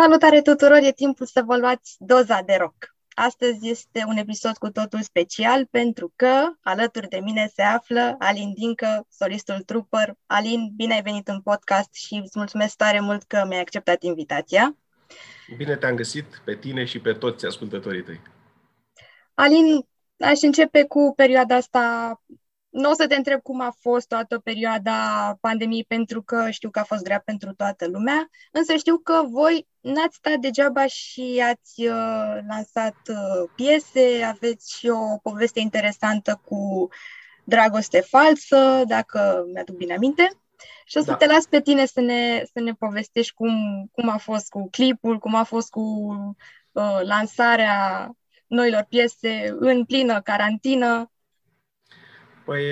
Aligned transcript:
Salutare 0.00 0.42
tuturor, 0.42 0.78
e 0.82 0.92
timpul 0.92 1.26
să 1.26 1.42
vă 1.46 1.56
luați 1.56 1.96
doza 1.98 2.40
de 2.46 2.56
rock. 2.58 2.94
Astăzi 3.14 3.68
este 3.68 4.04
un 4.06 4.16
episod 4.16 4.56
cu 4.56 4.70
totul 4.70 5.02
special 5.02 5.66
pentru 5.66 6.12
că 6.16 6.32
alături 6.60 7.08
de 7.08 7.18
mine 7.18 7.50
se 7.54 7.62
află 7.62 8.16
Alin 8.18 8.52
Dincă, 8.54 9.06
solistul 9.10 9.62
Trooper. 9.66 10.14
Alin, 10.26 10.72
bine 10.74 10.94
ai 10.94 11.02
venit 11.02 11.28
în 11.28 11.40
podcast 11.40 11.94
și 11.94 12.14
îți 12.14 12.38
mulțumesc 12.38 12.76
tare 12.76 13.00
mult 13.00 13.22
că 13.22 13.44
mi-ai 13.48 13.60
acceptat 13.60 14.02
invitația. 14.02 14.76
Bine 15.56 15.76
te-am 15.76 15.94
găsit 15.94 16.42
pe 16.44 16.54
tine 16.54 16.84
și 16.84 17.00
pe 17.00 17.12
toți 17.12 17.46
ascultătorii 17.46 18.02
tăi. 18.02 18.20
Alin, 19.34 19.86
aș 20.18 20.40
începe 20.40 20.84
cu 20.84 21.12
perioada 21.16 21.54
asta 21.54 22.20
nu 22.76 22.90
o 22.90 22.94
să 22.94 23.06
te 23.06 23.14
întreb 23.14 23.42
cum 23.42 23.60
a 23.60 23.76
fost 23.80 24.08
toată 24.08 24.38
perioada 24.38 24.92
pandemiei, 25.40 25.84
pentru 25.84 26.22
că 26.22 26.50
știu 26.50 26.70
că 26.70 26.78
a 26.78 26.84
fost 26.84 27.02
grea 27.02 27.22
pentru 27.24 27.54
toată 27.54 27.86
lumea, 27.86 28.28
însă 28.52 28.76
știu 28.76 28.96
că 28.96 29.22
voi 29.30 29.66
n-ați 29.80 30.16
stat 30.16 30.36
degeaba 30.36 30.86
și 30.86 31.42
ați 31.50 31.86
uh, 31.86 32.38
lansat 32.48 32.96
uh, 33.08 33.50
piese, 33.54 34.22
aveți 34.24 34.78
și 34.78 34.88
o 34.88 35.18
poveste 35.22 35.60
interesantă 35.60 36.40
cu 36.44 36.88
dragoste 37.44 38.00
falsă, 38.00 38.82
dacă 38.86 39.44
mi-aduc 39.52 39.76
bine 39.76 39.94
aminte. 39.94 40.30
Și 40.84 40.96
o 40.96 41.00
să 41.00 41.10
da. 41.10 41.16
te 41.16 41.26
las 41.26 41.46
pe 41.46 41.60
tine 41.60 41.86
să 41.86 42.00
ne, 42.00 42.42
să 42.52 42.60
ne 42.60 42.72
povestești 42.72 43.34
cum, 43.34 43.86
cum 43.92 44.08
a 44.08 44.16
fost 44.16 44.48
cu 44.48 44.68
clipul, 44.70 45.18
cum 45.18 45.34
a 45.34 45.42
fost 45.42 45.70
cu 45.70 45.80
uh, 46.72 47.00
lansarea 47.02 48.10
noilor 48.46 48.86
piese 48.88 49.56
în 49.58 49.84
plină 49.84 50.20
carantină. 50.20 51.10
Păi, 52.46 52.64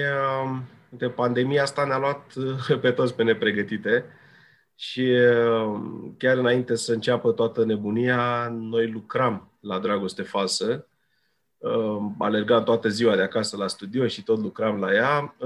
um, 0.44 0.64
de 0.89 1.08
pandemia 1.08 1.62
asta 1.62 1.84
ne-a 1.84 1.98
luat 1.98 2.34
uh, 2.34 2.78
pe 2.83 2.91
toți 2.91 3.14
pe 3.14 3.22
nepregătite 3.22 4.05
și 4.75 5.00
um, 5.00 6.14
chiar 6.19 6.36
înainte 6.36 6.75
să 6.75 6.92
înceapă 6.92 7.33
toată 7.33 7.64
nebunia, 7.64 8.48
noi 8.48 8.91
lucram 8.91 9.53
la 9.61 9.78
Dragoste 9.78 10.22
Falsă. 10.22 10.89
Um, 11.58 12.16
alergam 12.19 12.62
toată 12.62 12.89
ziua 12.89 13.16
de 13.16 13.22
acasă 13.22 13.56
la 13.56 13.66
studio 13.66 14.06
și 14.06 14.22
tot 14.22 14.39
lucram 14.39 14.78
la 14.78 14.92
ea. 14.92 15.36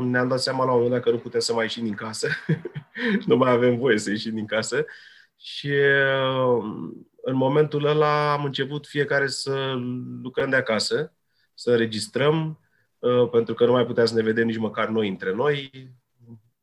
Ne-am 0.00 0.28
dat 0.28 0.40
seama 0.40 0.64
la 0.64 0.70
un 0.72 0.76
moment 0.76 0.94
dat 0.94 1.02
că 1.02 1.10
nu 1.10 1.18
putem 1.18 1.40
să 1.40 1.52
mai 1.52 1.62
ieșim 1.62 1.84
din 1.84 1.94
casă. 1.94 2.28
nu 3.26 3.36
mai 3.36 3.50
avem 3.50 3.78
voie 3.78 3.98
să 3.98 4.10
ieșim 4.10 4.34
din 4.34 4.46
casă. 4.46 4.84
Și 5.36 5.72
în 7.22 7.34
momentul 7.34 7.84
ăla 7.84 8.32
am 8.32 8.44
început 8.44 8.86
fiecare 8.86 9.26
să 9.26 9.74
lucrăm 10.22 10.50
de 10.50 10.56
acasă, 10.56 11.12
să 11.54 11.70
înregistrăm, 11.70 12.36
Uh, 12.36 12.61
pentru 13.30 13.54
că 13.54 13.64
nu 13.66 13.72
mai 13.72 13.86
puteam 13.86 14.06
să 14.06 14.14
ne 14.14 14.22
vedem 14.22 14.46
nici 14.46 14.56
măcar 14.56 14.88
noi 14.88 15.08
între 15.08 15.34
noi. 15.34 15.70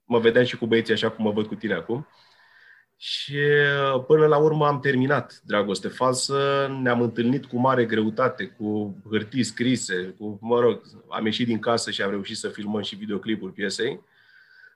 Mă 0.04 0.20
vedeam 0.20 0.46
și 0.46 0.58
cu 0.58 0.66
băieții 0.66 0.94
așa 0.94 1.10
cum 1.10 1.26
mă 1.26 1.32
văd 1.32 1.48
cu 1.48 1.56
tine 1.56 1.74
acum. 1.74 2.08
Și 3.02 3.38
uh, 3.94 4.04
până 4.08 4.26
la 4.26 4.38
urmă 4.38 4.68
am 4.68 4.80
terminat 4.80 5.42
Dragoste 5.44 5.88
Falsă, 5.88 6.68
ne-am 6.82 7.02
întâlnit 7.02 7.46
cu 7.46 7.58
mare 7.58 7.86
greutate, 7.86 8.46
cu 8.46 8.98
hârtii 9.10 9.44
scrise, 9.44 10.16
cu, 10.18 10.38
mă 10.42 10.60
rog, 10.60 10.82
am 11.10 11.26
ieșit 11.26 11.48
din 11.48 11.60
casă 11.60 11.92
și 11.92 12.02
am 12.02 12.10
reușit 12.10 12.38
să 12.38 12.50
filmăm 12.50 12.82
și 12.82 12.96
videoclipul 12.96 13.50
piesei. 13.50 14.00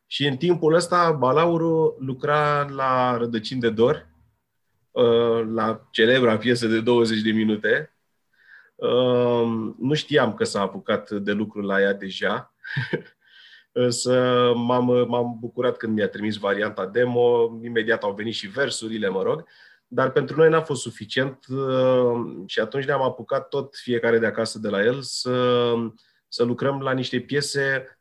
Și 0.07 0.27
în 0.27 0.37
timpul 0.37 0.73
ăsta, 0.73 1.11
Balauru 1.11 1.95
lucra 1.99 2.69
la 2.69 3.17
Rădăcini 3.17 3.59
de 3.59 3.69
Dor, 3.69 4.07
uh, 4.91 5.47
la 5.53 5.87
celebra 5.91 6.37
piesă 6.37 6.67
de 6.67 6.81
20 6.81 7.21
de 7.21 7.31
minute, 7.31 7.95
nu 9.77 9.93
știam 9.93 10.33
că 10.33 10.43
s-a 10.43 10.61
apucat 10.61 11.09
de 11.09 11.31
lucru 11.31 11.61
la 11.61 11.81
ea 11.81 11.93
deja, 11.93 12.53
însă 13.71 14.51
m-am, 14.55 15.05
m-am 15.07 15.37
bucurat 15.39 15.77
când 15.77 15.95
mi-a 15.95 16.07
trimis 16.07 16.35
varianta 16.35 16.85
demo, 16.85 17.59
imediat 17.63 18.03
au 18.03 18.13
venit 18.13 18.33
și 18.33 18.47
versurile, 18.47 19.07
mă 19.07 19.21
rog, 19.21 19.45
dar 19.87 20.11
pentru 20.11 20.35
noi 20.35 20.49
n-a 20.49 20.61
fost 20.61 20.81
suficient 20.81 21.45
uh, 21.49 22.43
și 22.45 22.59
atunci 22.59 22.85
ne-am 22.85 23.01
apucat 23.01 23.47
tot 23.47 23.75
fiecare 23.75 24.19
de 24.19 24.25
acasă 24.25 24.59
de 24.59 24.69
la 24.69 24.83
el 24.83 25.01
să, 25.01 25.73
să 26.27 26.43
lucrăm 26.43 26.81
la 26.81 26.91
niște 26.91 27.19
piese 27.19 27.97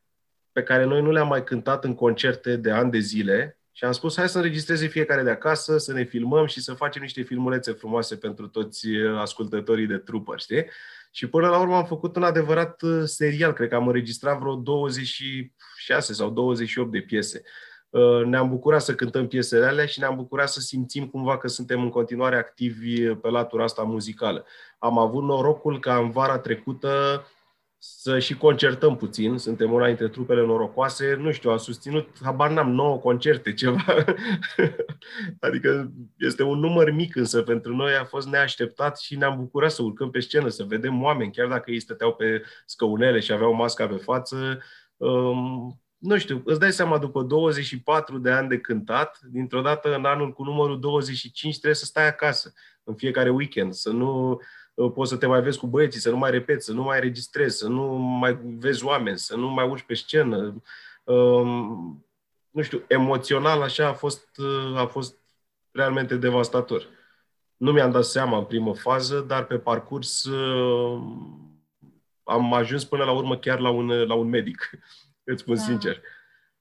pe 0.52 0.62
care 0.62 0.84
noi 0.84 1.02
nu 1.02 1.10
le-am 1.10 1.28
mai 1.28 1.44
cântat 1.44 1.84
în 1.84 1.94
concerte 1.94 2.56
de 2.56 2.70
ani 2.70 2.90
de 2.90 2.98
zile 2.98 3.61
și 3.72 3.84
am 3.84 3.92
spus, 3.92 4.16
hai 4.16 4.28
să 4.28 4.36
înregistreze 4.36 4.86
fiecare 4.86 5.22
de 5.22 5.30
acasă, 5.30 5.78
să 5.78 5.92
ne 5.92 6.04
filmăm 6.04 6.46
și 6.46 6.60
să 6.60 6.72
facem 6.74 7.02
niște 7.02 7.22
filmulețe 7.22 7.72
frumoase 7.72 8.16
pentru 8.16 8.48
toți 8.48 8.88
uh, 8.88 9.18
ascultătorii 9.18 9.86
de 9.86 9.98
trupă, 9.98 10.36
știi? 10.36 10.64
Și 11.10 11.26
până 11.26 11.48
la 11.48 11.58
urmă 11.60 11.76
am 11.76 11.84
făcut 11.84 12.16
un 12.16 12.22
adevărat 12.22 12.82
uh, 12.82 13.02
serial, 13.04 13.52
cred 13.52 13.68
că 13.68 13.74
am 13.74 13.86
înregistrat 13.86 14.38
vreo 14.38 14.54
26 14.54 16.12
sau 16.12 16.30
28 16.30 16.92
de 16.92 17.00
piese. 17.00 17.42
Uh, 17.90 18.24
ne-am 18.24 18.48
bucurat 18.48 18.82
să 18.82 18.94
cântăm 18.94 19.28
piesele 19.28 19.66
alea 19.66 19.86
și 19.86 19.98
ne-am 20.00 20.16
bucurat 20.16 20.48
să 20.48 20.60
simțim 20.60 21.08
cumva 21.08 21.38
că 21.38 21.48
suntem 21.48 21.82
în 21.82 21.90
continuare 21.90 22.36
activi 22.36 23.14
pe 23.14 23.28
latura 23.28 23.64
asta 23.64 23.82
muzicală. 23.82 24.46
Am 24.78 24.98
avut 24.98 25.22
norocul 25.22 25.80
ca 25.80 25.96
în 25.96 26.10
vara 26.10 26.38
trecută 26.38 27.24
să 27.84 28.18
și 28.18 28.36
concertăm 28.36 28.96
puțin. 28.96 29.38
Suntem 29.38 29.72
una 29.72 29.86
dintre 29.86 30.08
trupele 30.08 30.46
norocoase. 30.46 31.14
Nu 31.14 31.32
știu, 31.32 31.50
a 31.50 31.56
susținut, 31.56 32.08
habar 32.22 32.50
n-am, 32.50 32.70
nouă 32.70 32.98
concerte, 32.98 33.52
ceva. 33.62 33.84
adică 35.40 35.92
este 36.16 36.42
un 36.42 36.58
număr 36.58 36.90
mic, 36.90 37.16
însă 37.16 37.42
pentru 37.42 37.76
noi 37.76 37.94
a 37.94 38.04
fost 38.04 38.28
neașteptat 38.28 38.98
și 38.98 39.16
ne-am 39.16 39.36
bucurat 39.36 39.70
să 39.70 39.82
urcăm 39.82 40.10
pe 40.10 40.20
scenă, 40.20 40.48
să 40.48 40.64
vedem 40.64 41.02
oameni, 41.02 41.32
chiar 41.32 41.48
dacă 41.48 41.70
ei 41.70 41.80
stăteau 41.80 42.14
pe 42.14 42.42
scăunele 42.66 43.20
și 43.20 43.32
aveau 43.32 43.54
masca 43.54 43.86
pe 43.86 43.96
față. 43.96 44.62
Um, 44.96 45.80
nu 45.98 46.18
știu, 46.18 46.42
îți 46.44 46.60
dai 46.60 46.72
seama, 46.72 46.98
după 46.98 47.22
24 47.22 48.18
de 48.18 48.30
ani 48.30 48.48
de 48.48 48.58
cântat, 48.58 49.18
dintr-o 49.22 49.60
dată 49.60 49.94
în 49.94 50.04
anul 50.04 50.32
cu 50.32 50.42
numărul 50.42 50.80
25 50.80 51.54
trebuie 51.54 51.74
să 51.74 51.84
stai 51.84 52.08
acasă 52.08 52.52
în 52.84 52.94
fiecare 52.94 53.30
weekend, 53.30 53.72
să 53.72 53.90
nu 53.90 54.30
Uh, 54.30 54.38
poți 54.74 55.10
să 55.10 55.16
te 55.16 55.26
mai 55.26 55.42
vezi 55.42 55.58
cu 55.58 55.66
băieții, 55.66 56.00
să 56.00 56.10
nu 56.10 56.16
mai 56.16 56.30
repeți, 56.30 56.64
să 56.64 56.72
nu 56.72 56.82
mai 56.82 57.00
registrezi, 57.00 57.56
să 57.56 57.68
nu 57.68 57.84
mai 57.96 58.38
vezi 58.42 58.84
oameni, 58.84 59.18
să 59.18 59.36
nu 59.36 59.48
mai 59.48 59.68
urci 59.68 59.82
pe 59.82 59.94
scenă. 59.94 60.62
Um, 61.04 62.06
nu 62.50 62.62
știu, 62.62 62.84
emoțional 62.88 63.62
așa 63.62 63.88
a 63.88 63.92
fost, 63.92 64.28
uh, 64.36 64.76
a 64.76 64.86
fost 64.86 65.18
realmente 65.70 66.16
devastator. 66.16 66.86
Nu 67.56 67.72
mi-am 67.72 67.90
dat 67.90 68.04
seama 68.04 68.38
în 68.38 68.44
primă 68.44 68.74
fază, 68.74 69.20
dar 69.20 69.44
pe 69.44 69.58
parcurs 69.58 70.24
uh, 70.24 71.02
am 72.22 72.54
ajuns 72.54 72.84
până 72.84 73.04
la 73.04 73.12
urmă 73.12 73.38
chiar 73.38 73.58
la 73.58 73.70
un, 73.70 73.86
la 73.86 74.14
un 74.14 74.28
medic, 74.28 74.70
îți 75.24 75.42
spun 75.42 75.54
da. 75.54 75.60
sincer. 75.60 76.00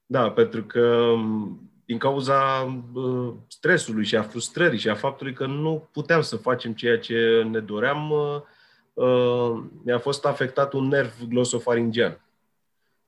Da, 0.06 0.30
pentru 0.30 0.64
că 0.64 0.86
um, 0.96 1.71
din 1.92 2.00
cauza 2.00 2.72
uh, 2.92 3.32
stresului 3.48 4.04
și 4.04 4.16
a 4.16 4.22
frustrării 4.22 4.78
și 4.78 4.88
a 4.88 4.94
faptului 4.94 5.32
că 5.32 5.46
nu 5.46 5.88
puteam 5.92 6.22
să 6.22 6.36
facem 6.36 6.72
ceea 6.72 6.98
ce 6.98 7.46
ne 7.50 7.58
doream, 7.58 8.10
uh, 8.10 8.40
uh, 9.04 9.62
mi-a 9.84 9.98
fost 9.98 10.24
afectat 10.24 10.72
un 10.72 10.88
nerv 10.88 11.12
glosofaringean. 11.28 12.20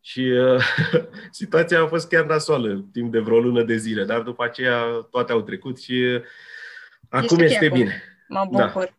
Și 0.00 0.21
uh, 0.21 0.65
situația 1.41 1.83
a 1.83 1.87
fost 1.87 2.09
chiar 2.09 2.25
nasoală 2.25 2.84
timp 2.93 3.12
de 3.12 3.19
vreo 3.19 3.39
lună 3.39 3.62
de 3.62 3.77
zile, 3.77 4.05
dar 4.05 4.21
după 4.21 4.44
aceea 4.44 4.83
toate 5.11 5.33
au 5.33 5.41
trecut 5.41 5.81
și 5.81 6.21
acum 7.09 7.39
este, 7.39 7.65
este 7.65 7.69
bine. 7.69 8.03
Mă 8.28 8.49
da. 8.50 8.65
bucur. 8.65 8.94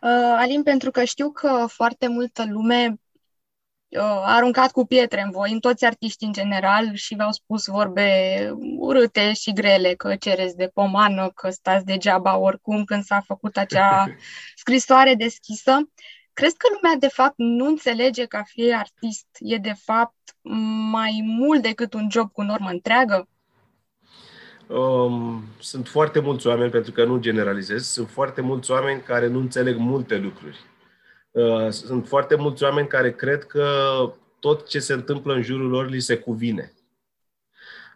Da. 0.00 0.08
Uh, 0.08 0.36
Alin, 0.38 0.62
pentru 0.62 0.90
că 0.90 1.04
știu 1.04 1.30
că 1.30 1.64
foarte 1.68 2.08
multă 2.08 2.44
lume 2.48 2.86
uh, 2.88 2.98
aruncat 4.24 4.72
cu 4.72 4.86
pietre 4.86 5.22
în 5.22 5.30
voi, 5.30 5.52
în 5.52 5.60
toți 5.60 5.84
artiștii 5.84 6.26
în 6.26 6.32
general 6.32 6.94
și 6.94 7.14
v-au 7.14 7.32
spus 7.32 7.66
vorbe 7.66 8.08
urâte 8.78 9.32
și 9.32 9.52
grele, 9.52 9.94
că 9.94 10.14
cereți 10.16 10.56
de 10.56 10.70
pomană, 10.74 11.30
că 11.34 11.50
stați 11.50 11.84
degeaba 11.84 12.36
oricum 12.36 12.84
când 12.84 13.04
s-a 13.04 13.20
făcut 13.26 13.56
acea 13.56 14.06
scrisoare 14.62 15.14
deschisă. 15.14 15.90
Crezi 16.32 16.56
că 16.56 16.66
lumea 16.72 16.96
de 16.98 17.08
fapt 17.08 17.34
nu 17.36 17.66
înțelege 17.66 18.24
că 18.24 18.36
a 18.36 18.42
fi 18.42 18.74
artist 18.74 19.26
e 19.38 19.56
de 19.56 19.74
fapt 19.84 20.36
mai 20.90 21.22
mult 21.24 21.62
decât 21.62 21.94
un 21.94 22.08
job 22.10 22.32
cu 22.32 22.42
normă 22.42 22.70
întreagă? 22.70 23.28
Um, 24.66 25.42
sunt 25.60 25.88
foarte 25.88 26.20
mulți 26.20 26.46
oameni, 26.46 26.70
pentru 26.70 26.92
că 26.92 27.04
nu 27.04 27.18
generalizez, 27.18 27.86
sunt 27.86 28.08
foarte 28.10 28.40
mulți 28.40 28.70
oameni 28.70 29.00
care 29.00 29.26
nu 29.26 29.38
înțeleg 29.38 29.76
multe 29.76 30.16
lucruri 30.16 30.58
Uh, 30.58 30.75
sunt 31.70 32.06
foarte 32.06 32.34
mulți 32.34 32.62
oameni 32.62 32.88
care 32.88 33.12
cred 33.12 33.44
că 33.44 33.68
tot 34.40 34.68
ce 34.68 34.78
se 34.78 34.92
întâmplă 34.92 35.34
în 35.34 35.42
jurul 35.42 35.68
lor 35.68 35.88
li 35.88 36.00
se 36.00 36.18
cuvine. 36.18 36.72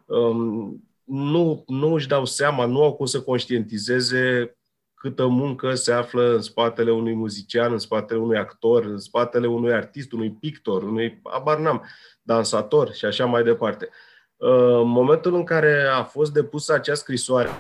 Um, 0.07 0.85
nu, 1.05 1.65
nu 1.67 1.93
își 1.93 2.09
dau 2.09 2.25
seama, 2.25 2.67
nu 2.67 2.83
au 2.83 2.95
cum 2.95 3.07
să 3.07 3.23
conștientizeze 3.23 4.55
câtă 4.95 5.27
muncă 5.27 5.75
se 5.75 5.93
află 5.93 6.35
în 6.35 6.41
spatele 6.41 6.91
unui 6.91 7.15
muzician, 7.15 7.73
în 7.73 7.79
spatele 7.79 8.21
unui 8.21 8.39
actor, 8.39 8.85
în 8.85 8.99
spatele 8.99 9.47
unui 9.47 9.73
artist, 9.73 10.13
unui 10.13 10.31
pictor, 10.31 10.83
unui, 10.83 11.21
abar 11.23 11.59
n-am, 11.59 11.85
dansator 12.23 12.93
și 12.93 13.05
așa 13.05 13.25
mai 13.25 13.43
departe. 13.43 13.89
Uh, 14.37 14.81
în 14.81 14.89
momentul 14.89 15.35
în 15.35 15.45
care 15.45 15.83
a 15.83 16.03
fost 16.03 16.33
depusă 16.33 16.73
acea 16.73 16.95
scrisoare, 16.95 17.51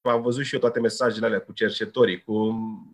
am 0.00 0.22
văzut 0.22 0.44
și 0.44 0.54
eu 0.54 0.60
toate 0.60 0.80
mesajele 0.80 1.26
alea 1.26 1.40
cu 1.40 1.52
cercetorii, 1.52 2.22
cu 2.22 2.34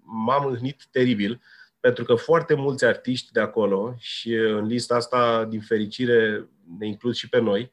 m-am 0.05 0.47
îhnit 0.47 0.87
teribil, 0.91 1.41
pentru 1.81 2.05
că 2.05 2.15
foarte 2.15 2.55
mulți 2.55 2.85
artiști 2.85 3.33
de 3.33 3.41
acolo 3.41 3.95
și 3.99 4.33
în 4.33 4.67
lista 4.67 4.95
asta, 4.95 5.45
din 5.45 5.61
fericire, 5.61 6.49
ne 6.79 6.87
includ 6.87 7.15
și 7.15 7.29
pe 7.29 7.41
noi, 7.41 7.73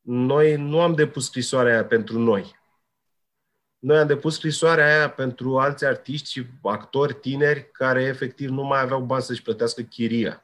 noi 0.00 0.56
nu 0.56 0.80
am 0.80 0.94
depus 0.94 1.24
scrisoarea 1.24 1.72
aia 1.72 1.84
pentru 1.84 2.18
noi. 2.18 2.54
noi 3.78 3.98
am 3.98 4.06
depus 4.06 4.34
scrisoarea 4.34 4.96
aia 4.96 5.10
pentru 5.10 5.58
alți 5.58 5.84
artiști 5.84 6.30
și 6.30 6.46
actori 6.62 7.14
tineri 7.14 7.70
care 7.72 8.02
efectiv 8.02 8.48
nu 8.48 8.62
mai 8.62 8.80
aveau 8.80 9.00
bani 9.00 9.22
să-și 9.22 9.42
plătească 9.42 9.82
chiria. 9.82 10.40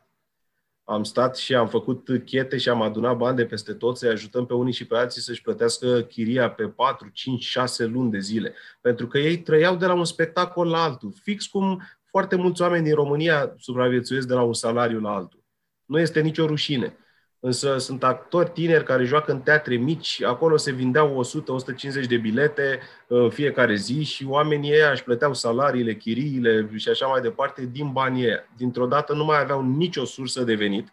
Am 0.84 1.04
stat 1.04 1.36
și 1.36 1.54
am 1.54 1.68
făcut 1.68 2.08
chete 2.24 2.58
și 2.58 2.68
am 2.68 2.82
adunat 2.82 3.16
bani 3.16 3.36
de 3.36 3.46
peste 3.46 3.74
tot 3.74 3.96
să-i 3.98 4.08
ajutăm 4.08 4.46
pe 4.46 4.54
unii 4.54 4.72
și 4.72 4.86
pe 4.86 4.96
alții 4.96 5.20
să-și 5.20 5.42
plătească 5.42 6.00
chiria 6.02 6.50
pe 6.50 6.68
4, 6.68 7.08
5, 7.08 7.42
6 7.42 7.84
luni 7.84 8.10
de 8.10 8.18
zile. 8.18 8.54
Pentru 8.80 9.06
că 9.06 9.18
ei 9.18 9.38
trăiau 9.38 9.76
de 9.76 9.86
la 9.86 9.94
un 9.94 10.04
spectacol 10.04 10.68
la 10.68 10.82
altul. 10.82 11.12
Fix 11.22 11.46
cum 11.46 11.82
foarte 12.12 12.36
mulți 12.36 12.62
oameni 12.62 12.84
din 12.84 12.94
România 12.94 13.54
supraviețuiesc 13.58 14.26
de 14.26 14.34
la 14.34 14.42
un 14.42 14.52
salariu 14.52 15.00
la 15.00 15.14
altul. 15.14 15.44
Nu 15.84 16.00
este 16.00 16.20
nicio 16.20 16.46
rușine. 16.46 16.96
Însă 17.40 17.78
sunt 17.78 18.04
actori 18.04 18.50
tineri 18.50 18.84
care 18.84 19.04
joacă 19.04 19.32
în 19.32 19.40
teatre 19.40 19.74
mici, 19.74 20.22
acolo 20.22 20.56
se 20.56 20.72
vindeau 20.72 21.24
100-150 22.04 22.06
de 22.08 22.16
bilete 22.16 22.80
în 23.06 23.30
fiecare 23.30 23.74
zi 23.74 24.02
și 24.02 24.26
oamenii 24.26 24.70
ei 24.70 24.90
își 24.92 25.04
plăteau 25.04 25.34
salariile, 25.34 25.94
chiriile 25.94 26.70
și 26.76 26.88
așa 26.88 27.06
mai 27.06 27.20
departe 27.20 27.66
din 27.66 27.92
banii 27.92 28.24
ei. 28.24 28.48
Dintr-o 28.56 28.86
dată 28.86 29.14
nu 29.14 29.24
mai 29.24 29.40
aveau 29.40 29.62
nicio 29.62 30.04
sursă 30.04 30.42
de 30.42 30.54
venit. 30.54 30.92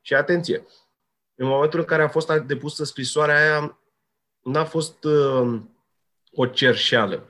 Și 0.00 0.14
atenție, 0.14 0.66
în 1.34 1.46
momentul 1.46 1.78
în 1.78 1.84
care 1.84 2.02
a 2.02 2.08
fost 2.08 2.32
depusă 2.32 2.84
scrisoarea 2.84 3.36
aia, 3.36 3.78
n-a 4.42 4.64
fost 4.64 5.04
uh, 5.04 5.60
o 6.32 6.46
cerșeală. 6.46 7.28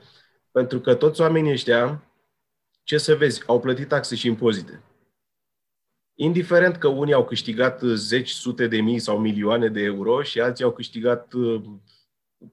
Pentru 0.50 0.81
că 0.81 0.94
toți 0.94 1.20
oamenii 1.20 1.52
ăștia, 1.52 2.09
ce 2.82 2.99
să 2.99 3.15
vezi, 3.15 3.43
au 3.47 3.61
plătit 3.61 3.88
taxe 3.88 4.15
și 4.15 4.27
impozite 4.27 4.82
indiferent 6.21 6.77
că 6.77 6.88
unii 6.88 7.12
au 7.12 7.25
câștigat 7.25 7.82
uh, 7.82 7.93
zeci, 7.94 8.31
sute 8.31 8.67
de 8.67 8.81
mii 8.81 8.99
sau 8.99 9.19
milioane 9.19 9.69
de 9.69 9.81
euro 9.81 10.23
și 10.23 10.41
alții 10.41 10.65
au 10.65 10.73
câștigat 10.73 11.32
uh, 11.32 11.62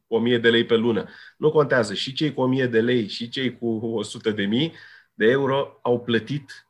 o 0.08 0.20
mie 0.20 0.38
de 0.38 0.50
lei 0.50 0.66
pe 0.66 0.76
lună. 0.76 1.10
Nu 1.38 1.52
contează. 1.52 1.94
Și 1.94 2.14
cei 2.14 2.34
cu 2.34 2.42
o 2.42 2.48
mie 2.48 2.68
de 2.68 2.82
lei 2.82 3.08
și 3.08 3.30
cei 3.30 3.58
cu 3.58 3.68
o 3.68 4.04
sută 4.04 4.32
de 4.32 4.46
mii 4.46 4.74
de 5.14 5.26
euro 5.26 5.80
au 5.82 6.02
plătit 6.02 6.68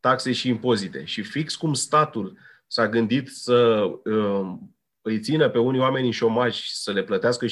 taxe 0.00 0.32
și 0.32 0.48
impozite. 0.48 1.04
Și 1.04 1.22
fix 1.22 1.56
cum 1.56 1.74
statul 1.74 2.38
s-a 2.66 2.88
gândit 2.88 3.28
să 3.28 3.82
uh, 4.04 4.54
îi 5.00 5.20
țină 5.20 5.48
pe 5.48 5.58
unii 5.58 5.80
oameni 5.80 6.06
în 6.06 6.12
șomaj 6.12 6.54
și 6.54 6.76
să 6.76 6.92
le 6.92 7.02
plătească 7.02 7.46
75% 7.46 7.50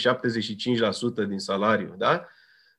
din 1.28 1.38
salariu, 1.38 1.94
da? 1.98 2.26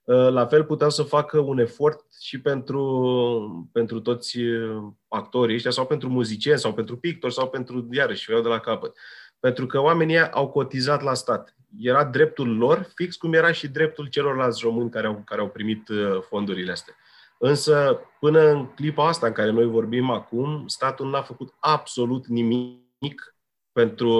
Uh, 0.09 0.29
la 0.29 0.45
fel 0.45 0.63
puteau 0.63 0.89
să 0.89 1.03
facă 1.03 1.39
un 1.39 1.59
efort 1.59 2.06
și 2.19 2.41
pentru, 2.41 3.69
pentru 3.71 4.00
toți 4.00 4.39
uh, 4.39 4.83
actorii 5.07 5.56
ăștia 5.56 5.71
sau 5.71 5.85
pentru 5.85 6.09
muzicieni 6.09 6.59
sau 6.59 6.73
pentru 6.73 6.97
pictori 6.97 7.33
sau 7.33 7.50
pentru, 7.50 7.88
iarăși, 7.91 8.25
vreau 8.25 8.41
de 8.41 8.47
la 8.47 8.59
capăt. 8.59 8.97
Pentru 9.39 9.65
că 9.65 9.79
oamenii 9.79 10.31
au 10.31 10.50
cotizat 10.50 11.01
la 11.01 11.13
stat. 11.13 11.56
Era 11.77 12.03
dreptul 12.03 12.57
lor, 12.57 12.91
fix 12.95 13.15
cum 13.15 13.33
era 13.33 13.51
și 13.51 13.67
dreptul 13.67 14.07
celorlalți 14.07 14.61
români 14.63 14.89
care 14.89 15.07
au, 15.07 15.21
care 15.25 15.41
au 15.41 15.50
primit 15.50 15.89
uh, 15.89 16.21
fondurile 16.21 16.71
astea. 16.71 16.95
Însă, 17.38 18.00
până 18.19 18.50
în 18.50 18.65
clipa 18.65 19.07
asta 19.07 19.27
în 19.27 19.33
care 19.33 19.51
noi 19.51 19.65
vorbim 19.65 20.09
acum, 20.09 20.67
statul 20.67 21.09
n-a 21.09 21.21
făcut 21.21 21.53
absolut 21.59 22.27
nimic 22.27 23.35
pentru 23.71 24.11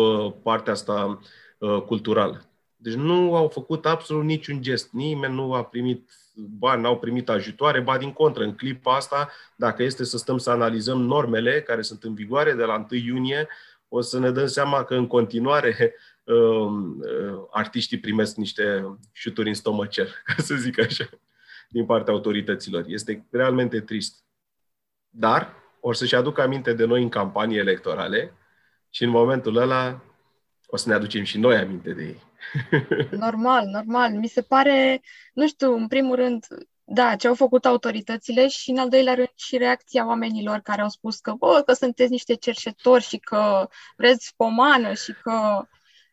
partea 0.44 0.74
asta 0.74 1.20
uh, 1.58 1.82
culturală. 1.82 2.49
Deci 2.82 2.94
nu 2.94 3.36
au 3.36 3.48
făcut 3.48 3.86
absolut 3.86 4.24
niciun 4.24 4.62
gest. 4.62 4.92
Nimeni 4.92 5.34
nu 5.34 5.54
a 5.54 5.64
primit 5.64 6.10
bani, 6.34 6.82
n-au 6.82 7.00
primit 7.00 7.30
ajutoare, 7.30 7.82
ba 7.82 7.98
din 7.98 8.12
contră, 8.12 8.44
în 8.44 8.56
clipa 8.56 8.96
asta, 8.96 9.30
dacă 9.56 9.84
este 9.84 10.04
să 10.04 10.18
stăm 10.18 10.38
să 10.38 10.50
analizăm 10.50 11.02
normele 11.02 11.62
care 11.62 11.82
sunt 11.82 12.04
în 12.04 12.14
vigoare 12.14 12.54
de 12.54 12.64
la 12.64 12.86
1 12.92 13.00
iunie, 13.00 13.48
o 13.88 14.02
să 14.02 14.20
ne 14.20 14.32
dăm 14.32 14.48
seama 14.48 14.84
că 14.84 14.96
în 14.96 15.08
continuare 15.08 15.96
um, 16.24 17.00
uh, 17.00 17.42
artiștii 17.52 18.00
primesc 18.00 18.36
niște 18.36 18.98
șuturi 19.12 19.48
în 19.48 19.54
stomacel, 19.54 20.08
ca 20.26 20.36
să 20.38 20.56
zic 20.56 20.80
așa, 20.80 21.10
din 21.70 21.86
partea 21.86 22.14
autorităților. 22.14 22.84
Este 22.88 23.28
realmente 23.32 23.80
trist. 23.80 24.24
Dar 25.10 25.54
o 25.80 25.94
să-și 25.94 26.16
aducă 26.16 26.42
aminte 26.42 26.74
de 26.74 26.86
noi 26.86 27.02
în 27.02 27.10
campanii 27.10 27.58
electorale 27.58 28.34
și 28.90 29.04
în 29.04 29.10
momentul 29.10 29.56
ăla 29.56 30.04
o 30.68 30.78
să 30.78 30.90
ne 30.90 30.96
aducem 30.96 31.24
și 31.24 31.38
noi 31.38 31.58
aminte 31.58 31.94
de 31.94 32.04
ei. 32.04 32.28
Normal, 33.12 33.66
normal. 33.66 34.12
Mi 34.12 34.28
se 34.28 34.42
pare, 34.42 35.02
nu 35.34 35.48
știu, 35.48 35.74
în 35.74 35.88
primul 35.88 36.16
rând, 36.16 36.46
da, 36.84 37.16
ce 37.16 37.28
au 37.28 37.36
făcut 37.36 37.66
autoritățile 37.66 38.48
și, 38.48 38.70
în 38.70 38.78
al 38.78 38.90
doilea 38.90 39.14
rând, 39.14 39.32
și 39.36 39.58
reacția 39.58 40.08
oamenilor 40.08 40.60
care 40.60 40.82
au 40.82 40.90
spus 40.90 41.20
că, 41.20 41.34
bă, 41.38 41.62
că 41.66 41.74
sunteți 41.74 42.12
niște 42.12 42.34
cerșetori 42.34 43.04
și 43.04 43.18
că 43.18 43.68
vreți 43.98 44.34
pomană 44.36 44.94
și 44.94 45.14
că... 45.24 45.68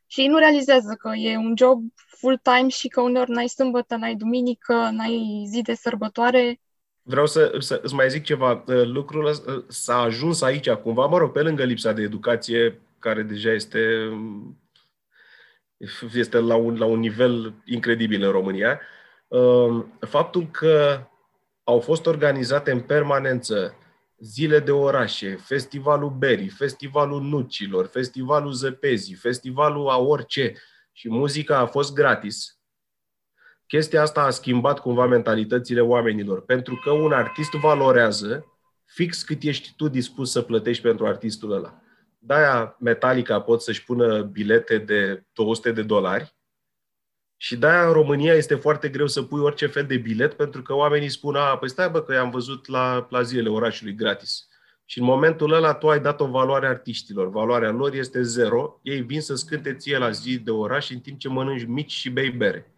Și 0.08 0.20
ei 0.20 0.26
nu 0.26 0.38
realizează 0.38 0.94
că 0.98 1.14
e 1.14 1.36
un 1.36 1.54
job 1.56 1.82
full-time 1.96 2.68
și 2.68 2.88
că 2.88 3.00
uneori 3.00 3.30
n-ai 3.30 3.48
sâmbătă, 3.48 3.96
n-ai 3.96 4.14
duminică, 4.14 4.88
n-ai 4.92 5.44
zi 5.46 5.62
de 5.62 5.74
sărbătoare. 5.74 6.60
Vreau 7.02 7.26
să, 7.26 7.56
să 7.58 7.80
îți 7.82 7.94
mai 7.94 8.10
zic 8.10 8.24
ceva. 8.24 8.64
Lucrul 8.66 9.30
s-a 9.68 9.96
ajuns 9.96 10.42
aici 10.42 10.70
cumva, 10.70 11.06
mă 11.06 11.18
rog, 11.18 11.32
pe 11.32 11.42
lângă 11.42 11.64
lipsa 11.64 11.92
de 11.92 12.02
educație, 12.02 12.80
care 12.98 13.22
deja 13.22 13.52
este 13.52 13.78
este 16.14 16.38
la 16.38 16.54
un, 16.54 16.78
la 16.78 16.84
un 16.84 16.98
nivel 16.98 17.54
incredibil 17.64 18.22
în 18.22 18.30
România. 18.30 18.80
Um, 19.28 19.98
faptul 20.00 20.46
că 20.50 21.06
au 21.64 21.80
fost 21.80 22.06
organizate 22.06 22.70
în 22.70 22.80
permanență 22.80 23.74
zile 24.18 24.58
de 24.58 24.70
orașe, 24.70 25.34
festivalul 25.34 26.10
Berii, 26.10 26.48
festivalul 26.48 27.22
Nucilor, 27.22 27.86
festivalul 27.86 28.52
Zăpezii, 28.52 29.14
festivalul 29.14 29.88
a 29.88 29.98
orice 29.98 30.54
și 30.92 31.08
muzica 31.08 31.58
a 31.58 31.66
fost 31.66 31.94
gratis. 31.94 32.60
Chestia 33.66 34.02
asta 34.02 34.22
a 34.22 34.30
schimbat 34.30 34.78
cumva 34.78 35.06
mentalitățile 35.06 35.80
oamenilor, 35.80 36.44
pentru 36.44 36.80
că 36.84 36.90
un 36.90 37.12
artist 37.12 37.50
valorează 37.50 38.46
fix 38.84 39.22
cât 39.22 39.42
ești 39.42 39.72
tu 39.76 39.88
dispus 39.88 40.30
să 40.30 40.42
plătești 40.42 40.82
pentru 40.82 41.06
artistul 41.06 41.52
ăla 41.52 41.80
de-aia 42.26 42.76
Metallica 42.80 43.40
pot 43.40 43.62
să-și 43.62 43.84
pună 43.84 44.22
bilete 44.22 44.78
de 44.78 45.24
200 45.32 45.72
de 45.72 45.82
dolari 45.82 46.36
și 47.36 47.56
de-aia 47.56 47.86
în 47.86 47.92
România 47.92 48.34
este 48.34 48.54
foarte 48.54 48.88
greu 48.88 49.06
să 49.06 49.22
pui 49.22 49.40
orice 49.40 49.66
fel 49.66 49.86
de 49.86 49.96
bilet 49.96 50.34
pentru 50.34 50.62
că 50.62 50.74
oamenii 50.74 51.08
spun, 51.08 51.36
a, 51.36 51.56
păi 51.56 51.68
stai 51.68 51.90
bă 51.90 52.02
că 52.02 52.12
i-am 52.12 52.30
văzut 52.30 52.66
la, 52.66 53.06
la 53.10 53.22
zilele 53.22 53.48
orașului 53.48 53.94
gratis. 53.94 54.48
Și 54.84 54.98
în 54.98 55.04
momentul 55.04 55.52
ăla 55.52 55.74
tu 55.74 55.88
ai 55.88 56.00
dat 56.00 56.20
o 56.20 56.26
valoare 56.26 56.66
artiștilor. 56.66 57.30
Valoarea 57.30 57.70
lor 57.70 57.94
este 57.94 58.22
zero. 58.22 58.80
Ei 58.82 59.00
vin 59.00 59.20
să 59.20 59.34
scânte 59.34 59.74
ție 59.74 59.98
la 59.98 60.10
zi 60.10 60.38
de 60.38 60.50
oraș 60.50 60.90
în 60.90 60.98
timp 60.98 61.18
ce 61.18 61.28
mănânci 61.28 61.64
mici 61.64 61.92
și 61.92 62.10
bei 62.10 62.30
bere. 62.30 62.74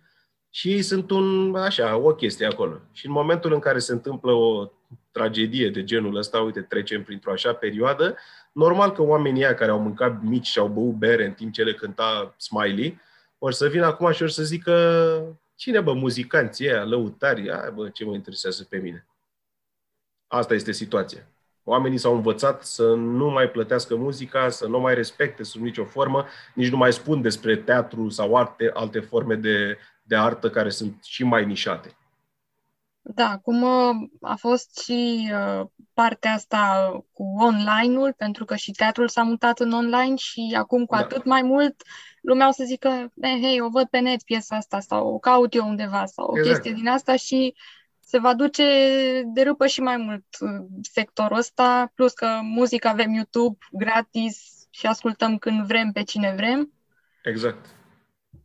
Și 0.50 0.72
ei 0.72 0.82
sunt 0.82 1.10
un, 1.10 1.54
așa, 1.56 1.96
o 1.96 2.14
chestie 2.14 2.46
acolo. 2.46 2.80
Și 2.92 3.06
în 3.06 3.12
momentul 3.12 3.52
în 3.52 3.58
care 3.58 3.78
se 3.78 3.92
întâmplă 3.92 4.32
o 4.32 4.70
tragedie 5.10 5.70
de 5.70 5.84
genul 5.84 6.16
ăsta, 6.16 6.40
uite, 6.40 6.60
trecem 6.60 7.02
printr-o 7.02 7.32
așa 7.32 7.52
perioadă, 7.52 8.16
normal 8.52 8.92
că 8.92 9.02
oamenii 9.02 9.42
ăia 9.42 9.54
care 9.54 9.70
au 9.70 9.80
mâncat 9.80 10.22
mici 10.22 10.46
și 10.46 10.58
au 10.58 10.68
băut 10.68 10.94
bere 10.94 11.24
în 11.26 11.32
timp 11.32 11.52
ce 11.52 11.62
le 11.62 11.74
cânta 11.74 12.34
Smiley, 12.36 13.00
or 13.38 13.52
să 13.52 13.68
vină 13.68 13.86
acum 13.86 14.12
și 14.12 14.22
or 14.22 14.30
să 14.30 14.42
zică 14.42 15.38
cine 15.54 15.80
bă, 15.80 15.92
muzicanții 15.92 16.68
ăia, 16.68 16.84
lăutari, 16.84 17.50
aia, 17.50 17.70
bă, 17.74 17.88
ce 17.88 18.04
mă 18.04 18.14
interesează 18.14 18.64
pe 18.64 18.76
mine. 18.76 19.06
Asta 20.26 20.54
este 20.54 20.72
situația. 20.72 21.28
Oamenii 21.64 21.98
s-au 21.98 22.14
învățat 22.14 22.64
să 22.64 22.94
nu 22.94 23.30
mai 23.30 23.50
plătească 23.50 23.96
muzica, 23.96 24.48
să 24.48 24.66
nu 24.66 24.80
mai 24.80 24.94
respecte 24.94 25.42
sub 25.42 25.62
nicio 25.62 25.84
formă, 25.84 26.26
nici 26.54 26.70
nu 26.70 26.76
mai 26.76 26.92
spun 26.92 27.22
despre 27.22 27.56
teatru 27.56 28.08
sau 28.08 28.34
alte, 28.34 28.70
alte 28.74 29.00
forme 29.00 29.34
de, 29.34 29.78
de 30.02 30.16
artă 30.16 30.50
care 30.50 30.70
sunt 30.70 31.02
și 31.04 31.24
mai 31.24 31.44
nișate. 31.44 31.96
Da, 33.14 33.38
cum 33.42 33.62
uh, 33.62 34.08
a 34.20 34.34
fost 34.34 34.78
și 34.78 35.30
uh, 35.32 35.66
partea 35.92 36.32
asta 36.32 36.90
cu 37.12 37.24
online-ul, 37.38 38.14
pentru 38.16 38.44
că 38.44 38.54
și 38.56 38.70
teatrul 38.70 39.08
s-a 39.08 39.22
mutat 39.22 39.60
în 39.60 39.72
online 39.72 40.16
și 40.16 40.54
acum 40.56 40.84
cu 40.84 40.94
da. 40.94 41.00
atât 41.00 41.24
mai 41.24 41.42
mult 41.42 41.82
lumea 42.22 42.48
o 42.48 42.50
să 42.50 42.64
zică, 42.64 43.12
eh, 43.20 43.38
hei, 43.40 43.60
o 43.60 43.68
văd 43.68 43.86
pe 43.86 43.98
net 43.98 44.22
piesa 44.22 44.56
asta 44.56 44.80
sau 44.80 45.14
o 45.14 45.18
caut 45.18 45.54
eu 45.54 45.68
undeva 45.68 46.06
sau 46.06 46.26
o 46.26 46.38
exact. 46.38 46.54
chestie 46.54 46.72
din 46.72 46.88
asta 46.88 47.16
și 47.16 47.54
se 48.00 48.18
va 48.18 48.34
duce 48.34 48.64
de 49.26 49.42
râpă 49.42 49.66
și 49.66 49.80
mai 49.80 49.96
mult 49.96 50.24
uh, 50.40 50.66
sectorul 50.82 51.38
ăsta, 51.38 51.92
plus 51.94 52.12
că 52.12 52.38
muzica 52.42 52.90
avem 52.90 53.12
YouTube 53.12 53.58
gratis 53.72 54.66
și 54.70 54.86
ascultăm 54.86 55.38
când 55.38 55.66
vrem 55.66 55.92
pe 55.92 56.02
cine 56.02 56.32
vrem. 56.36 56.72
Exact. 57.22 57.66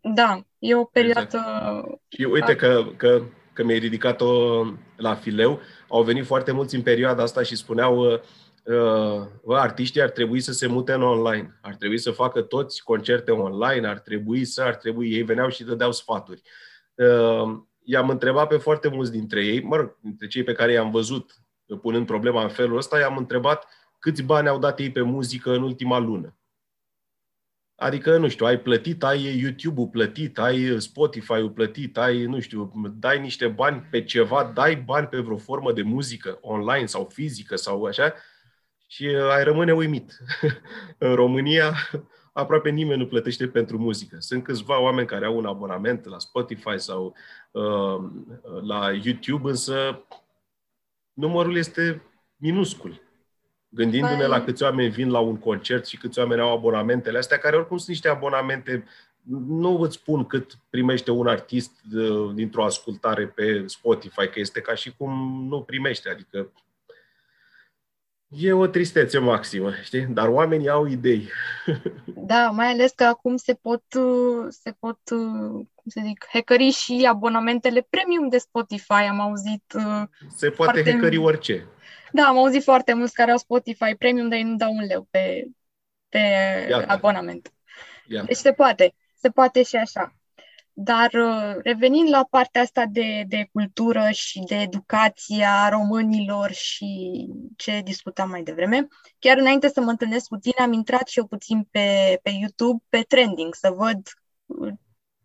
Da, 0.01 0.45
e 0.59 0.75
o 0.75 0.83
perioadă... 0.83 1.37
Exact. 1.37 2.01
Și 2.07 2.23
uite 2.23 2.55
că, 2.55 2.83
că 2.97 3.23
că 3.53 3.63
mi-ai 3.63 3.79
ridicat-o 3.79 4.63
la 4.95 5.15
fileu, 5.15 5.59
au 5.87 6.03
venit 6.03 6.25
foarte 6.25 6.51
mulți 6.51 6.75
în 6.75 6.81
perioada 6.81 7.23
asta 7.23 7.43
și 7.43 7.55
spuneau 7.55 7.97
uh, 7.97 8.19
uh, 8.63 9.57
artiștii 9.57 10.01
ar 10.01 10.09
trebui 10.09 10.39
să 10.39 10.51
se 10.51 10.67
mute 10.67 10.93
în 10.93 11.01
online, 11.01 11.59
ar 11.61 11.75
trebui 11.75 11.97
să 11.97 12.11
facă 12.11 12.41
toți 12.41 12.83
concerte 12.83 13.31
online, 13.31 13.87
ar 13.87 13.99
trebui 13.99 14.45
să, 14.45 14.61
ar 14.61 14.75
trebui, 14.75 15.13
ei 15.13 15.23
veneau 15.23 15.49
și 15.49 15.63
dădeau 15.63 15.91
sfaturi. 15.91 16.41
Uh, 16.95 17.57
i-am 17.83 18.09
întrebat 18.09 18.47
pe 18.47 18.57
foarte 18.57 18.87
mulți 18.87 19.11
dintre 19.11 19.45
ei, 19.45 19.61
mă 19.61 19.75
rog, 19.75 19.97
dintre 20.01 20.27
cei 20.27 20.43
pe 20.43 20.53
care 20.53 20.71
i-am 20.71 20.91
văzut 20.91 21.35
punând 21.81 22.05
problema 22.05 22.43
în 22.43 22.49
felul 22.49 22.77
ăsta, 22.77 22.99
i-am 22.99 23.17
întrebat 23.17 23.67
câți 23.99 24.23
bani 24.23 24.47
au 24.47 24.59
dat 24.59 24.79
ei 24.79 24.91
pe 24.91 25.01
muzică 25.01 25.53
în 25.53 25.61
ultima 25.61 25.97
lună. 25.97 26.37
Adică, 27.75 28.17
nu 28.17 28.27
știu, 28.27 28.45
ai 28.45 28.59
plătit, 28.59 29.03
ai 29.03 29.39
YouTube-ul 29.39 29.87
plătit, 29.87 30.39
ai 30.39 30.81
Spotify-ul 30.81 31.51
plătit, 31.51 31.97
ai, 31.97 32.25
nu 32.25 32.39
știu, 32.39 32.71
dai 32.95 33.19
niște 33.19 33.47
bani 33.47 33.87
pe 33.91 34.03
ceva, 34.03 34.51
dai 34.53 34.75
bani 34.75 35.07
pe 35.07 35.19
vreo 35.19 35.37
formă 35.37 35.71
de 35.71 35.81
muzică 35.81 36.37
online 36.41 36.85
sau 36.85 37.09
fizică 37.13 37.55
sau 37.55 37.83
așa 37.83 38.13
și 38.87 39.05
ai 39.05 39.43
rămâne 39.43 39.73
uimit. 39.73 40.17
în 40.97 41.15
România 41.15 41.73
aproape 42.33 42.69
nimeni 42.69 42.99
nu 42.99 43.07
plătește 43.07 43.47
pentru 43.47 43.77
muzică. 43.77 44.15
Sunt 44.19 44.43
câțiva 44.43 44.81
oameni 44.81 45.07
care 45.07 45.25
au 45.25 45.37
un 45.37 45.45
abonament 45.45 46.05
la 46.05 46.19
Spotify 46.19 46.77
sau 46.79 47.15
uh, 47.51 48.09
la 48.61 48.91
YouTube, 48.91 49.49
însă 49.49 50.05
numărul 51.13 51.57
este 51.57 52.01
minuscul. 52.35 53.02
Gândindu-ne 53.75 54.25
la 54.25 54.43
câți 54.43 54.63
oameni 54.63 54.89
vin 54.89 55.09
la 55.09 55.19
un 55.19 55.37
concert 55.37 55.85
și 55.85 55.97
câți 55.97 56.19
oameni 56.19 56.41
au 56.41 56.53
abonamentele 56.53 57.17
astea, 57.17 57.37
care 57.37 57.55
oricum 57.55 57.77
sunt 57.77 57.89
niște 57.89 58.07
abonamente, 58.07 58.85
nu 59.47 59.79
îți 59.79 59.95
spun 59.95 60.25
cât 60.25 60.57
primește 60.69 61.11
un 61.11 61.27
artist 61.27 61.71
uh, 61.95 62.31
dintr-o 62.33 62.63
ascultare 62.63 63.25
pe 63.25 63.63
Spotify, 63.67 64.27
că 64.27 64.39
este 64.39 64.61
ca 64.61 64.75
și 64.75 64.93
cum 64.97 65.45
nu 65.49 65.61
primește, 65.61 66.09
adică 66.09 66.51
E 68.35 68.53
o 68.53 68.67
tristețe 68.67 69.17
maximă, 69.17 69.71
știi? 69.83 70.05
Dar 70.05 70.27
oamenii 70.27 70.69
au 70.69 70.85
idei. 70.85 71.29
Da, 72.25 72.49
mai 72.49 72.67
ales 72.67 72.91
că 72.91 73.03
acum 73.03 73.37
se 73.37 73.53
pot, 73.53 73.83
uh, 73.97 74.45
se 74.49 74.75
pot 74.79 74.99
uh, 75.11 75.65
cum 75.75 75.85
să 75.85 76.01
zic, 76.05 76.25
hackeri 76.29 76.69
și 76.69 77.07
abonamentele 77.09 77.87
premium 77.89 78.29
de 78.29 78.37
Spotify, 78.37 79.07
am 79.09 79.19
auzit. 79.19 79.63
Se 80.35 80.49
poate 80.49 80.71
foarte... 80.71 80.91
hackeri 80.91 81.17
orice. 81.17 81.67
Da, 82.13 82.27
am 82.27 82.37
auzit 82.37 82.63
foarte 82.63 82.93
mulți 82.93 83.13
care 83.13 83.31
au 83.31 83.37
Spotify 83.37 83.95
Premium, 83.97 84.29
dar 84.29 84.37
ei 84.37 84.43
nu 84.43 84.55
dau 84.55 84.73
un 84.73 84.85
leu 84.85 85.07
pe, 85.11 85.47
pe 86.09 86.19
abonament. 86.87 87.53
Iată. 88.07 88.25
Deci 88.25 88.37
se 88.37 88.53
poate. 88.53 88.95
Se 89.15 89.29
poate 89.29 89.63
și 89.63 89.75
așa. 89.75 90.15
Dar 90.73 91.13
uh, 91.13 91.55
revenind 91.63 92.09
la 92.09 92.27
partea 92.29 92.61
asta 92.61 92.85
de, 92.89 93.23
de 93.27 93.49
cultură 93.51 94.09
și 94.11 94.39
de 94.39 94.55
educația 94.55 95.69
românilor 95.69 96.51
și 96.51 97.25
ce 97.55 97.81
discutam 97.83 98.29
mai 98.29 98.43
devreme, 98.43 98.87
chiar 99.19 99.37
înainte 99.37 99.69
să 99.69 99.81
mă 99.81 99.89
întâlnesc 99.89 100.27
cu 100.27 100.35
tine, 100.35 100.63
am 100.63 100.73
intrat 100.73 101.07
și 101.07 101.19
eu 101.19 101.27
puțin 101.27 101.67
pe, 101.71 102.19
pe 102.23 102.29
YouTube, 102.29 102.83
pe 102.89 103.01
trending, 103.07 103.55
să 103.55 103.73
văd 103.75 103.99
uh, 104.45 104.73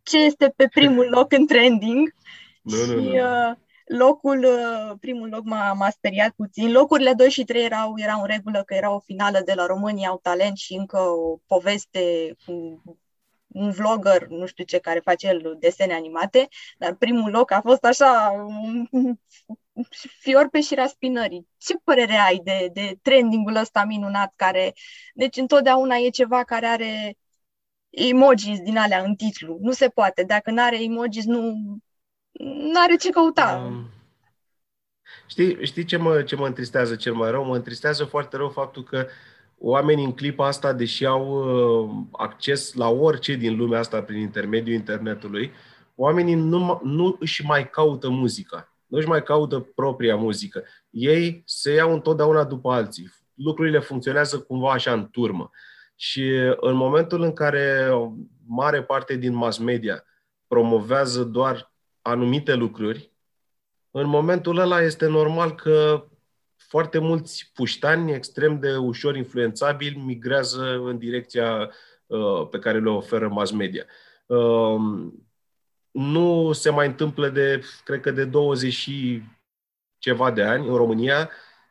ce 0.02 0.18
este 0.18 0.52
pe 0.56 0.68
primul 0.68 1.08
loc 1.10 1.32
în 1.32 1.46
trending. 1.46 2.08
Nu, 2.62 2.76
și, 2.76 2.90
nu, 2.90 3.02
nu. 3.02 3.58
Uh, 3.90 3.98
Locul, 3.98 4.44
uh, 4.44 4.96
primul 5.00 5.28
loc 5.28 5.44
m-a, 5.44 5.72
m-a 5.72 5.90
speriat 5.90 6.30
puțin. 6.30 6.72
Locurile 6.72 7.12
2 7.12 7.30
și 7.30 7.44
3 7.44 7.64
erau, 7.64 7.92
erau 7.96 8.20
în 8.20 8.26
regulă 8.26 8.62
că 8.62 8.74
era 8.74 8.94
o 8.94 9.00
finală 9.00 9.40
de 9.44 9.54
la 9.54 9.66
România 9.66 10.08
au 10.08 10.18
talent 10.22 10.56
și 10.56 10.74
încă 10.74 10.98
o 10.98 11.38
poveste 11.46 12.34
cu 12.44 12.82
un 13.48 13.70
vlogger, 13.70 14.26
nu 14.26 14.46
știu 14.46 14.64
ce, 14.64 14.78
care 14.78 15.00
face 15.00 15.26
el 15.26 15.56
desene 15.58 15.94
animate, 15.94 16.48
dar 16.78 16.94
primul 16.94 17.30
loc 17.30 17.50
a 17.50 17.60
fost 17.60 17.84
așa 17.84 18.30
un 18.90 19.16
fior 20.20 20.48
pe 20.48 20.60
șirea 20.60 20.86
spinării. 20.86 21.48
Ce 21.56 21.74
părere 21.84 22.14
ai 22.14 22.40
de, 22.44 22.70
de 22.72 22.98
trendingul 23.02 23.56
ăsta 23.56 23.84
minunat 23.84 24.32
care, 24.36 24.72
deci 25.14 25.36
întotdeauna 25.36 25.96
e 25.96 26.08
ceva 26.08 26.44
care 26.44 26.66
are 26.66 27.16
emojis 27.90 28.60
din 28.60 28.76
alea 28.76 29.02
în 29.02 29.14
titlu. 29.14 29.58
Nu 29.60 29.72
se 29.72 29.88
poate. 29.88 30.22
Dacă 30.22 30.50
nu 30.50 30.62
are 30.62 30.82
emojis, 30.82 31.24
nu, 31.24 31.54
nu 32.38 32.80
are 32.82 32.96
ce 32.96 33.10
căuta. 33.10 33.62
Um, 33.66 33.90
știi, 35.26 35.64
știi 35.64 35.84
ce, 35.84 35.96
mă, 35.96 36.22
ce 36.22 36.36
mă 36.36 36.46
întristează 36.46 36.96
cel 36.96 37.14
mai 37.14 37.30
rău? 37.30 37.44
Mă 37.44 37.56
întristează 37.56 38.04
foarte 38.04 38.36
rău 38.36 38.48
faptul 38.48 38.82
că 38.82 39.06
oamenii 39.58 40.04
în 40.04 40.14
clipa 40.14 40.46
asta, 40.46 40.72
deși 40.72 41.04
au 41.04 41.26
uh, 41.28 41.90
acces 42.12 42.74
la 42.74 42.88
orice 42.88 43.34
din 43.34 43.56
lumea 43.56 43.78
asta 43.78 44.02
prin 44.02 44.20
intermediul 44.20 44.76
internetului, 44.76 45.52
oamenii 45.94 46.34
nu, 46.34 46.80
nu 46.84 47.16
își 47.20 47.44
mai 47.44 47.70
caută 47.70 48.08
muzica. 48.08 48.72
Nu 48.86 48.98
își 48.98 49.08
mai 49.08 49.22
caută 49.22 49.60
propria 49.74 50.16
muzică. 50.16 50.64
Ei 50.90 51.42
se 51.46 51.72
iau 51.72 51.92
întotdeauna 51.92 52.44
după 52.44 52.72
alții. 52.72 53.12
Lucrurile 53.34 53.78
funcționează 53.78 54.40
cumva 54.40 54.72
așa 54.72 54.92
în 54.92 55.08
turmă. 55.10 55.50
Și 55.94 56.30
în 56.60 56.74
momentul 56.74 57.22
în 57.22 57.32
care 57.32 57.90
mare 58.46 58.82
parte 58.82 59.16
din 59.16 59.34
mass 59.34 59.58
media 59.58 60.04
promovează 60.46 61.22
doar 61.24 61.72
anumite 62.08 62.54
lucruri, 62.54 63.12
în 63.90 64.06
momentul 64.06 64.58
ăla 64.58 64.82
este 64.82 65.06
normal 65.06 65.54
că 65.54 66.06
foarte 66.56 66.98
mulți 66.98 67.50
puștani 67.54 68.12
extrem 68.12 68.58
de 68.60 68.76
ușor 68.76 69.16
influențabili 69.16 69.98
migrează 69.98 70.80
în 70.84 70.98
direcția 70.98 71.70
uh, 72.06 72.48
pe 72.50 72.58
care 72.58 72.80
le 72.80 72.90
oferă 72.90 73.28
mass 73.28 73.50
media. 73.50 73.84
Uh, 74.26 75.10
nu 75.90 76.52
se 76.52 76.70
mai 76.70 76.86
întâmplă 76.86 77.28
de, 77.28 77.62
cred 77.84 78.00
că 78.00 78.10
de 78.10 78.24
20 78.24 78.72
și 78.72 79.22
ceva 79.98 80.30
de 80.30 80.42
ani 80.42 80.68
în 80.68 80.76
România 80.76 81.30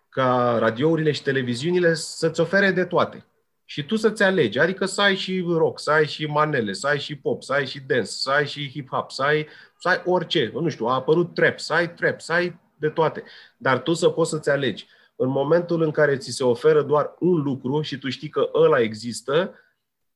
ca 0.10 0.58
radiourile 0.60 1.12
și 1.12 1.24
televiziunile 1.24 1.94
să-ți 1.94 2.40
ofere 2.40 2.72
de 2.72 2.86
toate 2.86 3.26
și 3.70 3.86
tu 3.86 3.96
să-ți 3.96 4.24
alegi, 4.24 4.60
adică 4.60 4.86
să 4.86 5.02
ai 5.02 5.16
și 5.16 5.46
rock, 5.48 5.80
să 5.80 5.92
ai 5.92 6.08
și 6.08 6.26
manele, 6.26 6.74
să 6.74 6.88
ai 6.88 7.00
și 7.00 7.18
pop, 7.18 7.44
să 7.44 7.54
ai 7.54 7.66
și 7.66 7.80
dance, 7.80 8.06
să 8.06 8.30
ai 8.30 8.48
și 8.48 8.70
hip-hop, 8.70 9.08
să 9.08 9.24
ai, 9.24 9.48
să 9.80 9.90
ai 9.90 10.02
orice, 10.06 10.52
nu 10.54 10.70
știu, 10.70 10.86
a 10.86 10.94
apărut 10.94 11.34
trap, 11.34 11.60
să 11.60 11.74
ai 11.74 11.94
trap, 11.94 12.22
să 12.22 12.34
ai 12.34 12.60
de 12.78 12.90
toate, 12.90 13.24
dar 13.58 13.82
tu 13.82 13.94
să 13.94 14.10
poți 14.10 14.30
să-ți 14.30 14.50
alegi. 14.50 14.88
În 15.16 15.30
momentul 15.30 15.82
în 15.82 15.92
care 15.92 16.18
ți 16.18 16.32
se 16.32 16.44
oferă 16.44 16.82
doar 16.82 17.16
un 17.20 17.42
lucru 17.42 17.82
și 17.82 17.98
tu 17.98 18.10
știi 18.10 18.30
că 18.30 18.50
ăla 18.54 18.80
există, 18.80 19.54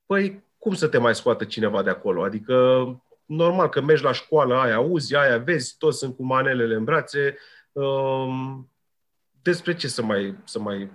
păi 0.05 0.43
cum 0.57 0.73
să 0.73 0.87
te 0.87 0.97
mai 0.97 1.15
scoată 1.15 1.45
cineva 1.45 1.83
de 1.83 1.89
acolo? 1.89 2.23
Adică 2.23 2.85
normal 3.25 3.69
că 3.69 3.81
mergi 3.81 4.03
la 4.03 4.11
școală, 4.11 4.55
aia 4.55 4.75
auzi, 4.75 5.15
aia 5.15 5.37
vezi, 5.37 5.75
toți 5.77 5.97
sunt 5.97 6.15
cu 6.15 6.23
manelele 6.23 6.75
în 6.75 6.83
brațe, 6.83 7.37
um, 7.71 8.69
despre 9.41 9.75
ce 9.75 9.87
să 9.87 10.03
mai, 10.03 10.37
să 10.43 10.59
mai 10.59 10.91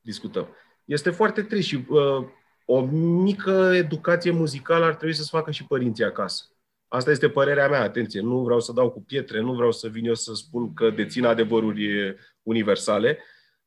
discutăm? 0.00 0.48
Este 0.90 1.10
foarte 1.10 1.42
trist 1.42 1.66
și 1.66 1.84
uh, 1.88 2.26
o 2.64 2.80
mică 3.22 3.72
educație 3.74 4.30
muzicală 4.30 4.84
ar 4.84 4.94
trebui 4.94 5.14
să 5.14 5.22
se 5.22 5.28
facă 5.32 5.50
și 5.50 5.66
părinții 5.66 6.04
acasă. 6.04 6.44
Asta 6.88 7.10
este 7.10 7.28
părerea 7.28 7.68
mea, 7.68 7.82
atenție, 7.82 8.20
nu 8.20 8.42
vreau 8.42 8.60
să 8.60 8.72
dau 8.72 8.90
cu 8.90 9.02
pietre, 9.02 9.40
nu 9.40 9.52
vreau 9.52 9.72
să 9.72 9.88
vin 9.88 10.04
eu 10.04 10.14
să 10.14 10.34
spun 10.34 10.74
că 10.74 10.90
dețin 10.90 11.24
adevăruri 11.24 12.16
universale, 12.42 13.18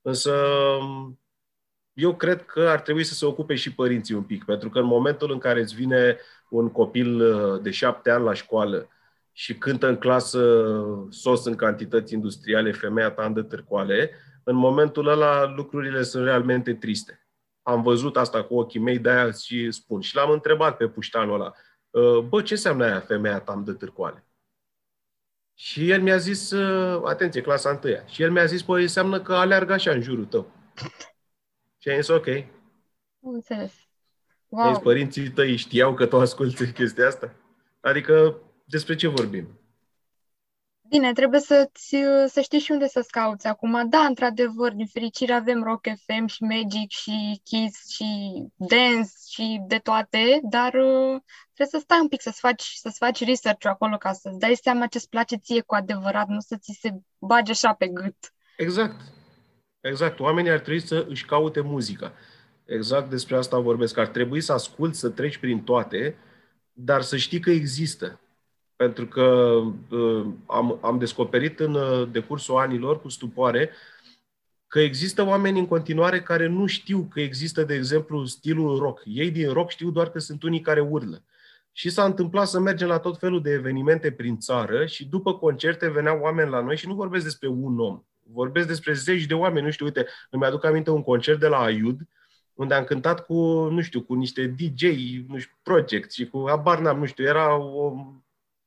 însă 0.01 0.31
um, 0.79 1.19
eu 1.93 2.15
cred 2.15 2.45
că 2.45 2.67
ar 2.67 2.81
trebui 2.81 3.03
să 3.03 3.13
se 3.13 3.25
ocupe 3.25 3.55
și 3.55 3.73
părinții 3.73 4.15
un 4.15 4.23
pic, 4.23 4.43
pentru 4.43 4.69
că 4.69 4.79
în 4.79 4.85
momentul 4.85 5.31
în 5.31 5.37
care 5.37 5.59
îți 5.59 5.75
vine 5.75 6.17
un 6.49 6.69
copil 6.69 7.21
uh, 7.21 7.61
de 7.61 7.71
șapte 7.71 8.09
ani 8.09 8.23
la 8.23 8.33
școală 8.33 8.87
și 9.31 9.57
cântă 9.57 9.87
în 9.87 9.97
clasă 9.97 10.63
sos 11.09 11.45
în 11.45 11.55
cantități 11.55 12.13
industriale, 12.13 12.71
femeia 12.71 13.11
ta 13.11 13.25
în 13.25 13.33
de 13.33 13.41
târcoale, 13.41 14.11
în 14.43 14.55
momentul 14.55 15.07
ăla 15.07 15.45
lucrurile 15.45 16.03
sunt 16.03 16.23
realmente 16.23 16.73
triste. 16.73 17.27
Am 17.62 17.81
văzut 17.81 18.17
asta 18.17 18.43
cu 18.43 18.55
ochii 18.55 18.79
mei, 18.79 19.00
de-aia 19.00 19.31
și 19.31 19.71
spun. 19.71 20.01
Și 20.01 20.15
l-am 20.15 20.31
întrebat 20.31 20.77
pe 20.77 20.88
puștanul 20.88 21.33
ăla, 21.33 21.53
ă, 21.93 22.21
bă, 22.21 22.41
ce 22.41 22.53
înseamnă 22.53 22.85
aia 22.85 23.00
femeia 23.00 23.39
ta 23.39 23.62
de 23.65 23.73
târcoale? 23.73 24.27
Și 25.53 25.89
el 25.89 26.01
mi-a 26.01 26.17
zis, 26.17 26.51
ă, 26.51 27.01
atenție, 27.05 27.41
clasa 27.41 27.69
întâia. 27.69 28.05
Și 28.05 28.21
el 28.21 28.31
mi-a 28.31 28.45
zis, 28.45 28.63
păi, 28.63 28.81
înseamnă 28.81 29.21
că 29.21 29.33
aleargă 29.33 29.73
așa 29.73 29.91
în 29.91 30.01
jurul 30.01 30.25
tău. 30.25 30.51
Și 31.77 31.89
am 31.89 31.95
zis, 31.95 32.07
ok. 32.07 32.25
Înțeles. 33.19 33.73
Wow. 34.47 34.71
Deci 34.71 34.81
părinții 34.81 35.29
tăi 35.29 35.55
știau 35.55 35.93
că 35.93 36.05
tu 36.05 36.19
asculti 36.19 36.71
chestia 36.71 37.07
asta? 37.07 37.35
Adică, 37.79 38.41
despre 38.65 38.95
ce 38.95 39.07
vorbim? 39.07 39.59
Bine, 40.93 41.13
trebuie 41.13 41.39
să, 41.39 41.69
să 42.27 42.41
știi 42.41 42.59
și 42.59 42.71
unde 42.71 42.88
să-ți 42.88 43.12
cauți 43.12 43.47
acum. 43.47 43.89
Da, 43.89 44.00
într-adevăr, 44.00 44.71
din 44.73 44.85
fericire 44.85 45.33
avem 45.33 45.63
Rock 45.63 45.81
FM 46.05 46.25
și 46.25 46.43
Magic 46.43 46.91
și 46.91 47.41
Kiss 47.43 47.89
și 47.89 48.05
Dance 48.55 49.09
și 49.29 49.62
de 49.67 49.77
toate, 49.77 50.39
dar 50.43 50.73
uh, 50.73 51.21
trebuie 51.53 51.67
să 51.69 51.79
stai 51.79 52.00
un 52.01 52.07
pic, 52.07 52.21
să-ți 52.21 52.39
faci, 52.39 52.63
să-ți 52.63 52.97
faci 52.97 53.25
research 53.25 53.65
acolo 53.65 53.97
ca 53.97 54.12
să-ți 54.12 54.39
dai 54.39 54.55
seama 54.62 54.88
ce-ți 54.88 55.09
place 55.09 55.35
ție 55.35 55.62
cu 55.62 55.75
adevărat, 55.75 56.27
nu 56.27 56.39
să 56.39 56.55
ți 56.59 56.77
se 56.81 56.89
bage 57.17 57.51
așa 57.51 57.73
pe 57.73 57.88
gât. 57.88 58.15
Exact. 58.57 59.01
Exact. 59.81 60.19
Oamenii 60.19 60.51
ar 60.51 60.59
trebui 60.59 60.81
să 60.81 61.05
își 61.09 61.25
caute 61.25 61.62
muzica. 61.62 62.13
Exact 62.65 63.09
despre 63.09 63.35
asta 63.38 63.59
vorbesc. 63.59 63.97
Ar 63.97 64.07
trebui 64.07 64.41
să 64.41 64.53
asculți, 64.53 65.00
să 65.00 65.09
treci 65.09 65.38
prin 65.38 65.63
toate, 65.63 66.15
dar 66.73 67.01
să 67.01 67.17
știi 67.17 67.39
că 67.39 67.50
există 67.50 68.19
pentru 68.83 69.07
că 69.07 69.23
uh, 69.89 70.25
am, 70.45 70.79
am 70.81 70.97
descoperit 70.97 71.59
în 71.59 71.73
uh, 71.73 72.07
decursul 72.11 72.57
anilor 72.57 73.01
cu 73.01 73.09
stupoare 73.09 73.69
că 74.67 74.79
există 74.79 75.25
oameni 75.25 75.59
în 75.59 75.67
continuare 75.67 76.21
care 76.21 76.47
nu 76.47 76.65
știu 76.65 77.07
că 77.11 77.19
există, 77.19 77.63
de 77.63 77.73
exemplu, 77.73 78.25
stilul 78.25 78.79
rock. 78.79 79.01
Ei 79.05 79.31
din 79.31 79.51
rock 79.51 79.69
știu 79.69 79.89
doar 79.89 80.09
că 80.09 80.19
sunt 80.19 80.43
unii 80.43 80.61
care 80.61 80.79
urlă. 80.79 81.23
Și 81.71 81.89
s-a 81.89 82.03
întâmplat 82.03 82.47
să 82.47 82.59
mergem 82.59 82.87
la 82.87 82.99
tot 82.99 83.19
felul 83.19 83.41
de 83.41 83.51
evenimente 83.51 84.11
prin 84.11 84.37
țară 84.39 84.85
și 84.85 85.05
după 85.05 85.33
concerte 85.33 85.89
veneau 85.89 86.19
oameni 86.21 86.49
la 86.49 86.61
noi 86.61 86.77
și 86.77 86.87
nu 86.87 86.93
vorbesc 86.93 87.23
despre 87.23 87.47
un 87.47 87.79
om. 87.79 88.03
Vorbesc 88.23 88.67
despre 88.67 88.93
zeci 88.93 89.25
de 89.25 89.33
oameni. 89.33 89.65
Nu 89.65 89.71
știu, 89.71 89.85
uite, 89.85 90.05
îmi 90.29 90.45
aduc 90.45 90.65
aminte 90.65 90.91
un 90.91 91.03
concert 91.03 91.39
de 91.39 91.47
la 91.47 91.57
Aiud, 91.57 91.99
unde 92.53 92.73
am 92.73 92.83
cântat 92.83 93.25
cu, 93.25 93.33
nu 93.71 93.81
știu, 93.81 94.01
cu 94.01 94.13
niște 94.13 94.47
DJ, 94.47 94.83
nu 95.27 95.37
știu, 95.37 95.57
project 95.63 96.11
și 96.11 96.25
cu, 96.25 96.37
abar 96.37 96.79
n-am, 96.79 96.99
nu 96.99 97.05
știu, 97.05 97.25
era 97.25 97.55
o 97.55 97.93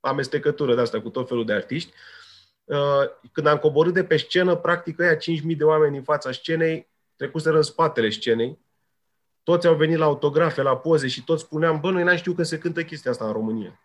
amestecătură 0.06 0.74
de 0.74 0.80
asta 0.80 1.00
cu 1.00 1.08
tot 1.08 1.28
felul 1.28 1.44
de 1.44 1.52
artiști. 1.52 1.92
Uh, 2.64 2.76
când 3.32 3.46
am 3.46 3.58
coborât 3.58 3.94
de 3.94 4.04
pe 4.04 4.16
scenă, 4.16 4.56
practic 4.56 4.98
ăia 4.98 5.16
5.000 5.16 5.56
de 5.56 5.64
oameni 5.64 5.96
în 5.96 6.02
fața 6.02 6.32
scenei 6.32 6.88
trecuseră 7.16 7.56
în 7.56 7.62
spatele 7.62 8.10
scenei. 8.10 8.58
Toți 9.42 9.66
au 9.66 9.74
venit 9.74 9.96
la 9.96 10.04
autografe, 10.04 10.62
la 10.62 10.76
poze 10.76 11.08
și 11.08 11.24
toți 11.24 11.42
spuneam, 11.42 11.80
bă, 11.80 11.90
noi 11.90 12.02
n-am 12.02 12.16
știut 12.16 12.36
că 12.36 12.42
se 12.42 12.58
cântă 12.58 12.84
chestia 12.84 13.10
asta 13.10 13.26
în 13.26 13.32
România. 13.32 13.80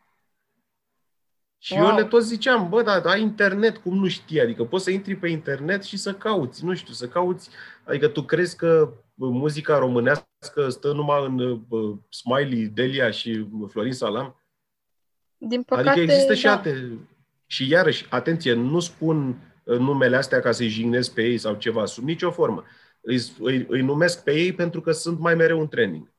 Și 1.58 1.74
wow. 1.74 1.88
eu 1.88 1.96
le 1.96 2.04
tot 2.04 2.24
ziceam, 2.24 2.70
bă, 2.70 2.82
dar 2.82 3.06
ai 3.06 3.22
internet, 3.22 3.78
cum 3.78 3.98
nu 3.98 4.08
știi? 4.08 4.42
Adică 4.42 4.64
poți 4.64 4.84
să 4.84 4.92
intri 4.92 5.16
pe 5.16 5.28
internet 5.28 5.84
și 5.84 5.98
să 5.98 6.14
cauți, 6.14 6.66
nu 6.66 6.74
știu, 6.74 6.94
să 6.94 7.08
cauți. 7.08 7.50
Adică 7.84 8.08
tu 8.08 8.24
crezi 8.24 8.56
că 8.56 8.94
muzica 9.14 9.78
românească 9.78 10.70
stă 10.70 10.92
numai 10.92 11.26
în 11.26 11.40
uh, 11.70 11.98
Smiley, 12.10 12.66
Delia 12.66 13.12
și 13.12 13.48
Florin 13.68 13.94
Salam? 13.94 14.41
Din 15.48 15.64
păcate, 15.64 15.90
Adică 15.90 16.04
există 16.04 16.28
da. 16.28 16.40
și 16.40 16.48
alte... 16.48 17.00
Și 17.46 17.70
iarăși, 17.70 18.06
atenție, 18.10 18.54
nu 18.54 18.80
spun 18.80 19.38
uh, 19.64 19.78
numele 19.78 20.16
astea 20.16 20.40
ca 20.40 20.52
să-i 20.52 20.68
jignesc 20.68 21.14
pe 21.14 21.24
ei 21.24 21.38
sau 21.38 21.56
ceva, 21.56 21.86
sub 21.86 22.04
nicio 22.04 22.32
formă. 22.32 22.64
Îi, 23.02 23.22
îi, 23.40 23.66
îi 23.70 23.82
numesc 23.82 24.24
pe 24.24 24.34
ei 24.34 24.54
pentru 24.54 24.82
că 24.82 24.92
sunt 24.92 25.20
mai 25.20 25.36
mereu 25.36 25.60
în 25.60 25.68
training. 25.68 26.12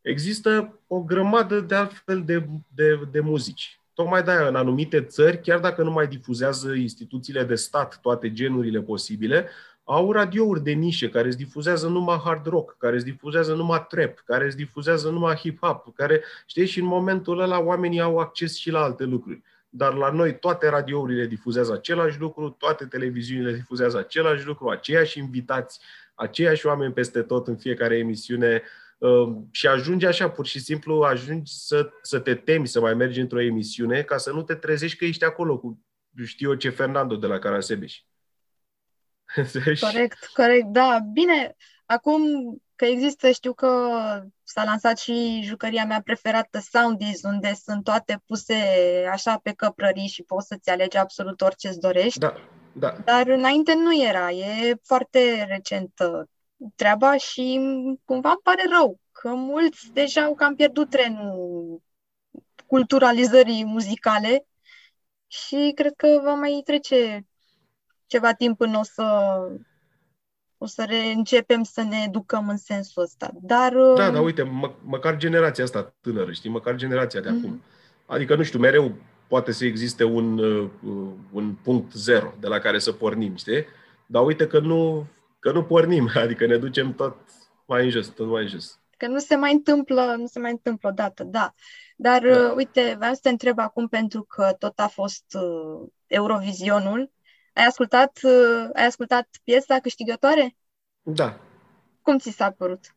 Există 0.00 0.80
o 0.86 1.02
grămadă 1.02 1.60
de 1.60 1.74
altfel 1.74 2.22
de, 2.24 2.46
de, 2.74 3.00
de 3.10 3.20
muzici. 3.20 3.80
Tocmai 3.94 4.22
de-aia, 4.22 4.48
în 4.48 4.56
anumite 4.56 5.02
țări, 5.02 5.40
chiar 5.40 5.58
dacă 5.58 5.82
nu 5.82 5.90
mai 5.90 6.06
difuzează 6.06 6.72
instituțiile 6.72 7.44
de 7.44 7.54
stat 7.54 7.98
toate 8.00 8.32
genurile 8.32 8.80
posibile, 8.80 9.48
au 9.84 10.12
radiouri 10.12 10.62
de 10.62 10.72
nișe 10.72 11.08
care 11.08 11.26
îți 11.26 11.36
difuzează 11.36 11.88
numai 11.88 12.20
hard 12.24 12.46
rock, 12.46 12.76
care 12.78 12.96
îți 12.96 13.04
difuzează 13.04 13.54
numai 13.54 13.86
trap, 13.88 14.22
care 14.24 14.44
îți 14.44 14.56
difuzează 14.56 15.10
numai 15.10 15.36
hip-hop, 15.36 15.94
care, 15.94 16.22
știi, 16.46 16.66
și 16.66 16.80
în 16.80 16.86
momentul 16.86 17.40
ăla 17.40 17.60
oamenii 17.60 18.00
au 18.00 18.18
acces 18.18 18.56
și 18.56 18.70
la 18.70 18.82
alte 18.82 19.04
lucruri. 19.04 19.42
Dar 19.68 19.94
la 19.94 20.10
noi 20.10 20.38
toate 20.38 20.68
radiourile 20.68 21.26
difuzează 21.26 21.72
același 21.72 22.20
lucru, 22.20 22.50
toate 22.50 22.84
televiziunile 22.84 23.52
difuzează 23.52 23.98
același 23.98 24.46
lucru, 24.46 24.68
aceiași 24.68 25.18
invitați, 25.18 25.80
aceiași 26.14 26.66
oameni 26.66 26.92
peste 26.92 27.22
tot 27.22 27.46
în 27.48 27.56
fiecare 27.56 27.98
emisiune 27.98 28.62
uh, 28.98 29.32
și 29.50 29.66
ajunge 29.66 30.06
așa, 30.06 30.30
pur 30.30 30.46
și 30.46 30.60
simplu, 30.60 31.00
ajungi 31.00 31.52
să, 31.52 31.90
să 32.02 32.18
te 32.18 32.34
temi 32.34 32.66
să 32.66 32.80
mai 32.80 32.94
mergi 32.94 33.20
într-o 33.20 33.40
emisiune 33.40 34.02
ca 34.02 34.16
să 34.16 34.32
nu 34.32 34.42
te 34.42 34.54
trezești 34.54 34.98
că 34.98 35.04
ești 35.04 35.24
acolo 35.24 35.58
cu 35.58 35.80
știu 36.24 36.50
eu 36.50 36.56
ce 36.56 36.68
Fernando 36.68 37.16
de 37.16 37.26
la 37.26 37.38
Carasebeș. 37.38 38.02
Corect, 39.80 40.26
corect, 40.34 40.66
da. 40.66 40.98
Bine, 41.12 41.56
acum 41.86 42.22
că 42.76 42.84
există, 42.84 43.30
știu 43.30 43.52
că 43.52 43.68
s-a 44.42 44.64
lansat 44.64 44.98
și 44.98 45.40
jucăria 45.44 45.84
mea 45.84 46.00
preferată, 46.04 46.58
Soundies, 46.58 47.22
unde 47.22 47.54
sunt 47.54 47.84
toate 47.84 48.22
puse 48.26 48.54
așa 49.10 49.38
pe 49.42 49.52
căprării 49.52 50.08
și 50.08 50.22
poți 50.22 50.46
să-ți 50.46 50.70
alegi 50.70 50.96
absolut 50.96 51.40
orice 51.40 51.68
îți 51.68 51.80
dorești. 51.80 52.18
Da, 52.18 52.34
da. 52.72 52.90
Dar 53.04 53.26
înainte 53.26 53.74
nu 53.74 54.02
era, 54.02 54.30
e 54.30 54.74
foarte 54.82 55.44
recentă 55.48 56.28
treaba 56.74 57.16
și 57.16 57.60
cumva 58.04 58.28
îmi 58.28 58.40
pare 58.42 58.62
rău 58.78 59.00
că 59.12 59.28
mulți 59.28 59.90
deja 59.92 60.22
au 60.22 60.34
cam 60.34 60.54
pierdut 60.54 60.90
trenul 60.90 61.82
culturalizării 62.66 63.64
muzicale 63.64 64.46
și 65.26 65.72
cred 65.74 65.92
că 65.96 66.20
va 66.22 66.34
mai 66.34 66.60
trece 66.64 67.26
ceva 68.12 68.32
timp 68.32 68.56
până 68.58 68.78
o 68.78 68.82
să 68.82 69.02
o 70.58 70.66
să 70.66 70.84
reîncepem 70.88 71.62
să 71.62 71.82
ne 71.82 72.04
educăm 72.06 72.48
în 72.48 72.56
sensul 72.56 73.02
ăsta. 73.02 73.30
Dar, 73.40 73.72
da, 73.96 74.10
dar 74.10 74.22
uite, 74.22 74.42
mă, 74.42 74.72
măcar 74.84 75.16
generația 75.16 75.64
asta 75.64 75.94
tânără, 76.00 76.32
știi, 76.32 76.50
măcar 76.50 76.74
generația 76.74 77.20
de 77.20 77.28
mm-hmm. 77.28 77.38
acum. 77.38 77.62
Adică, 78.06 78.36
nu 78.36 78.42
știu, 78.42 78.58
mereu 78.58 78.94
poate 79.28 79.52
să 79.52 79.64
existe 79.64 80.04
un, 80.04 80.38
uh, 80.38 80.70
un 81.32 81.54
punct 81.62 81.92
zero 81.92 82.34
de 82.40 82.46
la 82.46 82.58
care 82.58 82.78
să 82.78 82.92
pornim, 82.92 83.36
știi? 83.36 83.64
Dar 84.06 84.24
uite 84.24 84.46
că 84.46 84.58
nu, 84.58 85.06
că 85.38 85.52
nu 85.52 85.64
pornim, 85.64 86.10
adică 86.24 86.46
ne 86.46 86.56
ducem 86.56 86.94
tot 86.94 87.16
mai 87.66 87.84
în 87.84 87.90
jos, 87.90 88.06
tot 88.06 88.28
mai 88.28 88.42
în 88.42 88.48
jos. 88.48 88.80
Că 88.96 89.06
nu 89.06 89.18
se 89.18 89.36
mai 89.36 89.52
întâmplă, 89.52 90.14
nu 90.18 90.26
se 90.26 90.38
mai 90.38 90.50
întâmplă 90.50 90.88
odată, 90.88 91.24
da. 91.24 91.54
Dar, 91.96 92.22
da. 92.22 92.36
Uh, 92.36 92.52
uite, 92.56 92.94
vreau 92.98 93.14
să 93.14 93.20
te 93.22 93.28
întreb 93.28 93.58
acum, 93.58 93.88
pentru 93.88 94.22
că 94.22 94.54
tot 94.58 94.78
a 94.78 94.86
fost 94.86 95.24
uh, 95.34 95.88
Eurovizionul, 96.06 97.10
ai 97.52 97.64
ascultat, 97.64 98.18
uh, 98.22 98.68
ai 98.72 98.86
ascultat 98.86 99.28
piesa 99.44 99.78
câștigătoare? 99.78 100.56
Da. 101.02 101.40
Cum 102.02 102.18
ți 102.18 102.30
s-a 102.30 102.50
părut? 102.50 102.94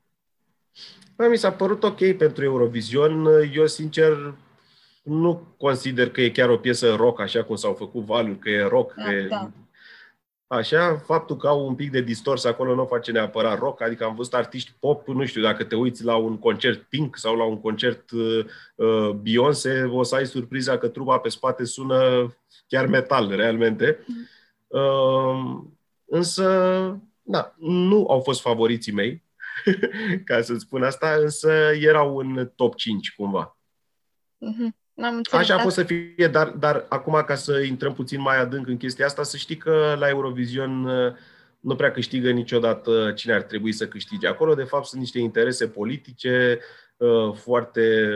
Bă, 1.15 1.27
mi 1.27 1.37
s-a 1.37 1.51
părut 1.51 1.83
ok 1.83 2.17
pentru 2.17 2.43
Eurovision. 2.43 3.25
Eu, 3.53 3.67
sincer, 3.67 4.33
nu 5.03 5.47
consider 5.57 6.09
că 6.09 6.21
e 6.21 6.29
chiar 6.29 6.49
o 6.49 6.57
piesă 6.57 6.95
rock, 6.95 7.19
așa 7.19 7.43
cum 7.43 7.55
s-au 7.55 7.73
făcut 7.73 8.03
valuri, 8.03 8.39
că 8.39 8.49
e 8.49 8.61
rock. 8.61 8.93
Da, 8.93 9.03
că 9.03 9.11
e... 9.11 9.27
Da. 9.27 9.51
Așa, 10.47 10.97
faptul 10.97 11.35
că 11.35 11.47
au 11.47 11.67
un 11.67 11.75
pic 11.75 11.91
de 11.91 12.01
distors 12.01 12.43
acolo 12.43 12.75
nu 12.75 12.85
face 12.85 13.11
neapărat 13.11 13.59
rock, 13.59 13.81
adică 13.81 14.03
am 14.03 14.15
văzut 14.15 14.33
artiști 14.33 14.73
pop, 14.79 15.07
nu 15.07 15.25
știu, 15.25 15.41
dacă 15.41 15.63
te 15.63 15.75
uiți 15.75 16.03
la 16.03 16.15
un 16.15 16.37
concert 16.39 16.81
Pink 16.81 17.17
sau 17.17 17.35
la 17.35 17.43
un 17.43 17.61
concert 17.61 18.11
uh, 18.11 18.45
uh 18.75 19.09
Beyoncé, 19.09 19.83
o 19.83 20.03
să 20.03 20.15
ai 20.15 20.25
surpriza 20.25 20.77
că 20.77 20.87
trupa 20.87 21.17
pe 21.17 21.29
spate 21.29 21.63
sună 21.63 22.33
chiar 22.67 22.85
metal, 22.85 23.35
realmente. 23.35 23.99
Mm. 24.05 24.27
Uh, 24.75 25.61
însă, 26.05 26.47
da, 27.21 27.55
nu 27.57 28.05
au 28.09 28.19
fost 28.19 28.41
favoriții 28.41 28.91
mei, 28.91 29.23
ca 30.25 30.41
să 30.41 30.55
spun 30.57 30.83
asta, 30.83 31.17
însă 31.21 31.51
erau 31.79 32.17
în 32.17 32.51
top 32.55 32.75
5 32.75 33.15
cumva. 33.15 33.57
Mm-hmm. 34.35 34.83
N-am 34.93 35.15
înțeles, 35.15 35.49
Așa 35.49 35.59
a 35.59 35.61
fost 35.61 35.75
să 35.75 35.83
fie, 35.83 36.27
dar, 36.31 36.47
dar 36.47 36.85
acum 36.89 37.23
ca 37.25 37.35
să 37.35 37.59
intrăm 37.59 37.93
puțin 37.93 38.21
mai 38.21 38.39
adânc 38.39 38.67
în 38.67 38.77
chestia 38.77 39.05
asta, 39.05 39.23
să 39.23 39.37
știi 39.37 39.57
că 39.57 39.95
la 39.99 40.09
Eurovision 40.09 40.85
uh, 40.85 41.13
nu 41.59 41.75
prea 41.75 41.91
câștigă 41.91 42.31
niciodată 42.31 43.11
cine 43.15 43.33
ar 43.33 43.41
trebui 43.41 43.71
să 43.71 43.87
câștige. 43.87 44.27
Acolo, 44.27 44.53
de 44.53 44.63
fapt, 44.63 44.85
sunt 44.85 45.01
niște 45.01 45.19
interese 45.19 45.67
politice 45.67 46.59
uh, 46.97 47.33
foarte 47.33 48.09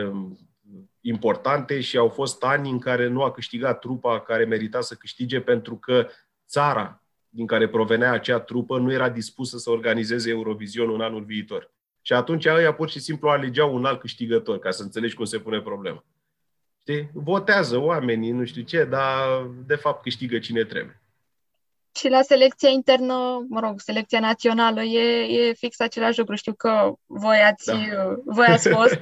importante 1.00 1.80
și 1.80 1.96
au 1.96 2.08
fost 2.08 2.42
ani 2.42 2.70
în 2.70 2.78
care 2.78 3.08
nu 3.08 3.22
a 3.22 3.30
câștigat 3.30 3.78
trupa 3.78 4.20
care 4.20 4.44
merita 4.44 4.80
să 4.80 4.94
câștige 4.94 5.40
pentru 5.40 5.76
că 5.76 6.06
țara 6.50 7.02
din 7.28 7.46
care 7.46 7.68
provenea 7.68 8.12
acea 8.12 8.40
trupă 8.40 8.78
nu 8.78 8.92
era 8.92 9.08
dispusă 9.08 9.58
să 9.58 9.70
organizeze 9.70 10.30
Eurovision 10.30 10.92
în 10.92 11.00
anul 11.00 11.24
viitor. 11.24 11.72
Și 12.02 12.12
atunci 12.12 12.46
ăia 12.46 12.74
pur 12.74 12.88
și 12.90 13.00
simplu 13.00 13.28
alegeau 13.28 13.74
un 13.74 13.84
alt 13.84 14.00
câștigător, 14.00 14.58
ca 14.58 14.70
să 14.70 14.82
înțelegi 14.82 15.14
cum 15.14 15.24
se 15.24 15.38
pune 15.38 15.60
problema. 15.60 16.04
Știi? 16.80 17.10
Votează 17.12 17.78
oamenii, 17.78 18.30
nu 18.30 18.44
știu 18.44 18.62
ce, 18.62 18.84
dar 18.84 19.46
de 19.66 19.74
fapt 19.74 20.02
câștigă 20.02 20.38
cine 20.38 20.64
trebuie. 20.64 20.99
Și 21.92 22.08
la 22.08 22.22
selecția 22.22 22.68
internă, 22.68 23.46
mă 23.48 23.60
rog, 23.60 23.80
selecția 23.80 24.20
națională, 24.20 24.82
e, 24.82 25.48
e 25.48 25.52
fix 25.52 25.80
același 25.80 26.18
lucru. 26.18 26.34
Știu 26.34 26.52
că 26.52 26.92
voi 27.06 27.36
ați, 27.36 27.66
da. 27.66 27.78
voi 28.36 28.46
ați 28.46 28.68
fost 28.68 29.00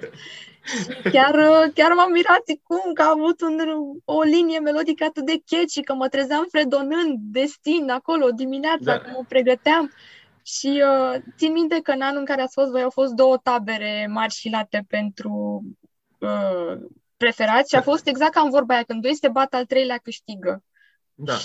Chiar, 1.12 1.34
chiar 1.74 1.92
m-am 1.92 2.10
mirat 2.12 2.42
cum 2.62 2.92
că 2.92 3.02
a 3.02 3.14
avut 3.16 3.40
un, 3.40 3.58
o 4.04 4.22
linie 4.22 4.58
melodică 4.58 5.04
atât 5.04 5.26
de 5.26 5.42
catchy, 5.46 5.82
că 5.82 5.94
mă 5.94 6.08
trezeam 6.08 6.46
fredonând 6.50 7.18
destin 7.18 7.90
acolo 7.90 8.30
dimineața, 8.30 8.78
da. 8.84 8.98
că 8.98 9.10
mă 9.12 9.24
pregăteam. 9.28 9.92
Și 10.42 10.82
uh, 10.84 11.20
țin 11.36 11.52
minte 11.52 11.80
că 11.80 11.90
în 11.90 12.00
anul 12.00 12.18
în 12.18 12.24
care 12.24 12.42
ați 12.42 12.54
fost 12.54 12.70
voi 12.70 12.82
au 12.82 12.90
fost 12.90 13.12
două 13.12 13.36
tabere 13.36 14.08
mari 14.10 14.32
și 14.32 14.48
late 14.50 14.84
pentru 14.88 15.62
uh, 16.18 16.78
preferați 17.16 17.70
și 17.70 17.76
a 17.76 17.82
fost 17.82 18.06
exact 18.06 18.32
ca 18.32 18.40
în 18.40 18.50
vorba 18.50 18.74
aia, 18.74 18.82
când 18.82 19.02
doi 19.02 19.14
se 19.14 19.28
bat, 19.28 19.54
al 19.54 19.64
treilea 19.64 19.98
câștigă. 20.02 20.62
Da. 21.14 21.36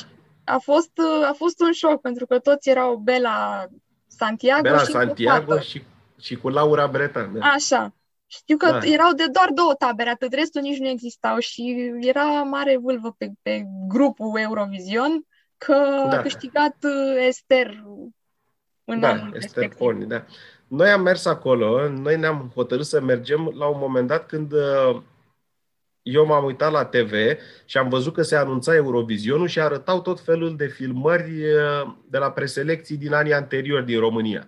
A 0.43 0.57
fost, 0.57 0.91
uh, 0.97 1.27
a 1.27 1.33
fost 1.33 1.61
un 1.61 1.71
șoc, 1.71 2.01
pentru 2.01 2.25
că 2.25 2.39
toți 2.39 2.69
erau 2.69 2.95
Bela 2.95 3.65
Santiago 4.07 4.61
Bela 4.61 4.77
și 4.77 4.85
Santiago 4.85 5.59
și, 5.59 5.83
și 6.19 6.35
cu 6.35 6.49
Laura 6.49 6.87
Bretan. 6.87 7.33
Da. 7.33 7.45
Așa. 7.45 7.93
Știu 8.27 8.57
că 8.57 8.69
da. 8.71 8.85
erau 8.85 9.13
de 9.13 9.25
doar 9.31 9.49
două 9.53 9.73
tabere, 9.73 10.09
atât 10.09 10.33
restul 10.33 10.61
nici 10.61 10.79
nu 10.79 10.87
existau 10.87 11.39
și 11.39 11.91
era 11.99 12.23
mare 12.23 12.77
vâlvă 12.77 13.15
pe, 13.17 13.31
pe 13.41 13.65
grupul 13.87 14.39
Eurovision 14.39 15.25
că 15.57 15.73
da. 16.09 16.17
a 16.17 16.21
câștigat 16.21 16.75
uh, 16.83 17.25
Ester 17.27 17.83
în 18.85 18.99
da, 18.99 19.09
anul 19.09 19.35
Ester 19.35 19.71
Forni, 19.77 20.05
da. 20.05 20.25
Noi 20.67 20.89
am 20.89 21.01
mers 21.01 21.25
acolo, 21.25 21.89
noi 21.89 22.17
ne-am 22.17 22.51
hotărât 22.55 22.85
să 22.85 23.01
mergem 23.01 23.51
la 23.57 23.67
un 23.67 23.79
moment 23.79 24.07
dat 24.07 24.25
când 24.25 24.51
uh, 24.51 25.01
eu 26.03 26.25
m-am 26.25 26.45
uitat 26.45 26.71
la 26.71 26.85
TV 26.85 27.13
și 27.65 27.77
am 27.77 27.89
văzut 27.89 28.13
că 28.13 28.21
se 28.21 28.35
anunța 28.35 28.75
Eurovisionul 28.75 29.47
și 29.47 29.59
arătau 29.59 30.01
tot 30.01 30.19
felul 30.19 30.55
de 30.55 30.67
filmări 30.67 31.43
uh, 31.43 31.95
de 32.09 32.17
la 32.17 32.31
preselecții 32.31 32.97
din 32.97 33.13
anii 33.13 33.33
anteriori 33.33 33.85
din 33.85 33.99
România. 33.99 34.47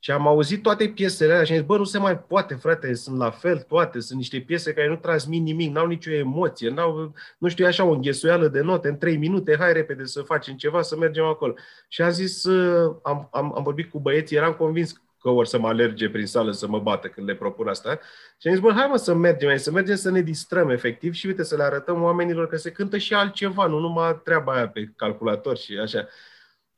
Și 0.00 0.10
am 0.10 0.26
auzit 0.26 0.62
toate 0.62 0.88
piesele 0.88 1.32
alea 1.32 1.44
și 1.44 1.52
am 1.52 1.58
zis, 1.58 1.66
bă, 1.66 1.76
nu 1.76 1.84
se 1.84 1.98
mai 1.98 2.18
poate, 2.18 2.54
frate, 2.54 2.94
sunt 2.94 3.18
la 3.18 3.30
fel 3.30 3.58
toate, 3.58 4.00
sunt 4.00 4.18
niște 4.18 4.40
piese 4.40 4.72
care 4.72 4.88
nu 4.88 4.96
transmit 4.96 5.42
nimic, 5.42 5.72
n-au 5.72 5.86
nicio 5.86 6.10
emoție, 6.10 6.70
n-au, 6.70 7.14
nu 7.38 7.48
știu, 7.48 7.66
așa 7.66 7.84
o 7.84 7.92
înghesuială 7.92 8.48
de 8.48 8.60
note, 8.60 8.88
în 8.88 8.98
trei 8.98 9.16
minute, 9.16 9.56
hai 9.58 9.72
repede 9.72 10.04
să 10.04 10.22
facem 10.22 10.56
ceva, 10.56 10.82
să 10.82 10.96
mergem 10.96 11.24
acolo. 11.24 11.54
Și 11.88 12.02
am 12.02 12.10
zis, 12.10 12.44
uh, 12.44 12.96
am, 13.02 13.28
am, 13.32 13.54
am 13.56 13.62
vorbit 13.62 13.90
cu 13.90 14.00
băieții, 14.00 14.36
eram 14.36 14.52
convins 14.52 15.02
că 15.20 15.28
or 15.28 15.46
să 15.46 15.58
mă 15.58 15.68
alerge 15.68 16.10
prin 16.10 16.26
sală 16.26 16.50
să 16.50 16.68
mă 16.68 16.78
bată 16.78 17.08
când 17.08 17.26
le 17.26 17.34
propun 17.34 17.68
asta. 17.68 18.00
Și 18.38 18.48
am 18.48 18.54
zis, 18.54 18.62
bă, 18.62 18.72
hai 18.72 18.86
mă 18.86 18.96
să 18.96 19.14
mergem, 19.14 19.56
să 19.56 19.70
mergem 19.70 19.96
să 19.96 20.10
ne 20.10 20.20
distrăm 20.20 20.70
efectiv 20.70 21.12
și 21.12 21.26
uite 21.26 21.42
să 21.42 21.56
le 21.56 21.62
arătăm 21.62 22.02
oamenilor 22.02 22.48
că 22.48 22.56
se 22.56 22.70
cântă 22.70 22.98
și 22.98 23.14
altceva, 23.14 23.66
nu 23.66 23.78
numai 23.78 24.20
treaba 24.24 24.52
aia 24.52 24.68
pe 24.68 24.92
calculator 24.96 25.56
și 25.56 25.76
așa. 25.76 26.08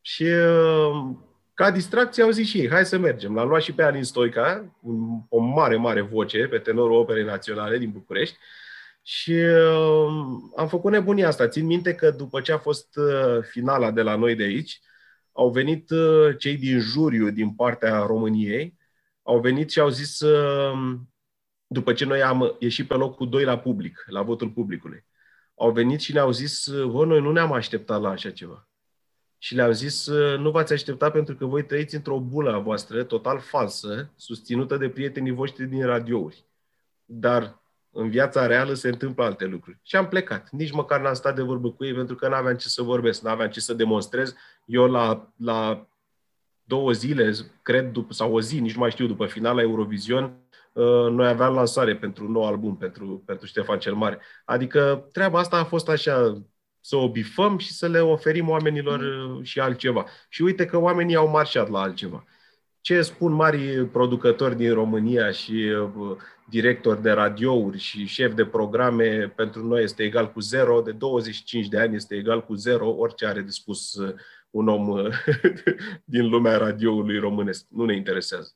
Și 0.01 0.23
uh, 0.23 1.17
ca 1.55 1.71
distracție 1.71 2.23
au 2.23 2.31
zis 2.31 2.49
și 2.49 2.59
ei, 2.59 2.71
hai 2.71 2.87
să 2.87 2.99
mergem. 2.99 3.35
L-am 3.35 3.49
luat 3.49 3.63
și 3.63 3.73
pe 3.73 3.83
Alin 3.83 4.05
Stoica, 4.05 4.77
un, 4.81 5.21
o 5.29 5.39
mare, 5.39 5.77
mare 5.77 6.01
voce 6.01 6.47
pe 6.47 6.59
tenorul 6.59 6.97
Operei 6.97 7.25
Naționale 7.25 7.79
din 7.79 7.91
București. 7.91 8.37
Și 9.03 9.33
uh, 9.33 10.07
am 10.57 10.69
făcut 10.69 10.91
nebunia 10.91 11.29
asta. 11.29 11.49
Țin 11.49 11.67
minte 11.67 11.95
că 11.95 12.11
după 12.11 12.41
ce 12.41 12.53
a 12.53 12.59
fost 12.59 12.97
uh, 12.97 13.43
finala 13.43 13.91
de 13.91 14.03
la 14.03 14.17
noi 14.17 14.35
de 14.35 14.43
aici, 14.43 14.81
au 15.41 15.51
venit 15.51 15.91
uh, 15.91 16.37
cei 16.39 16.57
din 16.57 16.79
juriu 16.79 17.31
din 17.31 17.55
partea 17.55 17.99
României, 17.99 18.79
au 19.23 19.41
venit 19.41 19.71
și 19.71 19.81
au 19.81 19.89
zis, 19.89 20.21
uh, 20.21 20.99
după 21.67 21.93
ce 21.93 22.05
noi 22.05 22.23
am 22.23 22.57
ieșit 22.59 22.89
pe 22.89 22.95
locul 22.95 23.29
2 23.29 23.45
la 23.45 23.59
public, 23.59 24.05
la 24.07 24.23
votul 24.23 24.51
publicului, 24.51 25.05
au 25.55 25.71
venit 25.71 26.01
și 26.01 26.13
ne-au 26.13 26.31
zis, 26.31 26.67
vă, 26.69 27.05
noi 27.05 27.21
nu 27.21 27.33
ne-am 27.33 27.53
așteptat 27.53 28.01
la 28.01 28.09
așa 28.09 28.31
ceva. 28.31 28.69
Și 29.39 29.55
le-am 29.55 29.73
zis, 29.73 30.07
nu 30.39 30.51
v-ați 30.51 30.73
așteptat 30.73 31.13
pentru 31.13 31.35
că 31.35 31.45
voi 31.45 31.65
trăiți 31.65 31.95
într-o 31.95 32.21
bulă 32.21 32.53
a 32.53 32.59
voastră 32.59 33.05
total 33.05 33.39
falsă, 33.39 34.13
susținută 34.17 34.77
de 34.77 34.89
prietenii 34.89 35.33
voștri 35.33 35.67
din 35.67 35.87
radiouri. 35.87 36.45
Dar 37.05 37.60
în 37.93 38.11
viața 38.11 38.47
reală 38.47 38.75
se 38.75 38.89
întâmplă 38.89 39.25
alte 39.25 39.45
lucruri. 39.45 39.79
Și 39.83 39.97
am 39.97 40.09
plecat. 40.09 40.51
Nici 40.51 40.73
măcar 40.73 41.01
n-am 41.01 41.15
stat 41.15 41.35
de 41.35 41.43
vorbă 41.43 41.71
cu 41.71 41.85
ei 41.85 41.95
pentru 41.95 42.15
că 42.15 42.29
n-aveam 42.29 42.57
ce 42.57 42.69
să 42.69 42.83
vorbesc, 42.83 43.23
n-aveam 43.23 43.51
ce 43.51 43.61
să 43.61 43.75
demonstrez. 43.75 44.35
Eu 44.65 44.91
la, 44.91 45.33
la 45.37 45.87
două 46.65 46.93
zile, 46.93 47.33
cred, 47.63 47.93
după, 47.93 48.13
sau 48.13 48.35
o 48.35 48.41
zi, 48.41 48.61
nici 48.61 48.75
nu 48.75 48.81
mai 48.81 48.91
știu, 48.91 49.07
după 49.07 49.27
finala 49.27 49.61
Eurovision, 49.61 50.33
uh, 50.73 51.11
noi 51.11 51.29
aveam 51.29 51.55
lansare 51.55 51.97
pentru 51.97 52.25
un 52.25 52.33
nou 52.33 52.47
album, 52.47 52.77
pentru, 52.77 53.23
pentru 53.27 53.47
Ștefan 53.47 53.79
cel 53.79 53.95
Mare. 53.95 54.19
Adică 54.45 55.09
treaba 55.13 55.39
asta 55.39 55.57
a 55.57 55.65
fost 55.65 55.89
așa, 55.89 56.43
să 56.81 56.97
o 56.97 57.11
bifăm 57.11 57.59
și 57.59 57.73
să 57.73 57.87
le 57.89 58.01
oferim 58.01 58.49
oamenilor 58.49 59.01
uh, 59.01 59.45
și 59.45 59.61
altceva. 59.61 60.07
Și 60.29 60.43
uite 60.43 60.65
că 60.67 60.79
oamenii 60.79 61.15
au 61.15 61.29
marșat 61.29 61.69
la 61.69 61.81
altceva. 61.81 62.25
Ce 62.81 63.03
spun 63.03 63.33
mari 63.33 63.87
producători 63.87 64.57
din 64.57 64.73
România 64.73 65.31
și 65.31 65.53
uh, 65.53 66.17
director 66.51 66.97
de 66.97 67.11
radiouri 67.11 67.79
și 67.79 68.05
șef 68.07 68.35
de 68.35 68.47
programe, 68.47 69.33
pentru 69.37 69.67
noi 69.67 69.83
este 69.83 70.03
egal 70.03 70.33
cu 70.33 70.41
zero, 70.41 70.81
de 70.81 70.93
25 70.93 71.69
de 71.69 71.79
ani 71.79 71.95
este 71.95 72.15
egal 72.15 72.45
cu 72.45 72.55
zero, 72.55 72.89
orice 72.89 73.27
are 73.27 73.41
de 73.41 73.51
spus 73.51 73.95
uh, 73.95 74.15
un 74.51 74.69
om 74.69 74.89
uh, 74.89 75.09
din 76.05 76.29
lumea 76.29 76.57
radioului 76.57 77.19
românesc. 77.19 77.67
Nu 77.69 77.85
ne 77.85 77.97
interesează. 77.97 78.55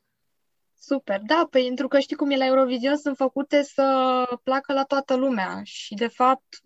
Super, 0.79 1.21
da, 1.27 1.49
pentru 1.51 1.89
că 1.89 1.99
știi 1.99 2.17
cum 2.17 2.31
e 2.31 2.37
la 2.37 2.47
Eurovision, 2.47 2.97
sunt 2.97 3.17
făcute 3.17 3.63
să 3.63 4.39
placă 4.43 4.73
la 4.73 4.85
toată 4.85 5.15
lumea 5.15 5.61
și 5.63 5.95
de 5.95 6.07
fapt 6.07 6.61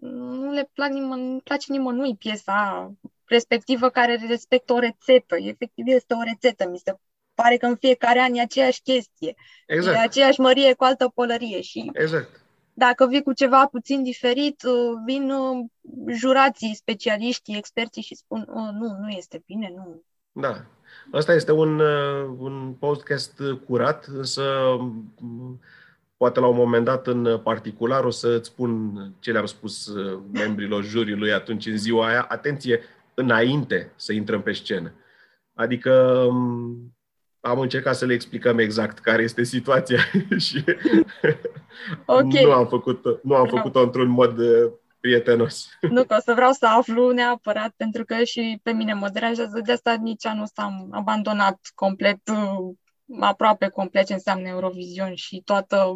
nu 0.00 0.52
le 0.52 0.70
plac 0.72 0.90
nimăn, 0.90 1.32
nu 1.32 1.40
place 1.44 1.72
nimănui 1.72 2.16
piesa 2.16 2.92
respectivă 3.30 3.88
care 3.88 4.20
respectă 4.28 4.72
o 4.72 4.78
rețetă. 4.78 5.36
Efectiv 5.36 5.86
este 5.86 6.14
o 6.14 6.22
rețetă, 6.22 6.68
mi 6.68 6.78
se 6.78 6.94
pare 7.34 7.56
că 7.56 7.66
în 7.66 7.76
fiecare 7.76 8.20
an 8.20 8.34
e 8.34 8.40
aceeași 8.40 8.82
chestie. 8.82 9.34
Exact. 9.66 9.96
E 9.96 10.00
aceeași 10.00 10.40
mărie 10.40 10.74
cu 10.74 10.84
altă 10.84 11.12
pălărie 11.14 11.60
și 11.60 11.90
exact. 11.92 12.44
dacă 12.72 13.06
vii 13.06 13.22
cu 13.22 13.32
ceva 13.32 13.66
puțin 13.66 14.02
diferit, 14.02 14.62
uh, 14.62 15.00
vin 15.06 15.30
uh, 15.30 15.66
jurații, 16.08 16.74
specialiștii, 16.74 17.56
experții 17.56 18.02
și 18.02 18.14
spun 18.14 18.40
oh, 18.48 18.68
nu, 18.72 18.96
nu 19.00 19.08
este 19.08 19.42
bine, 19.46 19.72
nu. 19.76 20.02
Da. 20.32 20.64
Asta 21.12 21.34
este 21.34 21.52
un, 21.52 21.78
uh, 21.78 22.34
un 22.38 22.74
podcast 22.78 23.42
curat, 23.66 24.04
însă 24.04 24.42
mm, 25.18 25.60
poate 26.16 26.40
la 26.40 26.46
un 26.46 26.56
moment 26.56 26.84
dat 26.84 27.06
în 27.06 27.40
particular 27.42 28.04
o 28.04 28.10
să-ți 28.10 28.48
spun 28.48 28.94
ce 29.18 29.32
le-am 29.32 29.46
spus 29.46 29.92
membrilor 30.32 30.84
juriului 30.84 31.32
atunci 31.32 31.66
în 31.66 31.78
ziua 31.78 32.06
aia. 32.06 32.26
Atenție, 32.28 32.80
înainte 33.20 33.92
să 33.96 34.12
intrăm 34.12 34.42
pe 34.42 34.52
scenă. 34.52 34.92
Adică 35.54 36.26
mm, 36.30 36.96
am 37.40 37.58
încercat 37.58 37.96
să 37.96 38.06
le 38.06 38.12
explicăm 38.12 38.58
exact 38.58 38.98
care 38.98 39.22
este 39.22 39.42
situația 39.42 39.98
și 40.46 40.64
okay. 42.06 42.42
nu 42.44 42.52
am 42.52 42.66
făcut 42.66 43.20
nu 43.22 43.34
am 43.34 43.46
făcut-o 43.46 43.82
într-un 43.82 44.08
mod 44.08 44.38
uh, 44.38 44.72
prietenos. 45.00 45.68
Nu, 45.94 46.04
că 46.04 46.14
o 46.18 46.20
să 46.20 46.32
vreau 46.34 46.52
să 46.52 46.66
aflu 46.66 47.10
neapărat, 47.10 47.72
pentru 47.76 48.04
că 48.04 48.24
și 48.24 48.60
pe 48.62 48.72
mine 48.72 48.94
mă 48.94 49.08
deranjează 49.08 49.60
de 49.64 49.72
asta 49.72 49.94
nici 49.94 50.26
anul 50.26 50.42
ăsta 50.42 50.62
am 50.62 50.88
abandonat 50.90 51.58
complet, 51.74 52.20
uh, 52.28 52.74
aproape 53.20 53.68
complet 53.68 54.06
ce 54.06 54.12
înseamnă 54.12 54.48
Eurovision 54.48 55.14
și 55.14 55.42
toată, 55.44 55.86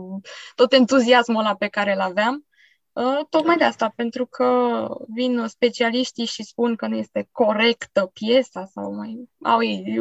tot 0.54 0.72
entuziasmul 0.72 1.40
ăla 1.40 1.54
pe 1.54 1.68
care 1.68 1.94
îl 1.94 2.00
aveam. 2.00 2.46
Uh, 2.94 3.26
tocmai 3.28 3.56
de 3.56 3.64
asta, 3.64 3.92
pentru 3.96 4.26
că 4.26 4.88
vin 5.08 5.46
specialiștii 5.46 6.24
și 6.24 6.42
spun 6.42 6.76
că 6.76 6.86
nu 6.86 6.96
este 6.96 7.28
corectă 7.32 8.10
piesa 8.12 8.64
sau 8.64 8.94
mai 8.94 9.28
au 9.42 9.62
ei, 9.62 10.00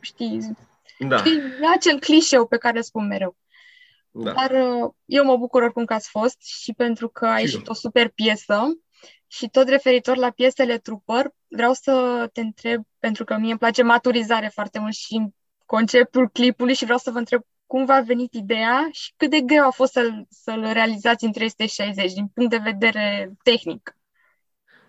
știi, 0.00 0.56
da. 0.98 1.16
Știi, 1.16 1.40
acel 1.74 1.98
clișeu 1.98 2.46
pe 2.46 2.56
care 2.56 2.76
îl 2.76 2.82
spun 2.82 3.06
mereu. 3.06 3.36
Da. 4.10 4.32
Dar 4.32 4.50
uh, 4.50 4.90
eu 5.04 5.24
mă 5.24 5.36
bucur 5.36 5.62
oricum 5.62 5.84
că 5.84 5.94
ați 5.94 6.08
fost 6.08 6.42
și 6.42 6.72
pentru 6.72 7.08
că 7.08 7.26
ai 7.26 7.40
ieșit 7.42 7.68
o 7.68 7.74
super 7.74 8.08
piesă 8.08 8.78
și 9.26 9.48
tot 9.48 9.68
referitor 9.68 10.16
la 10.16 10.30
piesele 10.30 10.78
trupăr, 10.78 11.34
vreau 11.48 11.72
să 11.72 12.26
te 12.32 12.40
întreb, 12.40 12.82
pentru 12.98 13.24
că 13.24 13.36
mie 13.36 13.50
îmi 13.50 13.58
place 13.58 13.82
maturizare 13.82 14.48
foarte 14.48 14.78
mult 14.78 14.94
și 14.94 15.28
conceptul 15.66 16.28
clipului 16.28 16.74
și 16.74 16.84
vreau 16.84 16.98
să 16.98 17.10
vă 17.10 17.18
întreb 17.18 17.42
cum 17.70 17.84
v-a 17.84 18.00
venit 18.00 18.34
ideea 18.34 18.88
și 18.92 19.12
cât 19.16 19.30
de 19.30 19.40
greu 19.40 19.66
a 19.66 19.70
fost 19.70 19.92
să-l, 19.92 20.26
să-l 20.28 20.60
realizați 20.72 21.24
în 21.24 21.32
360 21.32 22.12
din 22.12 22.26
punct 22.26 22.50
de 22.50 22.56
vedere 22.56 23.32
tehnic. 23.42 23.96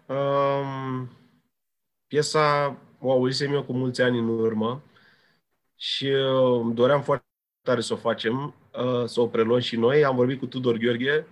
Um, 0.08 1.10
piesa 2.08 2.78
o 3.00 3.12
auzisem 3.12 3.54
eu 3.54 3.64
cu 3.64 3.74
mulți 3.74 4.02
ani 4.02 4.20
în 4.20 4.28
urmă 4.28 4.84
și 5.76 6.06
uh, 6.06 6.74
doream 6.74 7.02
foarte 7.02 7.26
tare 7.62 7.82
să 7.82 7.94
o 7.94 7.98
facem, 7.98 8.56
uh, 8.74 9.06
să 9.06 9.22
o 9.22 9.28
preluăm 9.28 9.60
și 9.60 9.76
noi. 9.76 10.06
Am 10.06 10.16
vorbit 10.16 10.40
cu 10.40 10.46
Tudor 10.46 10.78
Gheorghe, 10.78 11.28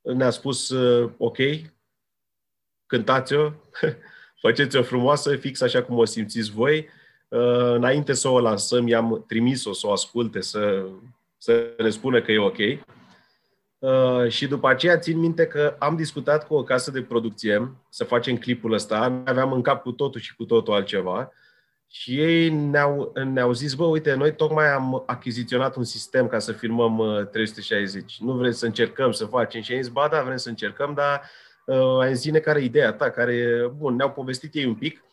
ne-a 0.00 0.30
spus, 0.30 0.68
uh, 0.68 1.12
ok, 1.18 1.38
cântați-o, 2.86 3.50
faceți-o 4.42 4.82
frumoasă, 4.82 5.36
fix 5.36 5.60
așa 5.60 5.82
cum 5.82 5.98
o 5.98 6.04
simțiți 6.04 6.50
voi. 6.50 6.88
Înainte 7.74 8.12
să 8.12 8.28
o 8.28 8.40
lansăm, 8.40 8.88
i-am 8.88 9.24
trimis-o 9.26 9.72
să 9.72 9.86
o 9.86 9.92
asculte, 9.92 10.40
să, 10.40 10.84
să 11.38 11.74
ne 11.78 11.90
spună 11.90 12.20
că 12.22 12.32
e 12.32 12.38
ok. 12.38 12.56
și 14.28 14.46
după 14.46 14.68
aceea 14.68 14.98
țin 14.98 15.18
minte 15.18 15.46
că 15.46 15.76
am 15.78 15.96
discutat 15.96 16.46
cu 16.46 16.54
o 16.54 16.62
casă 16.62 16.90
de 16.90 17.02
producție 17.02 17.72
să 17.88 18.04
facem 18.04 18.36
clipul 18.36 18.72
ăsta. 18.72 19.22
Aveam 19.24 19.52
în 19.52 19.62
cap 19.62 19.82
cu 19.82 19.92
totul 19.92 20.20
și 20.20 20.36
cu 20.36 20.44
totul 20.44 20.74
altceva. 20.74 21.32
Și 21.96 22.20
ei 22.20 22.48
ne-au, 22.48 23.12
ne-au 23.32 23.52
zis, 23.52 23.74
bă, 23.74 23.84
uite, 23.84 24.14
noi 24.14 24.34
tocmai 24.34 24.72
am 24.72 25.02
achiziționat 25.06 25.76
un 25.76 25.84
sistem 25.84 26.26
ca 26.26 26.38
să 26.38 26.52
filmăm 26.52 27.28
360. 27.32 28.12
Uh, 28.12 28.26
nu 28.26 28.32
vrem 28.32 28.50
să 28.50 28.66
încercăm 28.66 29.12
să 29.12 29.24
facem? 29.24 29.60
Și 29.60 29.72
am 29.72 29.82
zis, 29.82 29.90
ba 29.90 30.08
da, 30.08 30.22
vrem 30.22 30.36
să 30.36 30.48
încercăm, 30.48 30.94
dar 30.94 31.22
uh, 31.66 31.98
ai 32.00 32.14
zine 32.14 32.38
care 32.38 32.60
e 32.60 32.64
ideea 32.64 32.92
ta, 32.92 33.10
care, 33.10 33.66
bun, 33.76 33.94
ne-au 33.94 34.10
povestit 34.10 34.54
ei 34.54 34.64
un 34.64 34.74
pic. 34.74 35.04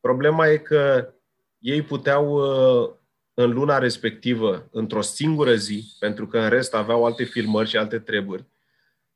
Problema 0.00 0.48
e 0.48 0.56
că 0.56 1.12
ei 1.60 1.82
puteau 1.82 2.32
uh, 2.32 2.90
în 3.34 3.50
luna 3.50 3.78
respectivă, 3.78 4.68
într-o 4.70 5.00
singură 5.00 5.54
zi, 5.54 5.96
pentru 5.98 6.26
că 6.26 6.38
în 6.38 6.48
rest 6.48 6.74
aveau 6.74 7.04
alte 7.04 7.24
filmări 7.24 7.68
și 7.68 7.76
alte 7.76 7.98
treburi, 7.98 8.44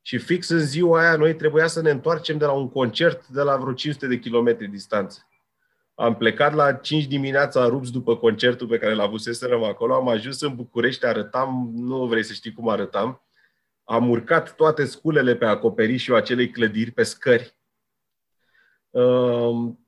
și 0.02 0.18
fix 0.18 0.48
în 0.48 0.58
ziua 0.58 1.00
aia 1.00 1.16
noi 1.16 1.34
trebuia 1.34 1.66
să 1.66 1.80
ne 1.80 1.90
întoarcem 1.90 2.38
de 2.38 2.44
la 2.44 2.52
un 2.52 2.70
concert 2.70 3.26
de 3.26 3.42
la 3.42 3.56
vreo 3.56 3.72
500 3.72 4.06
de 4.06 4.18
kilometri 4.18 4.68
distanță. 4.68 5.28
Am 5.94 6.16
plecat 6.16 6.54
la 6.54 6.72
5 6.72 7.04
dimineața 7.06 7.66
rups 7.66 7.90
după 7.90 8.16
concertul 8.16 8.66
pe 8.66 8.78
care 8.78 8.94
l 8.94 9.00
avuseserăm 9.00 9.62
acolo, 9.62 9.94
am 9.94 10.08
ajuns 10.08 10.40
în 10.40 10.54
București, 10.54 11.06
arătam, 11.06 11.70
nu 11.74 12.06
vrei 12.06 12.22
să 12.22 12.32
știi 12.32 12.52
cum 12.52 12.68
arătam, 12.68 13.22
am 13.84 14.10
urcat 14.10 14.54
toate 14.54 14.84
sculele 14.84 15.36
pe 15.36 15.44
acoperișul 15.44 16.14
acelei 16.14 16.50
clădiri, 16.50 16.90
pe 16.90 17.02
scări. 17.02 17.56
Ehm, 18.90 19.78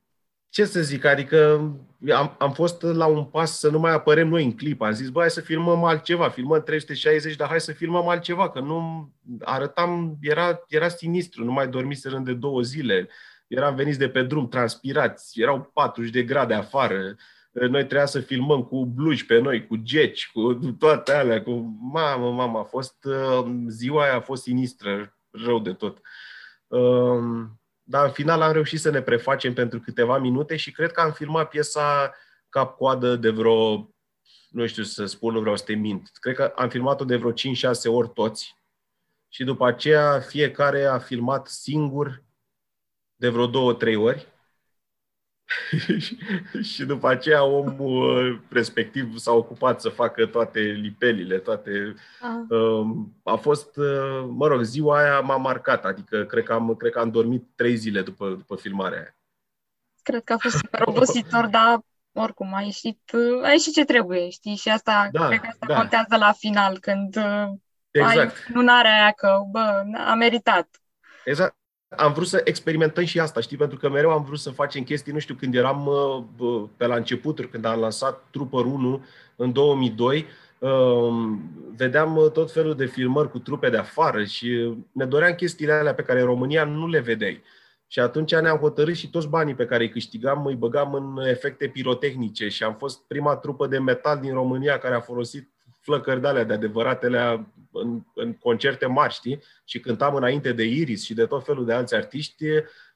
ce 0.48 0.64
să 0.64 0.80
zic, 0.80 1.04
adică 1.04 1.70
am, 2.14 2.36
am 2.38 2.52
fost 2.52 2.82
la 2.82 3.06
un 3.06 3.24
pas 3.24 3.58
să 3.58 3.70
nu 3.70 3.78
mai 3.78 3.92
apărem 3.92 4.28
noi 4.28 4.44
în 4.44 4.56
clip. 4.56 4.82
Am 4.82 4.92
zis, 4.92 5.08
bă, 5.08 5.20
hai 5.20 5.30
să 5.30 5.40
filmăm 5.40 5.84
altceva, 5.84 6.28
filmăm 6.28 6.62
360, 6.62 7.36
dar 7.36 7.48
hai 7.48 7.60
să 7.60 7.72
filmăm 7.72 8.08
altceva, 8.08 8.50
că 8.50 8.60
nu 8.60 9.10
arătam, 9.40 10.16
era, 10.20 10.64
era 10.68 10.88
sinistru, 10.88 11.44
nu 11.44 11.52
mai 11.52 11.68
dormiserăm 11.68 12.24
de 12.24 12.32
două 12.32 12.60
zile 12.60 13.08
eram 13.46 13.74
veniți 13.74 13.98
de 13.98 14.08
pe 14.08 14.22
drum, 14.22 14.48
transpirați, 14.48 15.40
erau 15.40 15.70
40 15.72 16.12
de 16.12 16.22
grade 16.22 16.54
afară, 16.54 17.16
noi 17.50 17.80
trebuia 17.80 18.06
să 18.06 18.20
filmăm 18.20 18.62
cu 18.62 18.84
blugi 18.84 19.26
pe 19.26 19.38
noi, 19.38 19.66
cu 19.66 19.76
geci, 19.76 20.30
cu 20.32 20.54
toate 20.78 21.12
alea, 21.12 21.42
cu 21.42 21.78
mamă, 21.92 22.30
mamă, 22.30 22.58
a 22.58 22.62
fost, 22.62 23.04
uh, 23.04 23.46
ziua 23.68 24.02
aia 24.02 24.14
a 24.14 24.20
fost 24.20 24.42
sinistră, 24.42 25.16
rău 25.30 25.58
de 25.58 25.72
tot. 25.72 26.00
Um, 26.66 27.60
dar 27.88 28.04
în 28.04 28.12
final 28.12 28.40
am 28.42 28.52
reușit 28.52 28.80
să 28.80 28.90
ne 28.90 29.00
prefacem 29.00 29.54
pentru 29.54 29.80
câteva 29.80 30.18
minute 30.18 30.56
și 30.56 30.72
cred 30.72 30.92
că 30.92 31.00
am 31.00 31.12
filmat 31.12 31.48
piesa 31.48 32.14
cap-coadă 32.48 33.16
de 33.16 33.30
vreo 33.30 33.90
nu 34.48 34.66
știu 34.66 34.82
să 34.82 35.06
spun, 35.06 35.32
nu 35.32 35.40
vreau 35.40 35.56
să 35.56 35.64
te 35.64 35.74
mint. 35.74 36.10
Cred 36.12 36.34
că 36.34 36.52
am 36.56 36.68
filmat-o 36.68 37.04
de 37.04 37.16
vreo 37.16 37.32
5-6 37.32 37.34
ori 37.84 38.12
toți 38.12 38.56
și 39.28 39.44
după 39.44 39.66
aceea 39.66 40.20
fiecare 40.20 40.84
a 40.84 40.98
filmat 40.98 41.46
singur 41.46 42.24
de 43.16 43.28
vreo 43.28 43.46
două, 43.46 43.74
trei 43.74 43.96
ori. 43.96 44.26
și 46.72 46.84
după 46.84 47.08
aceea 47.08 47.44
omul 47.44 48.44
respectiv 48.48 49.16
s-a 49.16 49.32
ocupat 49.32 49.80
să 49.80 49.88
facă 49.88 50.26
toate 50.26 50.60
lipelile, 50.60 51.38
toate... 51.38 51.94
Uh, 52.48 52.86
a 53.22 53.34
fost, 53.34 53.76
uh, 53.76 54.26
mă 54.28 54.46
rog, 54.46 54.62
ziua 54.62 54.98
aia 54.98 55.20
m-a 55.20 55.36
marcat, 55.36 55.84
adică 55.84 56.24
cred 56.24 56.44
că 56.44 56.52
am, 56.52 56.74
cred 56.74 56.92
că 56.92 56.98
am 56.98 57.10
dormit 57.10 57.46
trei 57.54 57.76
zile 57.76 58.02
după, 58.02 58.28
după 58.28 58.56
filmarea 58.56 58.98
aia. 58.98 59.16
Cred 60.02 60.24
că 60.24 60.32
a 60.32 60.38
fost 60.38 60.56
super 60.56 60.82
obositor, 60.84 61.46
dar 61.56 61.80
oricum 62.12 62.54
a 62.54 62.60
ieșit, 62.60 63.00
uh, 63.12 63.42
a 63.44 63.50
ieșit 63.50 63.72
ce 63.72 63.84
trebuie, 63.84 64.30
știi? 64.30 64.56
Și 64.56 64.68
asta, 64.68 65.08
da, 65.12 65.26
cred 65.26 65.40
că 65.40 65.46
asta 65.46 65.66
da. 65.66 65.76
contează 65.76 66.16
la 66.16 66.32
final, 66.32 66.78
când 66.78 67.16
uh, 67.16 67.48
exact. 67.90 68.36
ai 68.36 68.52
lunarea 68.52 68.94
aia 68.94 69.10
că, 69.10 69.40
bă, 69.50 69.82
a 70.06 70.14
meritat. 70.14 70.80
Exact 71.24 71.56
am 71.96 72.12
vrut 72.12 72.26
să 72.26 72.40
experimentăm 72.44 73.04
și 73.04 73.20
asta, 73.20 73.40
știi, 73.40 73.56
pentru 73.56 73.78
că 73.78 73.88
mereu 73.88 74.10
am 74.10 74.24
vrut 74.24 74.38
să 74.38 74.50
facem 74.50 74.82
chestii, 74.82 75.12
nu 75.12 75.18
știu, 75.18 75.34
când 75.34 75.54
eram 75.54 75.90
pe 76.76 76.86
la 76.86 76.94
începuturi, 76.96 77.48
când 77.48 77.64
am 77.64 77.80
lansat 77.80 78.22
Trooper 78.30 78.64
1 78.64 79.04
în 79.36 79.52
2002, 79.52 80.26
um, 80.58 81.40
vedeam 81.76 82.30
tot 82.32 82.52
felul 82.52 82.74
de 82.74 82.86
filmări 82.86 83.30
cu 83.30 83.38
trupe 83.38 83.70
de 83.70 83.76
afară 83.76 84.24
și 84.24 84.74
ne 84.92 85.04
doream 85.04 85.34
chestiile 85.34 85.72
alea 85.72 85.94
pe 85.94 86.02
care 86.02 86.20
în 86.20 86.26
România 86.26 86.64
nu 86.64 86.88
le 86.88 87.00
vedeai. 87.00 87.42
Și 87.88 88.00
atunci 88.00 88.34
ne-am 88.34 88.58
hotărât 88.58 88.94
și 88.94 89.10
toți 89.10 89.28
banii 89.28 89.54
pe 89.54 89.66
care 89.66 89.82
îi 89.82 89.90
câștigam 89.90 90.46
îi 90.46 90.54
băgam 90.54 90.94
în 90.94 91.26
efecte 91.26 91.68
pirotehnice 91.68 92.48
și 92.48 92.62
am 92.62 92.74
fost 92.74 93.00
prima 93.06 93.36
trupă 93.36 93.66
de 93.66 93.78
metal 93.78 94.18
din 94.20 94.32
România 94.32 94.78
care 94.78 94.94
a 94.94 95.00
folosit 95.00 95.50
flăcări 95.80 96.20
de 96.20 96.26
alea 96.26 96.44
de 96.44 96.52
adevăratele 96.52 97.46
în, 97.82 98.00
în 98.14 98.34
concerte 98.34 98.86
mari, 98.86 99.14
știi? 99.14 99.42
Și 99.64 99.80
cântam 99.80 100.14
înainte 100.14 100.52
de 100.52 100.64
Iris 100.64 101.04
și 101.04 101.14
de 101.14 101.26
tot 101.26 101.44
felul 101.44 101.64
de 101.64 101.72
alți 101.72 101.94
artiști 101.94 102.44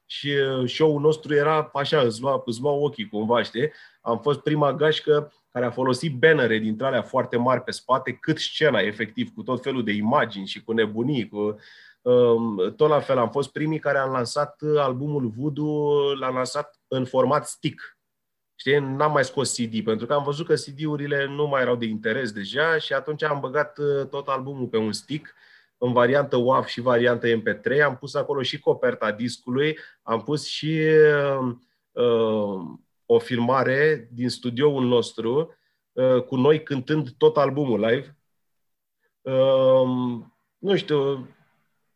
și 0.05 0.31
show-ul 0.65 1.01
nostru 1.01 1.33
era 1.33 1.69
așa, 1.73 1.99
îți 1.99 2.21
lua, 2.21 2.41
îți 2.45 2.61
lua 2.61 2.71
ochii 2.71 3.09
cumva, 3.09 3.43
știi? 3.43 3.71
Am 4.01 4.19
fost 4.19 4.39
prima 4.39 4.73
gașcă 4.73 5.31
care 5.51 5.65
a 5.65 5.71
folosit 5.71 6.17
bannere 6.17 6.57
dintre 6.57 6.85
alea 6.85 7.01
foarte 7.01 7.37
mari 7.37 7.61
pe 7.61 7.71
spate, 7.71 8.11
cât 8.11 8.37
scena, 8.37 8.79
efectiv, 8.79 9.33
cu 9.33 9.43
tot 9.43 9.61
felul 9.61 9.83
de 9.83 9.91
imagini 9.91 10.47
și 10.47 10.63
cu 10.63 10.71
nebunii, 10.71 11.27
cu... 11.27 11.55
Um, 12.01 12.73
tot 12.75 12.89
la 12.89 12.99
fel, 12.99 13.17
am 13.17 13.29
fost 13.29 13.51
primii 13.51 13.79
care 13.79 13.97
am 13.97 14.11
lansat 14.11 14.61
albumul 14.77 15.27
Voodoo, 15.27 16.13
l-am 16.13 16.35
lansat 16.35 16.79
în 16.87 17.05
format 17.05 17.47
stick, 17.47 17.97
Știi, 18.61 18.79
n-am 18.79 19.11
mai 19.11 19.23
scos 19.23 19.55
CD, 19.55 19.83
pentru 19.83 20.05
că 20.05 20.13
am 20.13 20.23
văzut 20.23 20.45
că 20.45 20.53
CD-urile 20.53 21.25
nu 21.25 21.47
mai 21.47 21.61
erau 21.61 21.75
de 21.75 21.85
interes 21.85 22.31
deja 22.31 22.77
și 22.77 22.93
atunci 22.93 23.23
am 23.23 23.39
băgat 23.39 23.77
uh, 23.77 24.07
tot 24.07 24.27
albumul 24.27 24.67
pe 24.67 24.77
un 24.77 24.91
stick, 24.91 25.33
în 25.77 25.93
variantă 25.93 26.35
WAV 26.35 26.65
și 26.65 26.81
variantă 26.81 27.27
MP3, 27.27 27.83
am 27.85 27.97
pus 27.97 28.13
acolo 28.13 28.41
și 28.41 28.59
coperta 28.59 29.11
discului, 29.11 29.77
am 30.01 30.23
pus 30.23 30.45
și 30.45 30.79
uh, 31.39 31.55
uh, 31.91 32.61
o 33.05 33.19
filmare 33.19 34.09
din 34.11 34.29
studioul 34.29 34.85
nostru 34.85 35.55
uh, 35.91 36.23
cu 36.23 36.35
noi 36.35 36.63
cântând 36.63 37.09
tot 37.17 37.37
albumul 37.37 37.79
live. 37.79 38.17
Uh, 39.21 40.19
nu 40.57 40.75
știu, 40.75 41.27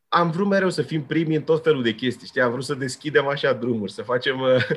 am 0.07 0.31
vrut 0.31 0.47
mereu 0.47 0.69
să 0.69 0.81
fim 0.81 1.03
primii 1.03 1.35
în 1.35 1.43
tot 1.43 1.63
felul 1.63 1.83
de 1.83 1.95
chestii, 1.95 2.27
știi? 2.27 2.41
Am 2.41 2.51
vrut 2.51 2.63
să 2.63 2.73
deschidem 2.73 3.27
așa 3.27 3.53
drumuri, 3.53 3.91
să 3.91 4.01
facem 4.01 4.39
uh, 4.39 4.67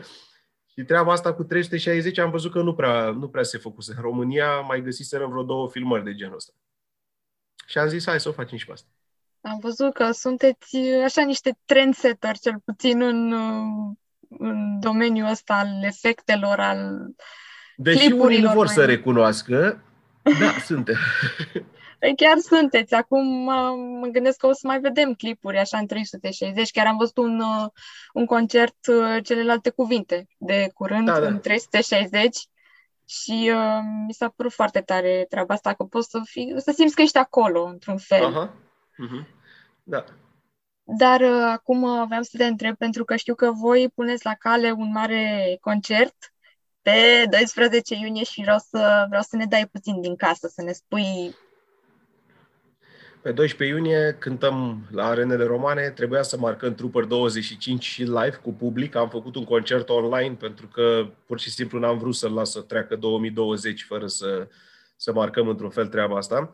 și 0.79 0.85
treaba 0.85 1.12
asta 1.12 1.35
cu 1.35 1.43
360 1.43 2.19
am 2.19 2.31
văzut 2.31 2.53
că 2.53 2.62
nu 2.62 2.75
prea, 2.75 3.11
nu 3.11 3.29
prea 3.29 3.43
se 3.43 3.59
făcuse. 3.59 3.93
În 3.97 4.03
România 4.03 4.61
mai 4.61 4.83
găsiseră 4.83 5.27
vreo 5.27 5.43
două 5.43 5.69
filmări 5.69 6.05
de 6.05 6.14
genul 6.14 6.35
ăsta. 6.35 6.53
Și 7.67 7.79
am 7.79 7.88
zis, 7.88 8.07
hai 8.07 8.21
să 8.21 8.29
o 8.29 8.33
facem 8.33 8.59
și 8.59 8.67
pe 8.67 8.73
asta. 8.73 8.88
Am 9.41 9.59
văzut 9.61 9.93
că 9.93 10.11
sunteți 10.11 10.79
așa 11.05 11.23
niște 11.23 11.59
trendsetter, 11.64 12.38
cel 12.38 12.55
puțin 12.64 13.03
în, 13.03 13.33
în 14.29 14.81
domeniul 14.81 15.31
ăsta 15.31 15.55
al 15.55 15.83
efectelor, 15.83 16.61
al 16.61 17.07
Deși 17.77 18.12
unii 18.12 18.41
nu 18.41 18.53
vor 18.53 18.64
mai... 18.64 18.75
să 18.75 18.85
recunoască, 18.85 19.83
da, 20.23 20.51
suntem. 20.64 20.97
Păi 21.98 22.16
chiar 22.16 22.38
sunteți. 22.38 22.94
Acum 22.94 23.26
mă 23.98 24.06
gândesc 24.12 24.38
că 24.38 24.46
o 24.46 24.52
să 24.52 24.66
mai 24.66 24.80
vedem 24.80 25.14
clipuri 25.14 25.58
așa 25.58 25.78
în 25.78 25.87
360. 25.87 26.70
Chiar 26.70 26.87
am 26.87 26.96
văzut 26.96 27.16
un, 27.16 27.40
uh, 27.40 27.66
un 28.12 28.26
concert 28.26 28.87
uh, 28.87 29.24
celelalte 29.24 29.70
cuvinte 29.70 30.26
de 30.38 30.70
curând 30.74 31.06
da, 31.06 31.20
da. 31.20 31.26
în 31.26 31.40
360 31.40 32.37
și 33.04 33.50
uh, 33.54 33.80
mi 34.06 34.12
s-a 34.12 34.28
părut 34.28 34.52
foarte 34.52 34.80
tare 34.80 35.26
treaba 35.28 35.54
asta, 35.54 35.74
că 35.74 35.84
poți 35.84 36.11
să, 36.11 36.20
fii, 36.24 36.54
să 36.56 36.72
simți 36.74 36.94
că 36.94 37.02
ești 37.02 37.18
acolo, 37.18 37.64
într-un 37.64 37.98
fel. 37.98 38.24
Aha. 38.24 38.54
Uh-huh. 38.92 39.37
Da. 39.82 40.04
Dar 40.82 41.20
uh, 41.20 41.48
acum 41.52 42.06
vreau 42.06 42.22
să 42.22 42.37
te 42.37 42.44
întreb, 42.44 42.76
pentru 42.76 43.04
că 43.04 43.16
știu 43.16 43.34
că 43.34 43.50
voi 43.52 43.88
puneți 43.94 44.24
la 44.24 44.34
cale 44.34 44.70
un 44.70 44.90
mare 44.92 45.56
concert 45.61 46.16
pe 46.82 47.26
12 47.30 47.94
iunie 47.94 48.24
și 48.24 48.40
vreau 48.40 48.58
să, 48.58 49.04
vreau 49.08 49.22
să 49.22 49.37
ne 49.37 49.44
dai 49.44 49.66
puțin 49.66 50.00
din 50.00 50.16
casă, 50.16 50.48
să 50.48 50.62
ne 50.62 50.72
spui 50.72 51.34
pe 53.22 53.33
12 53.33 53.76
iunie 53.76 54.16
cântăm 54.18 54.87
la 54.90 55.07
arenele 55.07 55.44
romane, 55.44 55.90
trebuia 55.90 56.22
să 56.22 56.38
marcăm 56.38 56.74
Trooper 56.74 57.04
25 57.04 57.85
și 57.85 58.02
live 58.02 58.40
cu 58.42 58.52
public. 58.52 58.94
Am 58.94 59.09
făcut 59.09 59.35
un 59.35 59.44
concert 59.44 59.88
online 59.88 60.35
pentru 60.35 60.66
că 60.66 61.11
pur 61.26 61.38
și 61.40 61.50
simplu 61.50 61.78
n-am 61.78 61.98
vrut 61.98 62.14
să-l 62.14 62.33
las 62.33 62.50
să 62.50 62.61
treacă 62.61 62.96
2020 62.96 63.85
fără 63.85 64.07
să, 64.07 64.48
să 64.96 65.12
marcăm 65.12 65.48
într-un 65.48 65.70
fel 65.70 65.87
treaba 65.87 66.16
asta. 66.16 66.52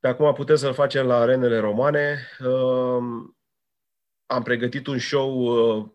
Pe 0.00 0.08
acum 0.08 0.32
putem 0.32 0.56
să-l 0.56 0.72
facem 0.72 1.06
la 1.06 1.16
arenele 1.16 1.58
romane. 1.58 2.18
Um, 2.38 3.36
am 4.26 4.42
pregătit 4.42 4.86
un 4.86 4.98
show 4.98 5.38
uh, 5.38 5.86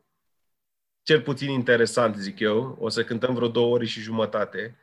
cel 1.01 1.21
puțin 1.21 1.49
interesant, 1.49 2.15
zic 2.15 2.39
eu. 2.39 2.77
O 2.79 2.89
să 2.89 3.03
cântăm 3.03 3.33
vreo 3.33 3.47
două 3.47 3.73
ori 3.73 3.85
și 3.85 3.99
jumătate 3.99 4.77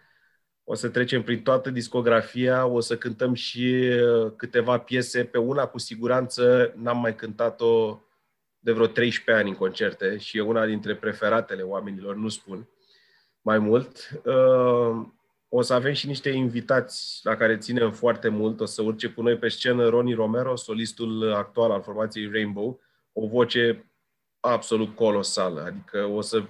o 0.64 0.74
să 0.74 0.88
trecem 0.88 1.22
prin 1.22 1.42
toată 1.42 1.70
discografia, 1.70 2.66
o 2.66 2.80
să 2.80 2.96
cântăm 2.96 3.34
și 3.34 3.64
uh, 3.64 4.32
câteva 4.36 4.78
piese. 4.78 5.24
Pe 5.24 5.38
una, 5.38 5.66
cu 5.66 5.78
siguranță, 5.78 6.72
n-am 6.76 7.00
mai 7.00 7.14
cântat-o 7.14 8.00
de 8.58 8.72
vreo 8.72 8.86
13 8.86 9.44
ani 9.44 9.50
în 9.50 9.56
concerte 9.56 10.16
și 10.16 10.36
e 10.36 10.40
una 10.40 10.66
dintre 10.66 10.96
preferatele 10.96 11.62
oamenilor, 11.62 12.16
nu 12.16 12.28
spun 12.28 12.68
mai 13.40 13.58
mult. 13.58 14.20
Uh, 14.24 15.06
o 15.48 15.62
să 15.62 15.74
avem 15.74 15.92
și 15.92 16.06
niște 16.06 16.30
invitați 16.30 17.20
la 17.22 17.36
care 17.36 17.56
ținem 17.56 17.92
foarte 17.92 18.28
mult. 18.28 18.60
O 18.60 18.64
să 18.64 18.82
urce 18.82 19.08
cu 19.08 19.22
noi 19.22 19.36
pe 19.36 19.48
scenă 19.48 19.88
Ronnie 19.88 20.14
Romero, 20.14 20.56
solistul 20.56 21.32
actual 21.34 21.70
al 21.70 21.82
formației 21.82 22.30
Rainbow, 22.30 22.80
o 23.12 23.26
voce 23.26 23.90
absolut 24.40 24.94
colosală. 24.94 25.62
Adică 25.62 26.04
o 26.04 26.20
să 26.20 26.42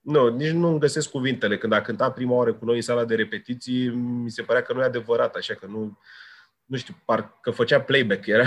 nu, 0.00 0.28
nici 0.28 0.50
nu 0.50 0.68
îmi 0.68 0.78
găsesc 0.78 1.10
cuvintele. 1.10 1.58
Când 1.58 1.72
a 1.72 1.80
cântat 1.80 2.14
prima 2.14 2.34
oară 2.34 2.54
cu 2.54 2.64
noi 2.64 2.76
în 2.76 2.82
sala 2.82 3.04
de 3.04 3.14
repetiții, 3.14 3.88
mi 3.94 4.30
se 4.30 4.42
părea 4.42 4.62
că 4.62 4.72
nu 4.72 4.80
e 4.80 4.84
adevărat, 4.84 5.34
așa 5.34 5.54
că 5.54 5.66
nu, 5.66 5.98
nu 6.64 6.76
știu, 6.76 6.94
parcă 7.04 7.50
făcea 7.50 7.80
playback, 7.80 8.26
era, 8.26 8.44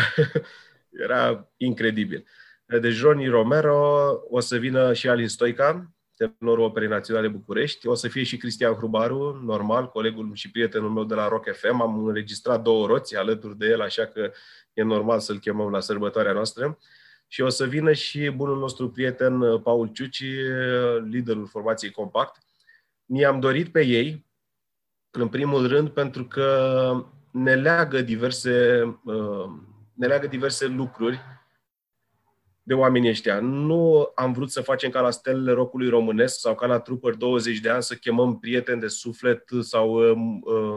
era 1.06 1.50
incredibil. 1.58 2.26
Deci 2.66 2.94
Johnny 2.94 3.28
Romero, 3.28 4.12
o 4.30 4.40
să 4.40 4.58
vină 4.58 4.94
și 4.94 5.10
Alin 5.10 5.28
Stoica, 5.28 5.94
tenorul 6.16 6.64
Operei 6.64 6.88
Naționale 6.88 7.28
București, 7.28 7.88
o 7.88 7.94
să 7.94 8.08
fie 8.08 8.24
și 8.24 8.38
Cristian 8.38 8.74
Hrubaru, 8.74 9.42
normal, 9.46 9.90
colegul 9.90 10.32
și 10.34 10.52
prietenul 10.52 10.90
meu 10.90 11.04
de 11.04 11.14
la 11.14 11.28
Rock 11.28 11.56
FM. 11.56 11.82
Am 11.82 12.06
înregistrat 12.06 12.62
două 12.62 12.88
roți 12.88 13.16
alături 13.16 13.58
de 13.58 13.66
el, 13.66 13.82
așa 13.82 14.06
că 14.06 14.32
e 14.74 14.84
normal 14.84 15.20
să-l 15.20 15.40
chemăm 15.40 15.72
la 15.72 15.80
sărbătoarea 15.80 16.34
noastră 16.34 16.78
și 17.34 17.42
o 17.42 17.50
să 17.50 17.66
vină 17.66 17.94
și 17.94 18.30
bunul 18.30 18.58
nostru 18.58 18.90
prieten 18.90 19.42
uh, 19.42 19.62
Paul 19.62 19.88
Ciuci, 19.88 20.20
uh, 20.20 21.04
liderul 21.10 21.48
formației 21.48 21.92
Compact. 21.92 22.38
Mi-am 23.06 23.40
dorit 23.40 23.72
pe 23.72 23.86
ei, 23.86 24.26
în 25.12 25.28
primul 25.28 25.68
rând, 25.68 25.90
pentru 25.90 26.26
că 26.26 27.06
ne 27.32 27.56
leagă 27.56 28.02
diverse, 28.02 28.82
uh, 29.04 29.50
ne 29.94 30.08
leagă 30.08 30.28
diverse 30.28 30.66
lucruri 30.66 31.20
de 32.64 32.74
oamenii 32.74 33.10
ăștia. 33.10 33.40
Nu 33.40 34.12
am 34.16 34.34
vrut 34.34 34.52
să 34.52 34.62
facem 34.62 34.90
ca 34.90 35.02
la 35.02 35.12
stelele 35.12 35.52
rocului 35.52 35.90
românesc 35.90 36.40
sau 36.40 36.56
ca 36.56 36.66
la 36.66 36.80
Trooper 36.80 37.14
20 37.14 37.60
de 37.60 37.70
ani 37.70 37.84
să 37.84 37.96
chemăm 37.96 38.40
prieteni 38.40 38.80
de 38.80 38.88
suflet 38.88 39.50
sau 39.60 39.94
uh, 39.94 40.14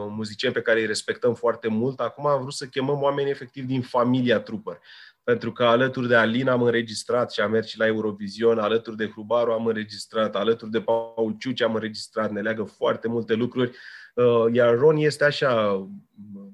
muzicieni 0.09 0.53
pe 0.53 0.61
care 0.61 0.79
îi 0.79 0.85
respectăm 0.85 1.33
foarte 1.33 1.67
mult. 1.67 1.99
Acum 1.99 2.25
am 2.25 2.41
vrut 2.41 2.53
să 2.53 2.65
chemăm 2.65 3.01
oameni 3.01 3.29
efectiv 3.29 3.65
din 3.65 3.81
familia 3.81 4.39
Trooper 4.39 4.79
pentru 5.27 5.51
că 5.51 5.63
alături 5.63 6.07
de 6.07 6.15
Alina 6.15 6.51
am 6.51 6.61
înregistrat 6.61 7.31
și 7.31 7.39
am 7.39 7.51
mers 7.51 7.67
și 7.67 7.77
la 7.77 7.85
Eurovision, 7.85 8.59
alături 8.59 8.95
de 8.95 9.09
Hrubaru 9.09 9.51
am 9.51 9.65
înregistrat, 9.65 10.35
alături 10.35 10.71
de 10.71 10.81
Paul 10.81 11.35
Ciuci 11.39 11.61
am 11.61 11.73
înregistrat, 11.73 12.31
ne 12.31 12.41
leagă 12.41 12.63
foarte 12.63 13.07
multe 13.07 13.33
lucruri, 13.33 13.77
uh, 14.15 14.45
iar 14.51 14.77
Ron 14.77 14.97
este 14.97 15.23
așa 15.23 15.85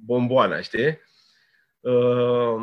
bomboana, 0.06 0.62
știi? 0.62 1.00
Uh, 1.80 2.62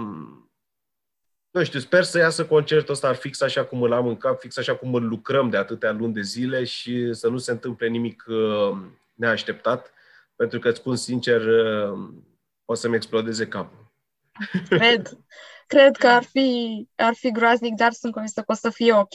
nu 1.50 1.64
știu, 1.64 1.78
sper 1.80 2.02
să 2.02 2.18
iasă 2.18 2.46
concertul 2.46 2.94
ăsta 2.94 3.12
fix 3.12 3.40
așa 3.40 3.64
cum 3.64 3.82
îl 3.82 3.92
am 3.92 4.06
în 4.06 4.16
cap, 4.16 4.40
fix 4.40 4.56
așa 4.56 4.76
cum 4.76 4.94
îl 4.94 5.08
lucrăm 5.08 5.50
de 5.50 5.56
atâtea 5.56 5.92
luni 5.92 6.14
de 6.14 6.22
zile 6.22 6.64
și 6.64 7.12
să 7.12 7.28
nu 7.28 7.38
se 7.38 7.50
întâmple 7.50 7.88
nimic 7.88 8.24
uh, 8.28 8.78
neașteptat 9.14 9.92
pentru 10.36 10.58
că 10.58 10.68
îți 10.68 10.78
spun 10.78 10.96
sincer, 10.96 11.40
uh, 11.40 11.98
o 12.64 12.74
să-mi 12.74 12.94
explodeze 12.94 13.46
capul. 13.46 13.92
Cred. 14.68 15.18
Cred 15.70 15.96
că 15.96 16.06
ar 16.08 16.22
fi, 16.22 16.88
ar 16.96 17.14
fi 17.14 17.30
groaznic, 17.30 17.74
dar 17.74 17.92
sunt 17.92 18.12
convinsă 18.12 18.40
că 18.40 18.52
o 18.52 18.54
să 18.54 18.70
fie 18.70 18.92
ok. 18.92 19.14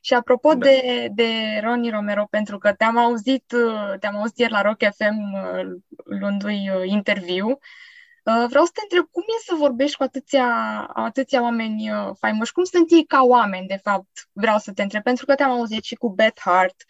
Și 0.00 0.14
apropo 0.14 0.48
da. 0.48 0.58
de, 0.58 1.08
de 1.14 1.60
Ronnie 1.62 1.90
Romero, 1.90 2.26
pentru 2.30 2.58
că 2.58 2.72
te-am 2.72 2.96
auzit, 2.96 3.54
te-am 4.00 4.16
auzit 4.16 4.38
ieri 4.38 4.52
la 4.52 4.62
Rock 4.62 4.82
FM 4.82 5.16
luându-i 6.04 6.70
interviu, 6.84 7.58
vreau 8.22 8.64
să 8.64 8.70
te 8.74 8.80
întreb 8.82 9.04
cum 9.10 9.22
e 9.26 9.44
să 9.44 9.54
vorbești 9.58 9.96
cu 9.96 10.02
atâția, 10.02 10.46
atâția 10.94 11.42
oameni 11.42 11.90
faimoși? 12.18 12.52
Cum 12.52 12.64
sunt 12.64 12.90
ei 12.90 13.04
ca 13.04 13.22
oameni, 13.22 13.66
de 13.66 13.80
fapt? 13.82 14.28
Vreau 14.32 14.58
să 14.58 14.72
te 14.72 14.82
întreb, 14.82 15.02
pentru 15.02 15.26
că 15.26 15.34
te-am 15.34 15.50
auzit 15.50 15.84
și 15.84 15.94
cu 15.94 16.08
Beth 16.08 16.40
Hart, 16.40 16.84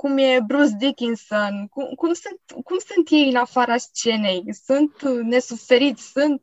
cum 0.00 0.18
e 0.18 0.40
Bruce 0.46 0.74
Dickinson, 0.78 1.66
cum, 1.70 1.84
cum, 1.94 2.12
sunt, 2.12 2.64
cum 2.64 2.78
sunt 2.78 3.08
ei 3.10 3.28
în 3.28 3.36
afara 3.36 3.76
scenei? 3.76 4.44
Sunt 4.64 5.02
nesuferiți, 5.22 6.10
sunt 6.10 6.42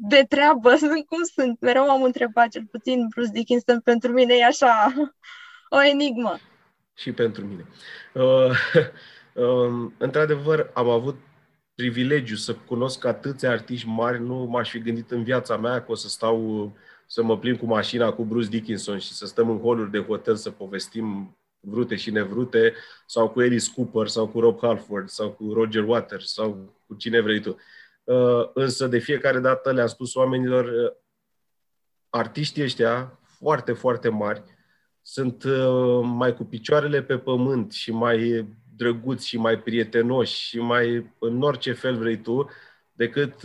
de 0.00 0.26
treabă, 0.28 0.74
sunt, 0.76 1.06
cum 1.06 1.22
sunt? 1.34 1.60
Mereu 1.60 1.90
am 1.90 2.02
întrebat, 2.02 2.48
cel 2.48 2.64
puțin 2.70 3.06
Bruce 3.08 3.30
Dickinson 3.32 3.80
pentru 3.80 4.12
mine 4.12 4.34
e 4.34 4.44
așa 4.44 4.92
o 5.76 5.82
enigmă. 5.82 6.38
Și 6.94 7.12
pentru 7.12 7.46
mine. 7.46 7.66
Uh, 8.12 8.50
uh, 9.32 9.90
într-adevăr, 10.06 10.70
am 10.74 10.88
avut 10.88 11.16
privilegiu 11.74 12.36
să 12.36 12.54
cunosc 12.54 13.04
atâția 13.04 13.50
artiști 13.50 13.88
mari, 13.88 14.22
nu 14.22 14.34
m-aș 14.34 14.70
fi 14.70 14.78
gândit 14.78 15.10
în 15.10 15.22
viața 15.22 15.56
mea 15.56 15.82
că 15.82 15.90
o 15.90 15.94
să 15.94 16.08
stau 16.08 16.72
să 17.06 17.22
mă 17.22 17.38
plimb 17.38 17.58
cu 17.58 17.66
mașina 17.66 18.12
cu 18.12 18.24
Bruce 18.24 18.48
Dickinson 18.48 18.98
și 18.98 19.12
să 19.12 19.26
stăm 19.26 19.50
în 19.50 19.60
holuri 19.60 19.90
de 19.90 20.02
hotel 20.02 20.36
să 20.36 20.50
povestim 20.50 21.36
vrute 21.64 21.96
și 21.96 22.10
nevrute, 22.10 22.74
sau 23.06 23.28
cu 23.28 23.40
Alice 23.40 23.70
Cooper, 23.74 24.06
sau 24.06 24.28
cu 24.28 24.40
Rob 24.40 24.58
Halford, 24.60 25.08
sau 25.08 25.30
cu 25.30 25.52
Roger 25.52 25.82
Waters, 25.82 26.32
sau 26.32 26.74
cu 26.86 26.94
cine 26.94 27.20
vrei 27.20 27.40
tu. 27.40 27.58
Uh, 28.04 28.50
însă 28.54 28.86
de 28.86 28.98
fiecare 28.98 29.38
dată 29.38 29.72
le-am 29.72 29.86
spus 29.86 30.14
oamenilor, 30.14 30.64
uh, 30.64 30.92
artiștii 32.10 32.62
ăștia, 32.62 33.18
foarte, 33.22 33.72
foarte 33.72 34.08
mari, 34.08 34.42
sunt 35.02 35.44
uh, 35.44 36.00
mai 36.02 36.34
cu 36.34 36.44
picioarele 36.44 37.02
pe 37.02 37.18
pământ 37.18 37.72
și 37.72 37.92
mai 37.92 38.46
drăguți 38.76 39.28
și 39.28 39.36
mai 39.36 39.58
prietenoși 39.58 40.40
și 40.40 40.58
mai 40.58 41.12
în 41.18 41.42
orice 41.42 41.72
fel 41.72 41.96
vrei 41.96 42.20
tu, 42.20 42.50
decât 42.92 43.34
90% 43.34 43.36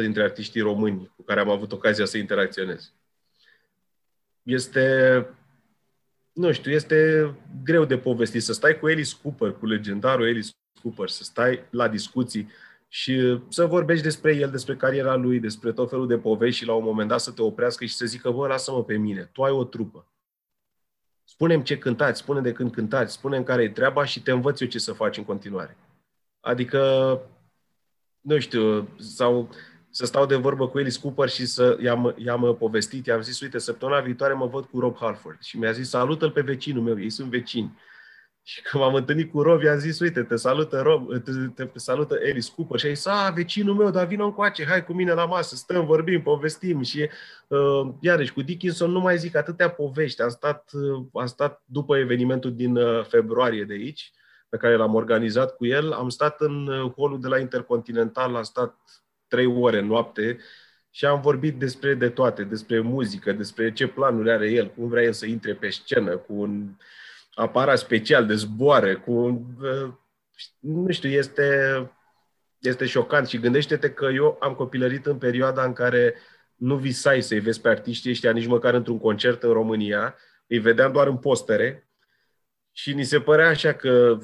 dintre 0.00 0.22
artiștii 0.22 0.60
români 0.60 1.12
cu 1.16 1.22
care 1.22 1.40
am 1.40 1.50
avut 1.50 1.72
ocazia 1.72 2.04
să 2.04 2.18
interacționez. 2.18 2.92
Este 4.42 5.26
nu 6.34 6.52
știu, 6.52 6.70
este 6.70 7.30
greu 7.64 7.84
de 7.84 7.98
povestit. 7.98 8.42
Să 8.42 8.52
stai 8.52 8.78
cu 8.78 8.86
Alice 8.86 9.14
Cooper, 9.22 9.52
cu 9.52 9.66
legendarul 9.66 10.26
Alice 10.26 10.50
Cooper, 10.82 11.08
să 11.08 11.24
stai 11.24 11.64
la 11.70 11.88
discuții 11.88 12.48
și 12.88 13.40
să 13.48 13.66
vorbești 13.66 14.04
despre 14.04 14.34
el, 14.36 14.50
despre 14.50 14.76
cariera 14.76 15.14
lui, 15.14 15.40
despre 15.40 15.72
tot 15.72 15.88
felul 15.88 16.06
de 16.06 16.18
povești 16.18 16.60
și 16.60 16.66
la 16.66 16.74
un 16.74 16.84
moment 16.84 17.08
dat 17.08 17.20
să 17.20 17.30
te 17.30 17.42
oprească 17.42 17.84
și 17.84 17.94
să 17.94 18.06
zică, 18.06 18.30
bă, 18.30 18.46
lasă-mă 18.46 18.84
pe 18.84 18.96
mine, 18.96 19.30
tu 19.32 19.42
ai 19.42 19.50
o 19.50 19.64
trupă. 19.64 20.06
Spunem 21.24 21.62
ce 21.62 21.78
cântați, 21.78 22.20
spune 22.20 22.40
de 22.40 22.52
când 22.52 22.72
cântați, 22.72 23.12
spune 23.12 23.42
care 23.42 23.62
e 23.62 23.68
treaba 23.68 24.04
și 24.04 24.22
te 24.22 24.30
învăț 24.30 24.60
eu 24.60 24.68
ce 24.68 24.78
să 24.78 24.92
faci 24.92 25.16
în 25.16 25.24
continuare. 25.24 25.76
Adică, 26.40 27.20
nu 28.20 28.38
știu, 28.38 28.88
sau 28.98 29.48
să 29.94 30.06
stau 30.06 30.26
de 30.26 30.34
vorbă 30.34 30.68
cu 30.68 30.78
Alice 30.78 31.00
Cooper 31.00 31.28
și 31.28 31.46
să 31.46 31.76
i-am, 31.80 32.14
i-am 32.18 32.56
povestit, 32.58 33.06
i-am 33.06 33.20
zis, 33.20 33.40
uite, 33.40 33.58
săptămâna 33.58 34.00
viitoare 34.00 34.32
mă 34.32 34.46
văd 34.46 34.64
cu 34.64 34.80
Rob 34.80 34.96
Halford. 34.96 35.42
Și 35.42 35.58
mi-a 35.58 35.72
zis, 35.72 35.88
salută-l 35.88 36.30
pe 36.30 36.40
vecinul 36.40 36.82
meu, 36.82 37.00
ei 37.00 37.10
sunt 37.10 37.30
vecini. 37.30 37.78
Și 38.42 38.62
când 38.62 38.82
m-am 38.82 38.94
întâlnit 38.94 39.30
cu 39.30 39.42
Rob, 39.42 39.62
i-am 39.62 39.78
zis, 39.78 40.00
uite, 40.00 40.22
te 40.22 40.36
salută 40.36 40.80
Rob, 40.80 41.22
te, 41.54 41.64
te 41.64 41.78
salută 41.78 42.14
Alice 42.14 42.50
Cooper. 42.56 42.78
Și 42.78 42.86
a 42.86 42.92
zis, 42.92 43.06
a, 43.06 43.30
vecinul 43.30 43.74
meu, 43.74 43.90
dar 43.90 44.06
vină 44.06 44.24
încoace, 44.24 44.64
hai 44.64 44.84
cu 44.84 44.92
mine 44.92 45.12
la 45.12 45.24
masă, 45.24 45.56
stăm, 45.56 45.86
vorbim, 45.86 46.22
povestim. 46.22 46.82
Și 46.82 47.08
uh, 47.46 47.88
iarăși, 48.00 48.32
cu 48.32 48.42
Dickinson 48.42 48.90
nu 48.90 49.00
mai 49.00 49.18
zic 49.18 49.36
atâtea 49.36 49.70
povești. 49.70 50.22
Am 50.22 50.28
stat, 50.28 50.70
uh, 50.72 51.04
am 51.12 51.26
stat 51.26 51.62
după 51.64 51.96
evenimentul 51.96 52.54
din 52.54 52.76
uh, 52.76 53.04
februarie 53.04 53.64
de 53.64 53.72
aici, 53.72 54.12
pe 54.48 54.56
care 54.56 54.76
l-am 54.76 54.94
organizat 54.94 55.56
cu 55.56 55.66
el. 55.66 55.92
Am 55.92 56.08
stat 56.08 56.40
în 56.40 56.66
uh, 56.66 56.92
holul 56.92 57.20
de 57.20 57.28
la 57.28 57.38
Intercontinental, 57.38 58.36
am 58.36 58.42
stat 58.42 58.76
trei 59.28 59.46
ore 59.46 59.80
noapte 59.80 60.38
și 60.90 61.04
am 61.04 61.20
vorbit 61.20 61.58
despre 61.58 61.94
de 61.94 62.08
toate, 62.08 62.42
despre 62.42 62.80
muzică, 62.80 63.32
despre 63.32 63.72
ce 63.72 63.86
planuri 63.86 64.30
are 64.30 64.50
el, 64.50 64.70
cum 64.70 64.88
vrea 64.88 65.02
el 65.02 65.12
să 65.12 65.26
intre 65.26 65.54
pe 65.54 65.68
scenă, 65.68 66.16
cu 66.16 66.34
un 66.34 66.68
aparat 67.34 67.78
special 67.78 68.26
de 68.26 68.34
zboare, 68.34 68.94
cu 68.94 69.12
un, 69.12 69.44
nu 70.58 70.92
știu, 70.92 71.08
este, 71.08 71.90
este 72.58 72.86
șocant 72.86 73.28
și 73.28 73.38
gândește-te 73.38 73.90
că 73.90 74.10
eu 74.14 74.36
am 74.40 74.54
copilărit 74.54 75.06
în 75.06 75.18
perioada 75.18 75.64
în 75.64 75.72
care 75.72 76.14
nu 76.54 76.76
visai 76.76 77.22
să-i 77.22 77.40
vezi 77.40 77.60
pe 77.60 77.68
artiștii 77.68 78.10
ăștia 78.10 78.32
nici 78.32 78.46
măcar 78.46 78.74
într-un 78.74 78.98
concert 78.98 79.42
în 79.42 79.52
România, 79.52 80.16
îi 80.46 80.58
vedeam 80.58 80.92
doar 80.92 81.06
în 81.06 81.16
postere 81.16 81.88
și 82.72 82.92
ni 82.92 83.04
se 83.04 83.20
părea 83.20 83.48
așa 83.48 83.72
că 83.72 84.18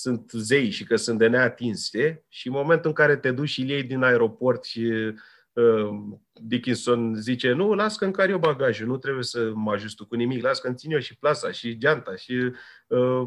sunt 0.00 0.30
zei 0.30 0.70
și 0.70 0.84
că 0.84 0.96
sunt 0.96 1.18
de 1.18 1.26
neatins, 1.26 1.86
știi? 1.86 2.24
Și 2.28 2.46
în 2.46 2.52
momentul 2.52 2.88
în 2.88 2.94
care 2.94 3.16
te 3.16 3.30
duci 3.30 3.48
și 3.48 3.68
iei 3.68 3.82
din 3.82 4.02
aeroport 4.02 4.64
și 4.64 5.14
uh, 5.52 5.90
Dickinson 6.32 7.14
zice, 7.14 7.52
nu, 7.52 7.74
las 7.74 7.96
că 7.96 8.04
încar 8.04 8.28
eu 8.28 8.38
bagajul, 8.38 8.86
nu 8.86 8.96
trebuie 8.96 9.24
să 9.24 9.50
mă 9.54 9.72
ajut 9.72 10.08
cu 10.08 10.14
nimic, 10.14 10.42
las 10.42 10.60
că 10.60 10.66
îmi 10.66 10.76
țin 10.76 10.92
eu 10.92 10.98
și 10.98 11.18
plasa 11.18 11.50
și 11.50 11.78
geanta 11.78 12.16
și 12.16 12.52
uh, 12.86 13.22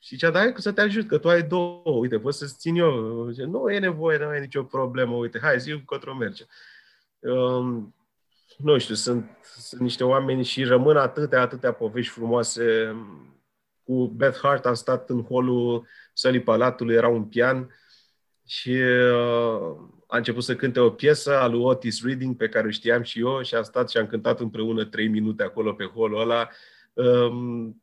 și 0.00 0.14
zicea, 0.14 0.30
da, 0.30 0.52
să 0.56 0.72
te 0.72 0.80
ajut, 0.80 1.08
că 1.08 1.18
tu 1.18 1.28
ai 1.28 1.42
două, 1.42 1.82
uite, 1.84 2.18
poți 2.18 2.38
să-ți 2.38 2.56
țin 2.58 2.76
eu. 2.76 3.28
Zice, 3.30 3.44
nu 3.44 3.70
e 3.70 3.78
nevoie, 3.78 4.18
nu 4.18 4.34
e 4.34 4.40
nicio 4.40 4.62
problemă, 4.62 5.14
uite, 5.14 5.38
hai, 5.42 5.60
zi 5.60 5.70
încotro 5.70 6.14
merge. 6.14 6.44
Um, 7.18 7.94
nu 8.56 8.78
știu, 8.78 8.94
sunt, 8.94 9.30
sunt 9.42 9.80
niște 9.80 10.04
oameni 10.04 10.44
și 10.44 10.64
rămân 10.64 10.96
atâtea, 10.96 11.40
atâtea 11.40 11.72
povești 11.72 12.12
frumoase. 12.12 12.96
Cu 13.92 14.06
Beth 14.06 14.38
Hart 14.42 14.66
am 14.66 14.74
stat 14.74 15.10
în 15.10 15.22
holul 15.22 15.86
sălii 16.12 16.42
Palatului 16.42 16.94
era 16.94 17.08
un 17.08 17.24
pian 17.24 17.74
și 18.46 18.70
uh, 18.70 19.76
a 20.06 20.16
început 20.16 20.42
să 20.42 20.56
cânte 20.56 20.80
o 20.80 20.90
piesă 20.90 21.38
a 21.38 21.46
lui 21.46 21.60
Otis 21.60 22.04
Reading 22.04 22.36
pe 22.36 22.48
care 22.48 22.66
o 22.66 22.70
știam 22.70 23.02
și 23.02 23.20
eu 23.20 23.42
și 23.42 23.54
am 23.54 23.62
stat 23.62 23.90
și 23.90 23.96
am 23.96 24.06
cântat 24.06 24.40
împreună 24.40 24.84
trei 24.84 25.08
minute 25.08 25.42
acolo 25.42 25.72
pe 25.72 25.84
holul 25.84 26.20
ăla. 26.20 26.48
Um, 26.92 27.82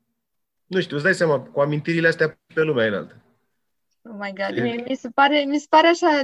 nu 0.65 0.79
știu, 0.79 0.95
îți 0.95 1.05
dai 1.05 1.13
seama, 1.13 1.39
cu 1.39 1.59
amintirile 1.59 2.07
astea 2.07 2.39
pe 2.53 2.61
lumea 2.61 2.87
înaltă. 2.87 3.23
Oh 4.01 4.15
my 4.19 4.33
God, 4.33 4.63
mi, 4.63 4.83
mi, 4.87 4.95
se 4.95 5.09
pare, 5.09 5.43
mi 5.47 5.59
se 5.59 5.65
pare 5.69 5.87
așa 5.87 6.21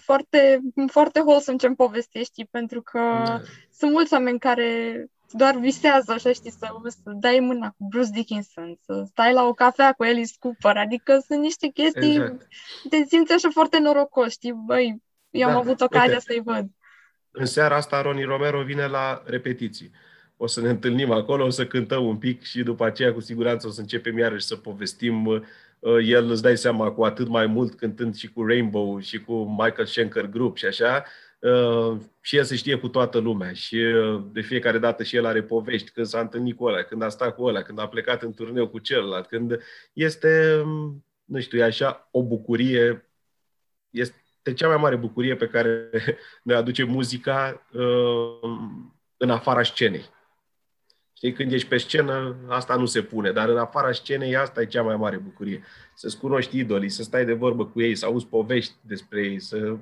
foarte, 0.00 0.60
foarte 0.86 1.20
wholesome 1.20 1.58
ce-mi 1.58 1.76
povestești, 1.76 2.44
pentru 2.44 2.82
că 2.82 2.98
da. 2.98 3.40
sunt 3.70 3.92
mulți 3.92 4.12
oameni 4.12 4.38
care 4.38 5.06
doar 5.32 5.56
visează, 5.56 6.12
așa 6.12 6.32
știi, 6.32 6.50
să, 6.50 6.66
să 6.88 7.10
dai 7.14 7.38
mâna 7.40 7.68
cu 7.68 7.86
Bruce 7.88 8.10
Dickinson, 8.12 8.78
să 8.84 9.04
stai 9.06 9.32
la 9.32 9.44
o 9.44 9.52
cafea 9.52 9.92
cu 9.92 10.02
Alice 10.02 10.32
Cooper, 10.38 10.76
adică 10.76 11.22
sunt 11.26 11.40
niște 11.40 11.68
chestii, 11.68 12.10
exact. 12.10 12.46
te 12.88 13.04
simți 13.08 13.32
așa 13.32 13.48
foarte 13.52 13.78
norocos, 13.78 14.30
știi, 14.30 14.52
băi, 14.52 15.02
eu 15.30 15.48
da. 15.48 15.54
am 15.54 15.60
avut 15.60 15.80
ocazia 15.80 16.10
Uite, 16.10 16.20
să-i 16.20 16.42
văd. 16.44 16.66
În 17.30 17.46
seara 17.46 17.76
asta 17.76 18.02
Ronnie 18.02 18.24
Romero 18.24 18.62
vine 18.62 18.86
la 18.86 19.22
repetiții. 19.24 19.90
O 20.36 20.46
să 20.46 20.60
ne 20.60 20.68
întâlnim 20.68 21.10
acolo, 21.10 21.44
o 21.44 21.50
să 21.50 21.66
cântăm 21.66 22.06
un 22.06 22.16
pic 22.16 22.42
și 22.42 22.62
după 22.62 22.84
aceea 22.84 23.12
cu 23.12 23.20
siguranță 23.20 23.66
o 23.66 23.70
să 23.70 23.80
începem 23.80 24.18
iarăși 24.18 24.46
să 24.46 24.56
povestim 24.56 25.26
uh, 25.26 25.42
el 26.04 26.30
îți 26.30 26.42
dai 26.42 26.56
seama 26.56 26.90
cu 26.90 27.04
atât 27.04 27.28
mai 27.28 27.46
mult 27.46 27.74
cântând 27.74 28.16
și 28.16 28.32
cu 28.32 28.46
Rainbow 28.46 28.98
și 28.98 29.20
cu 29.20 29.56
Michael 29.58 29.86
Schenker 29.86 30.26
Group 30.26 30.56
și 30.56 30.66
așa, 30.66 30.96
Uh, 30.96 31.27
și 32.20 32.36
el 32.36 32.44
se 32.44 32.56
știe 32.56 32.76
cu 32.76 32.88
toată 32.88 33.18
lumea 33.18 33.52
și 33.52 33.76
uh, 33.76 34.22
de 34.32 34.40
fiecare 34.40 34.78
dată 34.78 35.02
și 35.02 35.16
el 35.16 35.26
are 35.26 35.42
povești 35.42 35.90
când 35.90 36.06
s-a 36.06 36.20
întâlnit 36.20 36.56
cu 36.56 36.64
ăla, 36.64 36.82
când 36.82 37.02
a 37.02 37.08
stat 37.08 37.34
cu 37.34 37.42
ăla, 37.42 37.62
când 37.62 37.78
a 37.78 37.88
plecat 37.88 38.22
în 38.22 38.32
turneu 38.32 38.68
cu 38.68 38.78
celălalt, 38.78 39.26
când 39.26 39.60
este, 39.92 40.60
um, 40.64 41.04
nu 41.24 41.40
știu, 41.40 41.58
e 41.58 41.62
așa 41.62 42.08
o 42.10 42.22
bucurie, 42.22 43.10
este 43.90 44.52
cea 44.54 44.68
mai 44.68 44.76
mare 44.76 44.96
bucurie 44.96 45.36
pe 45.36 45.46
care 45.46 45.90
ne 46.42 46.54
aduce 46.54 46.84
muzica 46.84 47.66
uh, 47.72 48.50
în 49.16 49.30
afara 49.30 49.62
scenei. 49.62 50.10
Știi, 51.12 51.32
când 51.32 51.52
ești 51.52 51.68
pe 51.68 51.76
scenă, 51.76 52.36
asta 52.48 52.76
nu 52.76 52.86
se 52.86 53.02
pune, 53.02 53.32
dar 53.32 53.48
în 53.48 53.58
afara 53.58 53.92
scenei 53.92 54.36
asta 54.36 54.60
e 54.60 54.66
cea 54.66 54.82
mai 54.82 54.96
mare 54.96 55.16
bucurie. 55.16 55.62
Să-ți 55.94 56.18
cunoști 56.18 56.58
idolii, 56.58 56.88
să 56.88 57.02
stai 57.02 57.24
de 57.24 57.32
vorbă 57.32 57.66
cu 57.66 57.80
ei, 57.80 57.94
să 57.94 58.06
auzi 58.06 58.26
povești 58.26 58.74
despre 58.80 59.22
ei, 59.22 59.40
să 59.40 59.76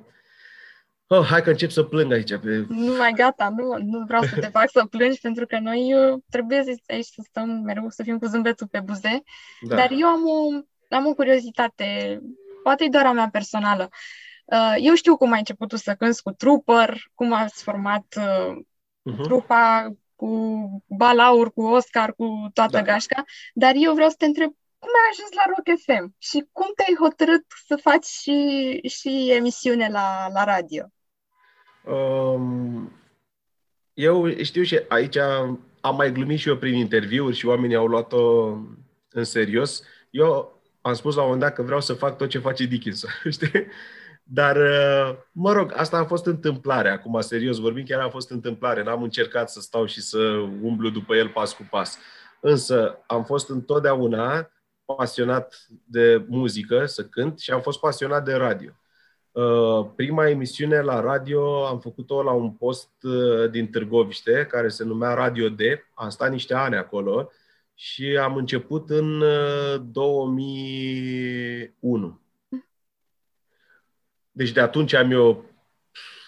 Oh, 1.09 1.25
hai 1.25 1.41
că 1.41 1.49
încep 1.49 1.69
să 1.69 1.83
plâng 1.83 2.11
aici. 2.11 2.37
Pe... 2.37 2.65
Nu 2.69 2.95
mai 2.95 3.11
gata, 3.11 3.53
nu, 3.57 3.77
nu 3.83 4.03
vreau 4.05 4.23
să 4.23 4.39
te 4.39 4.47
fac 4.47 4.69
să 4.69 4.85
plângi, 4.85 5.19
pentru 5.19 5.45
că 5.45 5.59
noi 5.59 5.93
uh, 5.93 6.19
trebuie 6.29 6.63
să 6.63 6.73
aici 6.87 7.05
să 7.05 7.21
stăm 7.25 7.49
mereu, 7.49 7.89
să 7.89 8.03
fim 8.03 8.17
cu 8.17 8.25
zâmbetul 8.25 8.67
pe 8.67 8.79
buze. 8.79 9.23
Da. 9.61 9.75
Dar 9.75 9.91
eu 9.91 10.07
am 10.07 10.27
o, 10.27 10.47
am 10.95 11.05
o 11.05 11.13
curiozitate, 11.13 12.19
poate 12.63 12.83
e 12.83 12.89
doar 12.89 13.05
a 13.05 13.11
mea 13.11 13.29
personală. 13.31 13.89
Uh, 14.45 14.75
eu 14.79 14.93
știu 14.93 15.17
cum 15.17 15.31
ai 15.31 15.37
început 15.37 15.67
tu 15.67 15.75
să 15.75 15.95
cânti 15.95 16.21
cu 16.21 16.31
Trooper, 16.31 16.97
cum 17.13 17.33
ați 17.33 17.63
format 17.63 18.05
uh-huh. 18.19 19.21
trupa 19.23 19.91
cu 20.15 20.29
Balaur, 20.87 21.53
cu 21.53 21.61
Oscar, 21.61 22.13
cu 22.13 22.49
toată 22.53 22.77
da. 22.77 22.81
gașca, 22.81 23.23
dar 23.53 23.73
eu 23.75 23.93
vreau 23.93 24.09
să 24.09 24.15
te 24.17 24.25
întreb 24.25 24.51
cum 24.79 24.89
ai 24.93 25.09
ajuns 25.11 25.31
la 25.31 25.43
Rock 25.47 25.79
FM 25.79 26.15
și 26.17 26.45
cum 26.51 26.67
te-ai 26.75 26.97
hotărât 26.99 27.45
să 27.67 27.75
faci 27.75 28.05
și, 28.05 28.79
și 28.87 29.31
emisiune 29.31 29.89
la, 29.89 30.27
la 30.33 30.43
radio? 30.43 30.85
Um, 31.87 32.91
eu 33.93 34.41
știu 34.41 34.63
și 34.63 34.79
aici 34.87 35.17
am 35.81 35.95
mai 35.95 36.11
glumit 36.11 36.39
și 36.39 36.49
eu 36.49 36.57
prin 36.57 36.73
interviuri 36.73 37.35
și 37.35 37.45
oamenii 37.45 37.75
au 37.75 37.87
luat-o 37.87 38.47
în 39.09 39.23
serios. 39.23 39.83
Eu 40.09 40.61
am 40.81 40.93
spus 40.93 41.15
la 41.15 41.21
un 41.21 41.27
moment 41.27 41.45
dat 41.45 41.55
că 41.55 41.61
vreau 41.61 41.81
să 41.81 41.93
fac 41.93 42.17
tot 42.17 42.29
ce 42.29 42.39
face 42.39 42.65
Dickinson, 42.65 43.09
știi? 43.31 43.67
Dar, 44.23 44.55
uh, 44.55 45.17
mă 45.31 45.51
rog, 45.51 45.73
asta 45.75 45.97
a 45.97 46.05
fost 46.05 46.25
întâmplare. 46.25 46.89
Acum, 46.89 47.21
serios 47.21 47.57
vorbind, 47.57 47.87
chiar 47.87 47.99
a 47.99 48.09
fost 48.09 48.31
întâmplare. 48.31 48.83
N-am 48.83 49.03
încercat 49.03 49.49
să 49.49 49.59
stau 49.59 49.85
și 49.85 50.01
să 50.01 50.19
umblu 50.61 50.89
după 50.89 51.15
el 51.15 51.29
pas 51.29 51.53
cu 51.53 51.67
pas. 51.69 51.97
Însă, 52.39 53.03
am 53.07 53.23
fost 53.23 53.49
întotdeauna 53.49 54.51
pasionat 54.85 55.67
de 55.85 56.25
muzică, 56.27 56.85
să 56.85 57.03
cânt, 57.03 57.39
și 57.39 57.51
am 57.51 57.61
fost 57.61 57.79
pasionat 57.79 58.25
de 58.25 58.33
radio. 58.33 58.71
Uh, 59.37 59.85
prima 59.95 60.29
emisiune 60.29 60.81
la 60.81 60.99
radio 60.99 61.65
am 61.65 61.79
făcut-o 61.79 62.23
la 62.23 62.31
un 62.31 62.51
post 62.51 62.89
uh, 63.01 63.49
din 63.51 63.69
Târgoviște, 63.69 64.45
care 64.49 64.67
se 64.67 64.83
numea 64.83 65.13
Radio 65.13 65.49
D. 65.49 65.59
Am 65.93 66.09
stat 66.09 66.31
niște 66.31 66.53
ani 66.53 66.75
acolo 66.75 67.31
și 67.73 68.17
am 68.21 68.35
început 68.35 68.89
în 68.89 69.23
2001. 69.91 72.21
Deci 74.31 74.51
de 74.51 74.59
atunci 74.59 74.93
am 74.93 75.11
eu 75.11 75.45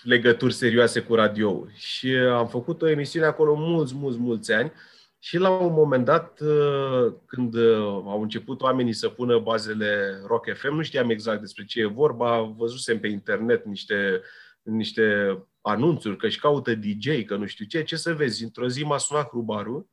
legături 0.03 0.53
serioase 0.53 1.01
cu 1.01 1.15
radio 1.15 1.67
Și 1.75 2.15
am 2.15 2.47
făcut 2.47 2.81
o 2.81 2.89
emisiune 2.89 3.25
acolo 3.25 3.55
mulți, 3.55 3.95
mulți, 3.95 4.19
mulți 4.19 4.51
ani. 4.51 4.71
Și 5.21 5.37
la 5.37 5.49
un 5.49 5.73
moment 5.73 6.05
dat, 6.05 6.39
uh, 6.39 7.13
când 7.25 7.53
uh, 7.53 7.77
au 8.05 8.21
început 8.21 8.61
oamenii 8.61 8.93
să 8.93 9.09
pună 9.09 9.39
bazele 9.39 10.21
Rock 10.25 10.53
FM, 10.53 10.75
nu 10.75 10.81
știam 10.81 11.09
exact 11.09 11.39
despre 11.39 11.65
ce 11.65 11.81
e 11.81 11.85
vorba, 11.85 12.41
văzusem 12.41 12.99
pe 12.99 13.07
internet 13.07 13.65
niște, 13.65 14.21
niște 14.61 15.37
anunțuri 15.61 16.17
că 16.17 16.25
își 16.25 16.39
caută 16.39 16.75
DJ, 16.75 17.25
că 17.25 17.35
nu 17.35 17.45
știu 17.45 17.65
ce, 17.65 17.83
ce 17.83 17.95
să 17.95 18.13
vezi. 18.13 18.43
Într-o 18.43 18.67
zi 18.67 18.83
m-a 18.83 18.97
sunat 18.97 19.31
Rubaru, 19.31 19.89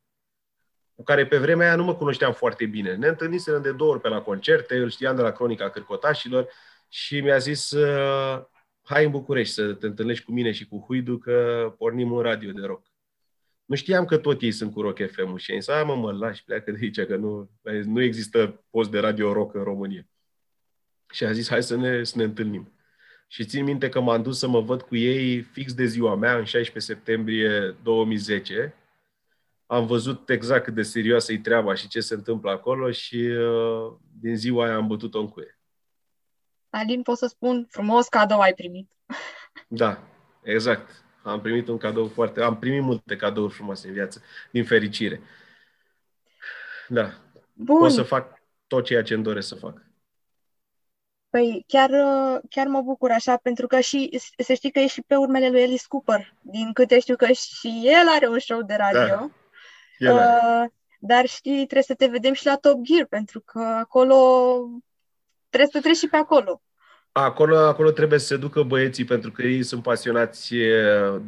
cu 0.94 1.02
care 1.02 1.26
pe 1.26 1.38
vremea 1.38 1.66
aia 1.66 1.76
nu 1.76 1.84
mă 1.84 1.94
cunoșteam 1.94 2.32
foarte 2.32 2.66
bine. 2.66 2.94
Ne 2.94 3.06
întâlnisem 3.06 3.62
de 3.62 3.72
două 3.72 3.90
ori 3.90 4.00
pe 4.00 4.08
la 4.08 4.20
concerte, 4.20 4.76
îl 4.76 4.90
știam 4.90 5.16
de 5.16 5.22
la 5.22 5.32
Cronica 5.32 5.70
Cârcotașilor 5.70 6.48
și 6.88 7.20
mi-a 7.20 7.38
zis 7.38 7.70
uh, 7.70 8.44
hai 8.82 9.04
în 9.04 9.10
București 9.10 9.54
să 9.54 9.72
te 9.72 9.86
întâlnești 9.86 10.24
cu 10.24 10.32
mine 10.32 10.52
și 10.52 10.68
cu 10.68 10.84
Huidu 10.86 11.18
că 11.18 11.74
pornim 11.78 12.12
un 12.12 12.20
radio 12.20 12.50
de 12.52 12.66
rock. 12.66 12.86
Nu 13.66 13.74
știam 13.74 14.04
că 14.04 14.16
tot 14.16 14.42
ei 14.42 14.52
sunt 14.52 14.72
cu 14.72 14.80
Rock 14.80 15.10
FM 15.10 15.36
și 15.36 15.52
am 15.52 15.60
zis, 15.60 15.74
mă, 15.84 15.96
mă, 15.96 16.12
lași, 16.12 16.44
pleacă 16.44 16.70
de 16.70 16.78
aici, 16.80 17.00
că 17.00 17.16
nu, 17.16 17.50
nu 17.84 18.02
există 18.02 18.64
post 18.70 18.90
de 18.90 18.98
radio 18.98 19.32
rock 19.32 19.54
în 19.54 19.62
România. 19.62 20.06
Și 21.10 21.24
a 21.24 21.32
zis, 21.32 21.48
hai 21.48 21.62
să 21.62 21.76
ne, 21.76 22.04
să 22.04 22.18
ne 22.18 22.24
întâlnim. 22.24 22.72
Și 23.28 23.44
țin 23.44 23.64
minte 23.64 23.88
că 23.88 24.00
m-am 24.00 24.22
dus 24.22 24.38
să 24.38 24.48
mă 24.48 24.60
văd 24.60 24.82
cu 24.82 24.96
ei 24.96 25.40
fix 25.40 25.74
de 25.74 25.84
ziua 25.84 26.14
mea, 26.14 26.38
în 26.38 26.44
16 26.44 26.92
septembrie 26.92 27.76
2010. 27.82 28.74
Am 29.66 29.86
văzut 29.86 30.28
exact 30.28 30.64
cât 30.64 30.74
de 30.74 30.82
serioasă 30.82 31.32
e 31.32 31.38
treaba 31.38 31.74
și 31.74 31.88
ce 31.88 32.00
se 32.00 32.14
întâmplă 32.14 32.50
acolo 32.50 32.90
și 32.90 33.16
uh, 33.16 33.92
din 34.20 34.36
ziua 34.36 34.64
aia 34.64 34.76
am 34.76 34.86
bătut-o 34.86 35.20
în 35.20 35.28
cuie. 35.28 35.58
Alin, 36.70 37.02
pot 37.02 37.16
să 37.16 37.26
spun, 37.26 37.66
frumos 37.70 38.08
cadou 38.08 38.40
ai 38.40 38.54
primit. 38.54 38.90
Da, 39.68 40.02
exact. 40.42 41.05
Am 41.26 41.40
primit 41.40 41.68
un 41.68 41.76
cadou 41.76 42.06
foarte... 42.06 42.42
Am 42.42 42.58
primit 42.58 42.82
multe 42.82 43.16
cadouri 43.16 43.52
frumoase 43.52 43.86
în 43.86 43.92
viață, 43.92 44.22
din 44.50 44.64
fericire. 44.64 45.20
Da. 46.88 47.10
Bun. 47.52 47.78
Pot 47.78 47.92
să 47.92 48.02
fac 48.02 48.42
tot 48.66 48.84
ceea 48.84 49.02
ce 49.02 49.14
îmi 49.14 49.22
doresc 49.22 49.48
să 49.48 49.54
fac. 49.54 49.82
Păi 51.30 51.64
chiar, 51.66 51.90
chiar 52.50 52.66
mă 52.66 52.80
bucur 52.80 53.10
așa, 53.10 53.36
pentru 53.36 53.66
că 53.66 53.80
și 53.80 54.20
să 54.38 54.52
știi 54.52 54.70
că 54.70 54.78
e 54.78 54.86
și 54.86 55.02
pe 55.02 55.16
urmele 55.16 55.48
lui 55.48 55.62
Alice 55.62 55.84
Cooper, 55.88 56.34
din 56.40 56.72
câte 56.72 57.00
știu 57.00 57.16
că 57.16 57.26
și 57.32 57.82
el 57.84 58.08
are 58.14 58.28
un 58.28 58.38
show 58.38 58.62
de 58.62 58.74
radio. 58.74 59.30
Da. 59.98 60.12
Uh, 60.12 60.70
dar 60.98 61.26
știi, 61.26 61.54
trebuie 61.54 61.82
să 61.82 61.94
te 61.94 62.06
vedem 62.06 62.32
și 62.32 62.46
la 62.46 62.56
Top 62.56 62.80
Gear, 62.80 63.06
pentru 63.06 63.40
că 63.40 63.58
acolo 63.58 64.16
trebuie 65.48 65.70
să 65.72 65.80
treci 65.80 65.96
și 65.96 66.08
pe 66.08 66.16
acolo. 66.16 66.62
Acolo, 67.18 67.56
acolo 67.56 67.90
trebuie 67.90 68.18
să 68.18 68.26
se 68.26 68.36
ducă 68.36 68.62
băieții 68.62 69.04
pentru 69.04 69.30
că 69.30 69.42
ei 69.42 69.62
sunt 69.62 69.82
pasionați 69.82 70.54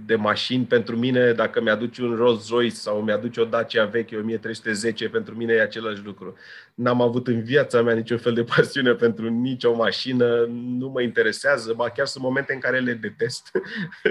de 0.07 0.15
mașini. 0.17 0.65
Pentru 0.65 0.97
mine, 0.97 1.33
dacă 1.33 1.61
mi-aduci 1.61 1.99
un 1.99 2.15
Rolls 2.17 2.49
Royce 2.49 2.75
sau 2.75 3.03
mi-aduci 3.03 3.37
o 3.37 3.45
Dacia 3.45 3.85
veche 3.85 4.17
1310, 4.17 5.09
pentru 5.09 5.35
mine 5.35 5.53
e 5.53 5.61
același 5.61 6.05
lucru. 6.05 6.37
N-am 6.75 7.01
avut 7.03 7.27
în 7.27 7.43
viața 7.43 7.83
mea 7.83 7.95
niciun 7.95 8.19
fel 8.19 8.35
de 8.35 8.45
pasiune 8.45 8.93
pentru 8.93 9.29
nicio 9.29 9.75
mașină, 9.75 10.45
nu 10.51 10.89
mă 10.89 11.03
interesează, 11.03 11.73
ba 11.73 11.91
chiar 11.91 12.07
sunt 12.07 12.25
momente 12.25 12.53
în 12.53 12.61
care 12.61 12.79
le 12.79 12.93
detest. 12.93 13.51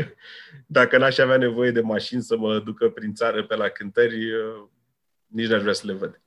dacă 0.78 0.97
n-aș 0.97 1.17
avea 1.17 1.38
nevoie 1.38 1.71
de 1.71 1.82
mașini 1.82 2.21
să 2.21 2.38
mă 2.38 2.59
ducă 2.59 2.89
prin 2.89 3.13
țară 3.13 3.43
pe 3.43 3.55
la 3.55 3.67
cântări, 3.67 4.32
nici 5.28 5.47
n-aș 5.47 5.61
vrea 5.61 5.73
să 5.73 5.84
le 5.86 5.93
văd. 5.93 6.21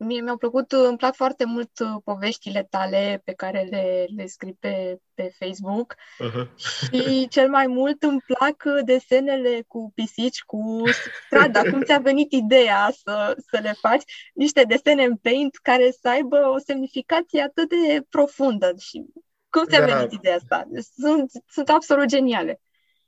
Mie 0.00 0.20
mi-au 0.20 0.36
plăcut, 0.36 0.72
îmi 0.72 0.96
plac 0.96 1.14
foarte 1.14 1.44
mult 1.44 1.70
uh, 1.78 1.88
poveștile 2.04 2.66
tale 2.70 3.22
pe 3.24 3.32
care 3.32 3.66
le, 3.70 4.06
le 4.16 4.26
scrii 4.26 4.56
pe, 4.60 4.98
pe 5.14 5.34
Facebook 5.38 5.94
uh-huh. 5.94 6.48
și 6.56 7.28
cel 7.28 7.48
mai 7.48 7.66
mult 7.66 8.02
îmi 8.02 8.20
plac 8.26 8.62
uh, 8.64 8.84
desenele 8.84 9.64
cu 9.66 9.92
pisici, 9.94 10.42
cu 10.42 10.82
strada. 11.26 11.62
Cum 11.70 11.82
ți-a 11.82 11.98
venit 11.98 12.32
ideea 12.32 12.92
să, 13.02 13.36
să 13.50 13.58
le 13.62 13.72
faci 13.80 14.02
niște 14.34 14.62
desene 14.62 15.04
în 15.04 15.16
paint 15.16 15.56
care 15.62 15.90
să 16.00 16.08
aibă 16.08 16.36
o 16.54 16.58
semnificație 16.58 17.42
atât 17.42 17.68
de 17.68 18.02
profundă 18.08 18.74
și 18.78 19.04
cum 19.50 19.64
ți-a 19.64 19.86
da. 19.86 19.94
venit 19.94 20.12
ideea 20.12 20.34
asta? 20.34 20.68
Sunt, 20.96 21.30
sunt 21.46 21.68
absolut 21.68 22.06
geniale. 22.06 22.60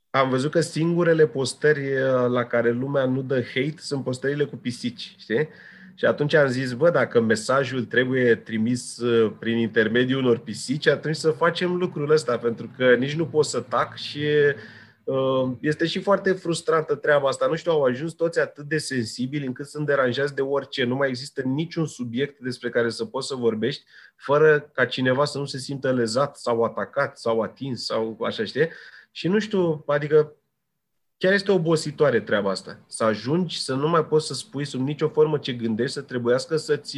Am 0.09 0.29
văzut 0.29 0.51
că 0.51 0.61
singurele 0.61 1.27
postări 1.27 1.93
uh, 1.93 2.27
la 2.27 2.45
care 2.45 2.71
lumea 2.71 3.05
nu 3.05 3.21
dă 3.21 3.35
hate 3.35 3.75
sunt 3.77 4.03
postările 4.03 4.45
cu 4.45 4.55
pisici, 4.55 5.15
știi? 5.17 5.49
Și 6.01 6.07
atunci 6.07 6.33
am 6.33 6.47
zis, 6.47 6.73
bă, 6.73 6.89
dacă 6.89 7.19
mesajul 7.19 7.85
trebuie 7.85 8.35
trimis 8.35 8.97
uh, 8.97 9.33
prin 9.39 9.57
intermediul 9.57 10.23
unor 10.23 10.37
pisici, 10.37 10.87
atunci 10.87 11.15
să 11.15 11.31
facem 11.31 11.75
lucrul 11.75 12.11
ăsta, 12.11 12.37
pentru 12.37 12.71
că 12.77 12.95
nici 12.95 13.15
nu 13.15 13.25
pot 13.25 13.45
să 13.45 13.59
tac 13.59 13.95
și 13.95 14.23
uh, 15.03 15.51
este 15.59 15.85
și 15.85 15.99
foarte 15.99 16.31
frustrantă 16.31 16.95
treaba 16.95 17.27
asta. 17.27 17.47
Nu 17.47 17.55
știu, 17.55 17.71
au 17.71 17.83
ajuns 17.83 18.13
toți 18.13 18.39
atât 18.39 18.65
de 18.65 18.77
sensibili 18.77 19.45
încât 19.45 19.65
sunt 19.65 19.85
deranjați 19.85 20.35
de 20.35 20.41
orice. 20.41 20.83
Nu 20.83 20.95
mai 20.95 21.09
există 21.09 21.41
niciun 21.41 21.85
subiect 21.85 22.39
despre 22.39 22.69
care 22.69 22.89
să 22.89 23.05
poți 23.05 23.27
să 23.27 23.35
vorbești 23.35 23.83
fără 24.15 24.69
ca 24.73 24.85
cineva 24.85 25.25
să 25.25 25.37
nu 25.37 25.45
se 25.45 25.57
simtă 25.57 25.91
lezat 25.91 26.37
sau 26.37 26.63
atacat 26.63 27.17
sau 27.17 27.41
atins 27.41 27.85
sau 27.85 28.17
așa, 28.25 28.43
știi? 28.43 28.69
Și 29.11 29.27
nu 29.27 29.39
știu, 29.39 29.83
adică 29.87 30.35
chiar 31.21 31.33
este 31.33 31.51
obositoare 31.51 32.19
treaba 32.19 32.49
asta. 32.49 32.79
Să 32.87 33.03
ajungi 33.03 33.59
să 33.61 33.73
nu 33.73 33.89
mai 33.89 34.05
poți 34.05 34.27
să 34.27 34.33
spui 34.33 34.65
sub 34.65 34.81
nicio 34.81 35.07
formă 35.07 35.37
ce 35.37 35.53
gândești, 35.53 35.93
să 35.93 36.01
trebuiască 36.01 36.57
să-ți 36.57 36.97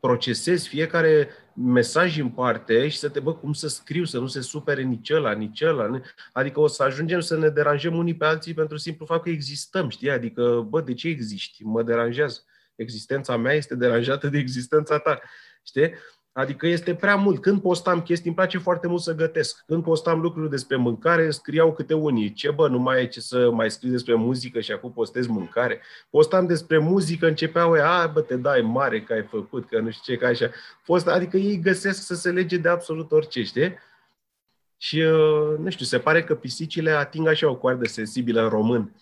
procesezi 0.00 0.68
fiecare 0.68 1.28
mesaj 1.54 2.18
în 2.18 2.28
parte 2.28 2.88
și 2.88 2.98
să 2.98 3.08
te 3.08 3.20
bă 3.20 3.34
cum 3.34 3.52
să 3.52 3.68
scriu, 3.68 4.04
să 4.04 4.18
nu 4.18 4.26
se 4.26 4.40
supere 4.40 4.82
nici 4.82 5.10
ăla, 5.10 5.32
nici 5.32 5.62
ăla. 5.62 6.00
Adică 6.32 6.60
o 6.60 6.66
să 6.66 6.82
ajungem 6.82 7.20
să 7.20 7.36
ne 7.36 7.48
deranjăm 7.48 7.96
unii 7.96 8.16
pe 8.16 8.24
alții 8.24 8.54
pentru 8.54 8.76
simplu 8.76 9.06
fapt 9.06 9.22
că 9.22 9.28
existăm, 9.28 9.88
știi? 9.88 10.10
Adică, 10.10 10.66
bă, 10.68 10.80
de 10.80 10.94
ce 10.94 11.08
existi? 11.08 11.64
Mă 11.64 11.82
deranjează. 11.82 12.40
Existența 12.74 13.36
mea 13.36 13.52
este 13.52 13.74
deranjată 13.74 14.28
de 14.28 14.38
existența 14.38 14.98
ta. 14.98 15.20
Știi? 15.66 15.94
Adică 16.36 16.66
este 16.66 16.94
prea 16.94 17.16
mult. 17.16 17.40
Când 17.40 17.60
postam 17.60 18.02
chestii, 18.02 18.26
îmi 18.26 18.36
place 18.36 18.58
foarte 18.58 18.86
mult 18.86 19.00
să 19.00 19.14
gătesc. 19.14 19.64
Când 19.66 19.82
postam 19.82 20.20
lucruri 20.20 20.50
despre 20.50 20.76
mâncare, 20.76 21.30
scriau 21.30 21.72
câte 21.72 21.94
unii. 21.94 22.32
Ce 22.32 22.50
bă, 22.50 22.68
nu 22.68 22.78
mai 22.78 23.02
e 23.02 23.06
ce 23.06 23.20
să 23.20 23.50
mai 23.50 23.70
scrii 23.70 23.90
despre 23.90 24.14
muzică 24.14 24.60
și 24.60 24.72
acum 24.72 24.92
postez 24.92 25.26
mâncare. 25.26 25.80
Postam 26.10 26.46
despre 26.46 26.78
muzică, 26.78 27.26
începeau 27.26 27.74
ei, 27.74 27.82
a, 27.82 28.06
bă, 28.06 28.20
te 28.20 28.36
dai 28.36 28.60
mare 28.60 29.02
că 29.02 29.12
ai 29.12 29.22
făcut, 29.22 29.68
că 29.68 29.78
nu 29.80 29.90
știu 29.90 30.14
ce, 30.14 30.20
că 30.20 30.26
așa. 30.26 30.50
Post, 30.86 31.06
adică 31.06 31.36
ei 31.36 31.60
găsesc 31.60 32.02
să 32.02 32.14
se 32.14 32.30
lege 32.30 32.56
de 32.56 32.68
absolut 32.68 33.12
orice, 33.12 33.42
știi? 33.42 33.74
Și, 34.76 35.00
uh, 35.00 35.58
nu 35.58 35.70
știu, 35.70 35.84
se 35.84 35.98
pare 35.98 36.24
că 36.24 36.34
pisicile 36.34 36.90
ating 36.90 37.26
așa 37.26 37.50
o 37.50 37.56
coardă 37.56 37.88
sensibilă 37.88 38.42
în 38.42 38.48
român. 38.48 38.94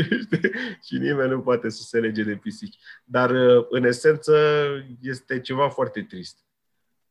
și 0.86 0.98
nimeni 0.98 1.30
nu 1.30 1.40
poate 1.40 1.68
să 1.68 1.82
se 1.82 1.98
lege 1.98 2.22
de 2.22 2.34
pisici. 2.34 2.78
Dar, 3.04 3.30
uh, 3.30 3.66
în 3.70 3.84
esență, 3.84 4.36
este 5.00 5.40
ceva 5.40 5.68
foarte 5.68 6.02
trist. 6.02 6.45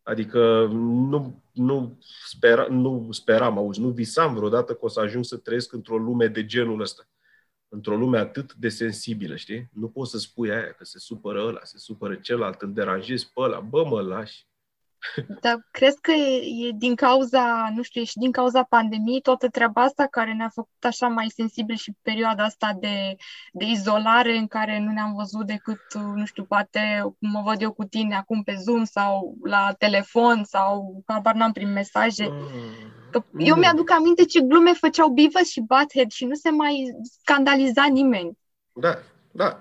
Adică 0.06 0.68
nu, 0.72 1.44
nu, 1.52 1.98
spera, 2.26 2.68
nu 2.68 3.08
speram, 3.12 3.58
auzi, 3.58 3.80
nu 3.80 3.90
visam 3.90 4.36
vreodată 4.36 4.74
că 4.74 4.86
o 4.86 4.88
să 4.88 5.00
ajung 5.00 5.26
să 5.26 5.38
trăiesc 5.38 5.74
într-o 5.74 5.98
lume 5.98 6.28
de 6.28 6.46
genul 6.46 6.82
ăsta. 6.82 7.08
Într-o 7.68 7.98
lume 7.98 8.18
atât 8.18 8.54
de 8.54 8.70
sensibilă, 8.70 9.36
știi? 9.36 9.70
Nu 9.74 9.90
poți 9.90 10.12
să 10.12 10.18
spui 10.18 10.52
aia 10.52 10.72
că 10.72 10.84
se 10.84 11.00
supără 11.00 11.46
ăla, 11.46 11.60
se 11.64 11.78
supără 11.78 12.16
celălalt, 12.16 12.62
îl 12.62 12.74
deranjezi 12.74 13.32
pe 13.34 13.42
ăla. 13.42 13.60
Bă, 13.60 13.86
mă 13.86 14.02
lași. 14.02 14.48
Dar 15.42 15.68
crezi 15.72 16.02
că 16.02 16.12
e, 16.12 16.68
e 16.68 16.72
din 16.76 16.96
cauza, 16.96 17.72
nu 17.76 17.82
știu, 17.82 18.02
e 18.02 18.04
și 18.04 18.18
din 18.18 18.32
cauza 18.32 18.64
pandemiei 18.64 19.22
toată 19.22 19.48
treaba 19.50 19.82
asta 19.82 20.08
care 20.12 20.34
ne-a 20.34 20.50
făcut 20.54 20.84
așa 20.84 21.08
mai 21.08 21.28
sensibil 21.30 21.76
și 21.76 21.94
perioada 22.02 22.44
asta 22.44 22.78
de, 22.80 23.16
de 23.54 23.66
izolare 23.66 24.38
în 24.38 24.48
care 24.48 24.80
nu 24.80 24.92
ne-am 24.92 25.16
văzut 25.16 25.46
decât, 25.46 25.82
nu 25.94 26.26
știu, 26.26 26.44
poate 26.44 26.80
mă 27.20 27.42
văd 27.46 27.62
eu 27.62 27.72
cu 27.72 27.84
tine 27.84 28.16
acum 28.16 28.44
pe 28.44 28.56
Zoom 28.56 28.84
sau 28.84 29.36
la 29.44 29.74
telefon 29.78 30.44
sau 30.44 31.04
habar 31.06 31.34
n-am 31.34 31.52
prin 31.52 31.72
mesaje. 31.72 32.28
Mm. 32.32 32.40
Că 33.12 33.24
eu 33.38 33.56
mi-aduc 33.56 33.92
aminte 33.92 34.26
ce 34.26 34.42
glume 34.42 34.72
făceau 34.72 35.10
Beavis 35.10 35.50
și 35.50 35.62
Butthead 35.62 36.12
și 36.12 36.26
nu 36.26 36.34
se 36.34 36.50
mai 36.50 36.96
scandaliza 37.22 37.86
nimeni. 37.86 38.38
Da, 38.74 38.98
da. 39.32 39.60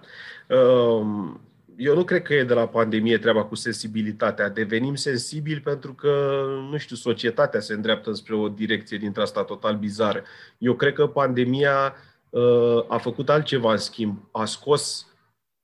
Um 0.57 1.41
eu 1.77 1.95
nu 1.95 2.05
cred 2.05 2.23
că 2.23 2.35
e 2.35 2.45
de 2.45 2.55
la 2.55 2.69
pandemie 2.69 3.19
treaba 3.19 3.45
cu 3.45 3.55
sensibilitatea. 3.55 4.49
Devenim 4.49 4.95
sensibili 4.95 5.61
pentru 5.61 5.95
că, 5.95 6.45
nu 6.71 6.77
știu, 6.77 6.97
societatea 6.97 7.61
se 7.61 7.73
îndreaptă 7.73 8.13
spre 8.13 8.35
o 8.35 8.49
direcție 8.49 8.99
dintre 8.99 9.23
asta 9.23 9.45
total 9.45 9.77
bizară. 9.77 10.23
Eu 10.59 10.75
cred 10.75 10.93
că 10.93 11.07
pandemia 11.07 11.95
uh, 12.31 12.85
a 12.89 12.99
făcut 12.99 13.29
altceva 13.29 13.71
în 13.71 13.79
schimb. 13.79 14.29
A 14.33 14.45
scos 14.45 15.07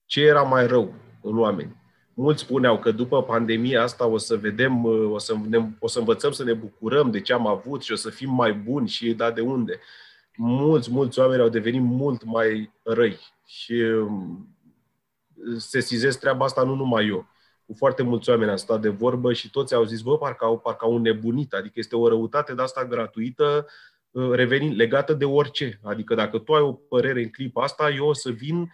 ce 0.06 0.20
era 0.20 0.42
mai 0.42 0.66
rău 0.66 0.94
în 1.22 1.38
oameni. 1.38 1.76
Mulți 2.14 2.42
spuneau 2.42 2.78
că 2.78 2.90
după 2.90 3.22
pandemia 3.22 3.82
asta 3.82 4.06
o 4.06 4.18
să 4.18 4.36
vedem, 4.36 4.84
uh, 4.84 5.10
o 5.12 5.18
să, 5.18 5.34
ne, 5.48 5.68
o 5.78 5.86
să 5.86 5.98
învățăm 5.98 6.32
să 6.32 6.44
ne 6.44 6.52
bucurăm 6.52 7.10
de 7.10 7.20
ce 7.20 7.32
am 7.32 7.46
avut 7.46 7.82
și 7.82 7.92
o 7.92 7.96
să 7.96 8.10
fim 8.10 8.30
mai 8.30 8.52
buni 8.52 8.88
și 8.88 9.12
da 9.12 9.30
de 9.30 9.40
unde. 9.40 9.80
Mulți, 10.36 10.90
mulți 10.90 11.18
oameni 11.18 11.42
au 11.42 11.48
devenit 11.48 11.82
mult 11.82 12.24
mai 12.24 12.72
răi 12.82 13.18
și 13.46 13.72
um, 13.72 14.49
sesizez 15.56 16.16
treaba 16.16 16.44
asta 16.44 16.62
nu 16.62 16.74
numai 16.74 17.06
eu. 17.06 17.26
Cu 17.66 17.74
foarte 17.76 18.02
mulți 18.02 18.30
oameni 18.30 18.50
am 18.50 18.56
stat 18.56 18.80
de 18.80 18.88
vorbă 18.88 19.32
și 19.32 19.50
toți 19.50 19.74
au 19.74 19.84
zis, 19.84 20.00
bă, 20.00 20.18
parcă 20.18 20.44
au, 20.44 20.58
parcă 20.58 20.84
au 20.84 20.98
nebunit. 20.98 21.52
Adică 21.52 21.74
este 21.76 21.96
o 21.96 22.08
răutate 22.08 22.54
de 22.54 22.62
asta 22.62 22.84
gratuită, 22.84 23.66
uh, 24.10 24.30
revenind, 24.30 24.76
legată 24.76 25.14
de 25.14 25.24
orice. 25.24 25.80
Adică 25.82 26.14
dacă 26.14 26.38
tu 26.38 26.54
ai 26.54 26.62
o 26.62 26.72
părere 26.72 27.22
în 27.22 27.30
clipa 27.30 27.62
asta, 27.62 27.90
eu 27.90 28.06
o 28.06 28.12
să 28.12 28.30
vin 28.30 28.72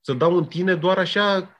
să 0.00 0.12
dau 0.12 0.36
în 0.36 0.44
tine 0.44 0.74
doar 0.74 0.98
așa 0.98 1.54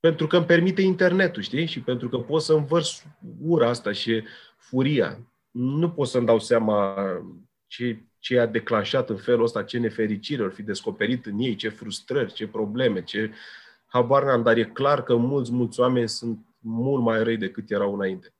pentru 0.00 0.26
că 0.26 0.36
îmi 0.36 0.46
permite 0.46 0.82
internetul, 0.82 1.42
știi? 1.42 1.66
Și 1.66 1.80
pentru 1.80 2.08
că 2.08 2.18
pot 2.18 2.42
să 2.42 2.52
învărs 2.52 3.04
ura 3.40 3.68
asta 3.68 3.92
și 3.92 4.24
furia. 4.56 5.18
Nu 5.50 5.90
pot 5.90 6.08
să-mi 6.08 6.26
dau 6.26 6.38
seama 6.38 6.96
ce, 7.66 8.04
ce 8.22 8.38
a 8.38 8.46
declanșat 8.46 9.10
în 9.10 9.16
felul 9.16 9.44
ăsta, 9.44 9.62
ce 9.62 9.78
nefericire 9.78 10.42
ar 10.42 10.50
fi 10.50 10.62
descoperit 10.62 11.26
în 11.26 11.38
ei, 11.38 11.54
ce 11.54 11.68
frustrări, 11.68 12.32
ce 12.32 12.46
probleme, 12.48 13.02
ce 13.02 13.32
habar 13.86 14.24
n-am, 14.24 14.42
dar 14.42 14.56
e 14.56 14.64
clar 14.64 15.02
că 15.02 15.16
mulți, 15.16 15.52
mulți 15.52 15.80
oameni 15.80 16.08
sunt 16.08 16.38
mult 16.58 17.02
mai 17.02 17.22
răi 17.22 17.36
decât 17.36 17.70
erau 17.70 17.94
înainte. 17.94 18.34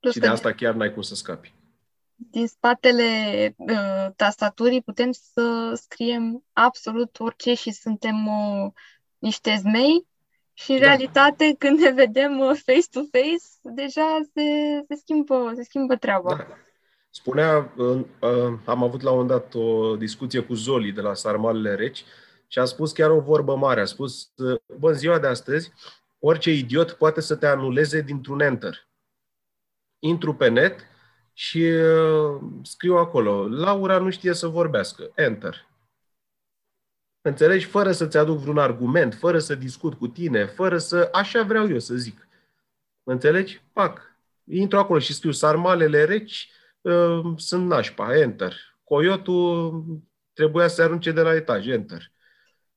Plus 0.00 0.12
și 0.12 0.18
de 0.18 0.26
asta 0.26 0.52
chiar 0.52 0.74
n-ai 0.74 0.92
cum 0.92 1.02
să 1.02 1.14
scapi. 1.14 1.54
Din 2.14 2.46
spatele 2.46 3.04
uh, 3.56 4.06
tastaturii 4.16 4.82
putem 4.82 5.12
să 5.12 5.72
scriem 5.74 6.44
absolut 6.52 7.20
orice 7.20 7.54
și 7.54 7.70
suntem 7.70 8.26
uh, 8.26 8.72
niște 9.18 9.56
zmei 9.56 10.06
și 10.52 10.72
în 10.72 10.78
da. 10.78 10.86
realitate 10.86 11.54
când 11.58 11.78
ne 11.78 11.90
vedem 11.90 12.38
uh, 12.38 12.60
face-to-face 12.64 13.46
deja 13.62 14.20
se, 14.34 14.42
se, 14.88 14.94
schimbă, 14.94 15.52
se 15.54 15.62
schimbă 15.62 15.96
treaba. 15.96 16.34
Da. 16.34 16.46
Spunea, 17.18 17.72
am 18.64 18.82
avut 18.82 19.00
la 19.00 19.10
un 19.10 19.16
moment 19.16 19.28
dat 19.28 19.54
o 19.54 19.96
discuție 19.96 20.40
cu 20.40 20.54
Zoli 20.54 20.92
de 20.92 21.00
la 21.00 21.14
Sarmalele 21.14 21.74
Reci 21.74 22.04
și 22.46 22.58
a 22.58 22.64
spus 22.64 22.92
chiar 22.92 23.10
o 23.10 23.20
vorbă 23.20 23.56
mare. 23.56 23.80
A 23.80 23.84
spus, 23.84 24.32
bă, 24.78 24.88
în 24.88 24.94
ziua 24.94 25.18
de 25.18 25.26
astăzi, 25.26 25.72
orice 26.18 26.52
idiot 26.52 26.92
poate 26.92 27.20
să 27.20 27.36
te 27.36 27.46
anuleze 27.46 28.00
dintr-un 28.00 28.40
enter. 28.40 28.88
Intru 29.98 30.34
pe 30.34 30.48
net 30.48 30.80
și 31.32 31.62
uh, 31.62 32.40
scriu 32.62 32.96
acolo, 32.96 33.48
Laura 33.48 33.98
nu 33.98 34.10
știe 34.10 34.32
să 34.32 34.46
vorbească, 34.46 35.10
enter. 35.14 35.66
Înțelegi? 37.20 37.64
Fără 37.64 37.92
să-ți 37.92 38.16
aduc 38.16 38.38
vreun 38.38 38.58
argument, 38.58 39.14
fără 39.14 39.38
să 39.38 39.54
discut 39.54 39.94
cu 39.94 40.08
tine, 40.08 40.44
fără 40.44 40.78
să... 40.78 41.08
Așa 41.12 41.42
vreau 41.42 41.68
eu 41.68 41.78
să 41.78 41.94
zic. 41.94 42.28
Înțelegi? 43.02 43.62
Pac. 43.72 44.00
Intru 44.44 44.78
acolo 44.78 44.98
și 44.98 45.14
scriu 45.14 45.30
sarmalele 45.30 46.04
reci, 46.04 46.52
Ehm, 46.88 47.36
sunt 47.36 47.66
nașpa, 47.66 48.16
enter. 48.16 48.54
Coyotul 48.84 49.84
trebuia 50.32 50.68
să 50.68 50.82
arunce 50.82 51.12
de 51.12 51.20
la 51.20 51.34
etaj, 51.34 51.66
enter. 51.66 52.12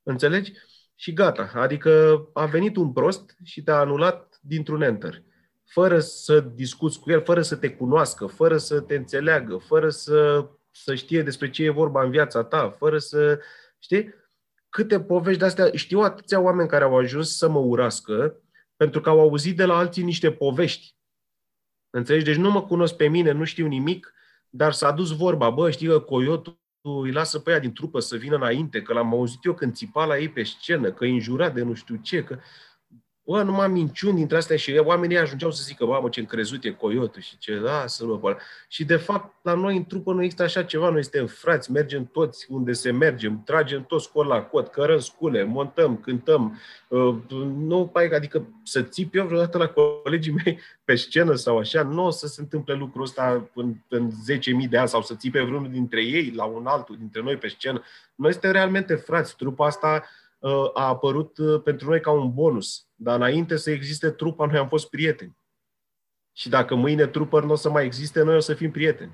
Înțelegi? 0.03 0.53
Și 0.95 1.13
gata. 1.13 1.51
Adică 1.53 2.23
a 2.33 2.45
venit 2.45 2.75
un 2.75 2.93
prost 2.93 3.35
și 3.43 3.63
te-a 3.63 3.79
anulat 3.79 4.39
dintr-un 4.41 4.81
enter. 4.81 5.23
Fără 5.65 5.99
să 5.99 6.39
discuți 6.39 6.99
cu 6.99 7.11
el, 7.11 7.23
fără 7.23 7.41
să 7.41 7.55
te 7.55 7.69
cunoască, 7.69 8.25
fără 8.25 8.57
să 8.57 8.81
te 8.81 8.95
înțeleagă, 8.95 9.57
fără 9.57 9.89
să, 9.89 10.49
să 10.71 10.95
știe 10.95 11.21
despre 11.21 11.49
ce 11.49 11.63
e 11.63 11.69
vorba 11.69 12.03
în 12.03 12.09
viața 12.09 12.43
ta, 12.43 12.69
fără 12.77 12.97
să... 12.97 13.39
Știi? 13.79 14.13
Câte 14.69 15.01
povești 15.01 15.39
de 15.39 15.45
astea... 15.45 15.69
Știu 15.73 15.99
atâția 15.99 16.39
oameni 16.39 16.69
care 16.69 16.83
au 16.83 16.97
ajuns 16.97 17.37
să 17.37 17.49
mă 17.49 17.59
urască 17.59 18.41
pentru 18.75 19.01
că 19.01 19.09
au 19.09 19.19
auzit 19.19 19.57
de 19.57 19.65
la 19.65 19.77
alții 19.77 20.03
niște 20.03 20.31
povești 20.31 20.95
Înțelegi? 21.91 22.25
Deci 22.25 22.35
nu 22.35 22.51
mă 22.51 22.61
cunosc 22.61 22.95
pe 22.95 23.07
mine, 23.07 23.31
nu 23.31 23.43
știu 23.43 23.67
nimic, 23.67 24.13
dar 24.49 24.71
s-a 24.71 24.91
dus 24.91 25.15
vorba, 25.15 25.49
bă, 25.49 25.71
știi 25.71 25.87
că 25.87 25.99
Coyotul 25.99 26.59
îi 26.81 27.11
lasă 27.11 27.39
pe 27.39 27.51
ea 27.51 27.59
din 27.59 27.73
trupă 27.73 27.99
să 27.99 28.15
vină 28.15 28.35
înainte, 28.35 28.81
că 28.81 28.93
l-am 28.93 29.13
auzit 29.13 29.43
eu 29.43 29.53
când 29.53 29.73
țipa 29.73 30.05
la 30.05 30.17
ei 30.17 30.29
pe 30.29 30.43
scenă, 30.43 30.91
că 30.91 31.03
îi 31.03 31.11
înjura 31.13 31.49
de 31.49 31.61
nu 31.61 31.73
știu 31.73 31.95
ce, 31.95 32.23
că 32.23 32.39
bă, 33.31 33.43
numai 33.43 33.67
minciuni 33.67 34.15
dintre 34.15 34.37
astea 34.37 34.55
și 34.55 34.81
oamenii 34.83 35.17
ajungeau 35.17 35.51
să 35.51 35.63
zică, 35.63 35.85
bă, 35.85 36.09
ce 36.09 36.19
încrezut 36.19 36.63
e 36.63 36.71
coyotul 36.71 37.21
și 37.21 37.37
ce, 37.37 37.59
da, 37.59 37.87
să 37.87 38.05
nu 38.05 38.15
bă. 38.15 38.37
Și 38.67 38.85
de 38.85 38.95
fapt, 38.95 39.35
la 39.41 39.53
noi 39.53 39.77
în 39.77 39.85
trupă 39.85 40.13
nu 40.13 40.21
există 40.21 40.43
așa 40.43 40.63
ceva, 40.63 40.89
noi 40.89 41.03
suntem 41.03 41.25
frați, 41.25 41.71
mergem 41.71 42.05
toți 42.05 42.45
unde 42.49 42.71
se 42.71 42.91
mergem, 42.91 43.43
tragem 43.45 43.83
toți 43.83 44.11
col 44.11 44.25
la 44.25 44.41
cot, 44.41 44.67
cărăm 44.67 44.99
scule, 44.99 45.43
montăm, 45.43 45.97
cântăm, 45.97 46.59
uh, 46.87 47.15
nu, 47.57 47.91
adică 47.93 48.47
să 48.63 48.81
țip 48.81 49.15
eu 49.15 49.25
vreodată 49.25 49.57
la 49.57 49.67
colegii 49.67 50.33
mei 50.43 50.59
pe 50.83 50.95
scenă 50.95 51.35
sau 51.35 51.57
așa, 51.57 51.83
nu 51.83 52.05
o 52.05 52.09
să 52.09 52.27
se 52.27 52.41
întâmple 52.41 52.73
lucrul 52.73 53.03
ăsta 53.03 53.49
în, 53.53 53.73
în 53.87 54.09
10.000 54.63 54.69
de 54.69 54.77
ani 54.77 54.87
sau 54.87 55.01
să 55.01 55.15
țipe 55.15 55.41
vreunul 55.41 55.71
dintre 55.71 56.03
ei 56.03 56.31
la 56.35 56.43
un 56.43 56.65
altul 56.65 56.97
dintre 56.97 57.21
noi 57.21 57.37
pe 57.37 57.47
scenă. 57.47 57.83
Noi 58.15 58.31
suntem 58.31 58.51
realmente 58.51 58.95
frați, 58.95 59.35
trupa 59.35 59.65
asta 59.65 60.03
uh, 60.39 60.69
a 60.73 60.87
apărut 60.87 61.37
uh, 61.37 61.61
pentru 61.63 61.89
noi 61.89 62.01
ca 62.01 62.11
un 62.11 62.33
bonus 62.33 62.85
dar 63.03 63.15
înainte 63.15 63.57
să 63.57 63.71
existe 63.71 64.09
trupa, 64.09 64.45
noi 64.45 64.57
am 64.57 64.67
fost 64.67 64.89
prieteni. 64.89 65.37
Și 66.33 66.49
dacă 66.49 66.75
mâine 66.75 67.07
trupă 67.07 67.39
nu 67.39 67.51
o 67.51 67.55
să 67.55 67.69
mai 67.69 67.85
existe, 67.85 68.23
noi 68.23 68.35
o 68.35 68.39
să 68.39 68.53
fim 68.53 68.71
prieteni. 68.71 69.11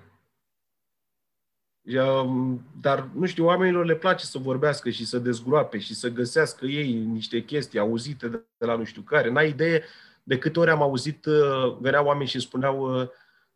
Dar, 2.81 3.09
nu 3.13 3.25
știu, 3.25 3.45
oamenilor 3.45 3.85
le 3.85 3.95
place 3.95 4.25
să 4.25 4.37
vorbească 4.37 4.89
și 4.89 5.05
să 5.05 5.19
dezgroape 5.19 5.77
și 5.77 5.95
să 5.95 6.09
găsească 6.09 6.65
ei 6.65 6.93
niște 6.93 7.43
chestii 7.43 7.79
auzite 7.79 8.29
de 8.57 8.65
la 8.65 8.75
nu 8.75 8.83
știu 8.83 9.01
care. 9.01 9.29
N-ai 9.31 9.49
idee 9.49 9.83
de 10.23 10.37
câte 10.37 10.59
ori 10.59 10.69
am 10.69 10.81
auzit, 10.81 11.25
uh, 11.25 11.77
veneau 11.79 12.05
oameni 12.05 12.29
și 12.29 12.39
spuneau, 12.39 12.99
uh, 12.99 13.07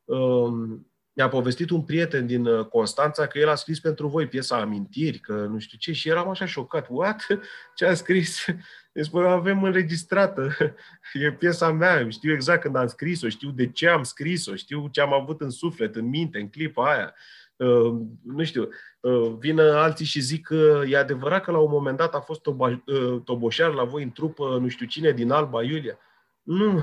um, 0.03 0.90
mi-a 1.13 1.29
povestit 1.29 1.69
un 1.69 1.81
prieten 1.81 2.25
din 2.25 2.45
uh, 2.45 2.65
Constanța 2.65 3.27
că 3.27 3.39
el 3.39 3.49
a 3.49 3.55
scris 3.55 3.79
pentru 3.79 4.07
voi 4.07 4.27
piesa 4.27 4.57
Amintiri, 4.57 5.19
că 5.19 5.33
nu 5.33 5.59
știu 5.59 5.77
ce, 5.77 5.91
și 5.91 6.09
eram 6.09 6.29
așa 6.29 6.45
șocat. 6.45 6.87
What? 6.89 7.25
Ce 7.75 7.85
a 7.85 7.93
scris? 7.93 8.45
Deci, 8.91 9.09
bă, 9.09 9.27
avem 9.27 9.63
înregistrată. 9.63 10.51
E 11.13 11.31
piesa 11.31 11.71
mea, 11.71 12.09
știu 12.09 12.33
exact 12.33 12.61
când 12.61 12.75
am 12.75 12.87
scris-o, 12.87 13.29
știu 13.29 13.49
de 13.49 13.67
ce 13.67 13.87
am 13.87 14.03
scris-o, 14.03 14.55
știu 14.55 14.87
ce 14.91 15.01
am 15.01 15.13
avut 15.13 15.41
în 15.41 15.49
suflet, 15.49 15.95
în 15.95 16.05
minte, 16.05 16.39
în 16.39 16.49
clipa 16.49 16.91
aia. 16.91 17.13
Uh, 17.55 18.01
nu 18.23 18.43
știu, 18.43 18.69
uh, 18.99 19.33
vin 19.39 19.59
alții 19.59 20.05
și 20.05 20.19
zic 20.19 20.45
că 20.45 20.81
e 20.87 20.97
adevărat 20.97 21.43
că 21.43 21.51
la 21.51 21.57
un 21.57 21.71
moment 21.71 21.97
dat 21.97 22.15
a 22.15 22.19
fost 22.19 22.41
toba, 22.41 22.83
uh, 22.85 23.21
toboșar 23.23 23.73
la 23.73 23.83
voi 23.83 24.03
în 24.03 24.11
trupă, 24.11 24.57
nu 24.61 24.67
știu 24.67 24.85
cine, 24.85 25.11
din 25.11 25.31
Alba 25.31 25.63
Iulia. 25.63 25.97
Nu, 26.41 26.81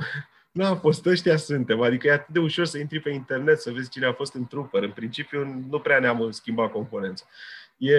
nu 0.59 0.65
a 0.65 0.77
fost, 0.77 1.07
ăștia 1.07 1.37
suntem. 1.37 1.81
Adică 1.81 2.07
e 2.07 2.13
atât 2.13 2.35
de 2.35 2.39
ușor 2.39 2.67
să 2.67 2.79
intri 2.79 3.01
pe 3.01 3.11
internet 3.11 3.61
să 3.61 3.71
vezi 3.71 3.91
cine 3.91 4.07
a 4.07 4.13
fost 4.13 4.35
în 4.35 4.47
trupă. 4.47 4.79
În 4.79 4.93
principiu 4.93 5.45
nu 5.71 5.81
prea 5.81 5.99
ne-am 5.99 6.31
schimbat 6.31 6.71
componența. 6.71 7.25
E, 7.77 7.97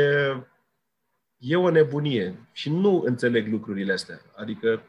e 1.38 1.56
o 1.56 1.70
nebunie 1.70 2.36
și 2.52 2.70
nu 2.70 3.02
înțeleg 3.06 3.48
lucrurile 3.48 3.94
astea. 3.94 4.22
Adică, 4.36 4.84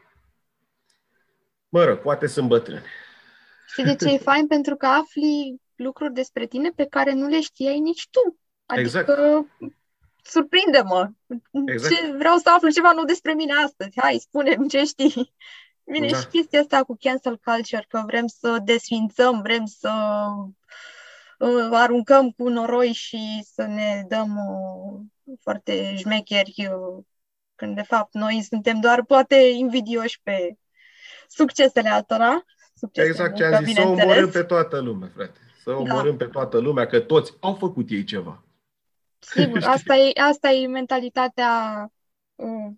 mă 1.69 1.83
rog, 1.83 1.97
poate 1.97 2.27
sunt 2.27 2.47
bătrâni. 2.47 2.83
Și 3.67 3.81
de 3.81 3.95
ce 3.95 4.13
e 4.13 4.17
fain? 4.17 4.47
Pentru 4.55 4.75
că 4.75 4.85
afli 4.85 5.61
lucruri 5.75 6.13
despre 6.13 6.45
tine 6.45 6.69
pe 6.75 6.85
care 6.85 7.13
nu 7.13 7.27
le 7.27 7.41
știai 7.41 7.79
nici 7.79 8.07
tu. 8.09 8.39
Adică, 8.65 8.85
exact. 8.85 9.09
surprinde-mă. 10.23 11.11
Exact. 11.65 11.95
Ce, 11.95 12.11
vreau 12.17 12.37
să 12.37 12.49
aflu 12.55 12.69
ceva 12.69 12.91
nou 12.91 13.05
despre 13.05 13.33
mine 13.33 13.53
astăzi. 13.53 13.99
Hai, 13.99 14.17
spune-mi 14.21 14.69
ce 14.69 14.83
știi. 14.83 15.33
Bine, 15.83 16.07
da. 16.07 16.17
și 16.17 16.25
chestia 16.25 16.59
asta 16.59 16.83
cu 16.83 16.97
cancel 16.99 17.37
culture, 17.37 17.85
că 17.87 18.03
vrem 18.05 18.27
să 18.27 18.57
desfințăm, 18.63 19.41
vrem 19.41 19.65
să 19.65 19.91
uh, 21.39 21.69
aruncăm 21.71 22.31
cu 22.31 22.49
noroi 22.49 22.91
și 22.91 23.43
să 23.53 23.65
ne 23.65 24.05
dăm 24.07 24.37
uh, 24.37 25.33
foarte 25.41 25.95
șmecheri, 25.95 26.53
uh, 26.57 27.03
când 27.55 27.75
de 27.75 27.81
fapt 27.81 28.13
noi 28.13 28.41
suntem 28.49 28.79
doar 28.79 29.05
poate 29.05 29.35
invidioși 29.35 30.21
pe 30.23 30.57
succesele 31.27 31.89
altora. 31.89 32.45
succes. 32.73 33.05
Exact 33.05 33.35
ce 33.35 33.43
am 33.43 33.63
zis, 33.63 33.75
să 33.75 33.81
omorâm 33.81 34.29
pe 34.29 34.43
toată 34.43 34.79
lumea, 34.79 35.11
frate. 35.15 35.39
Să 35.63 35.71
da. 35.71 35.77
omorâm 35.77 36.17
da. 36.17 36.25
pe 36.25 36.31
toată 36.31 36.57
lumea, 36.57 36.87
că 36.87 36.99
toți 36.99 37.33
au 37.39 37.53
făcut 37.53 37.89
ei 37.89 38.03
ceva. 38.03 38.43
Sigur, 39.19 39.63
asta 39.75 39.95
e, 39.95 40.11
asta 40.21 40.49
e 40.49 40.67
mentalitatea 40.67 41.51
uh, 42.35 42.71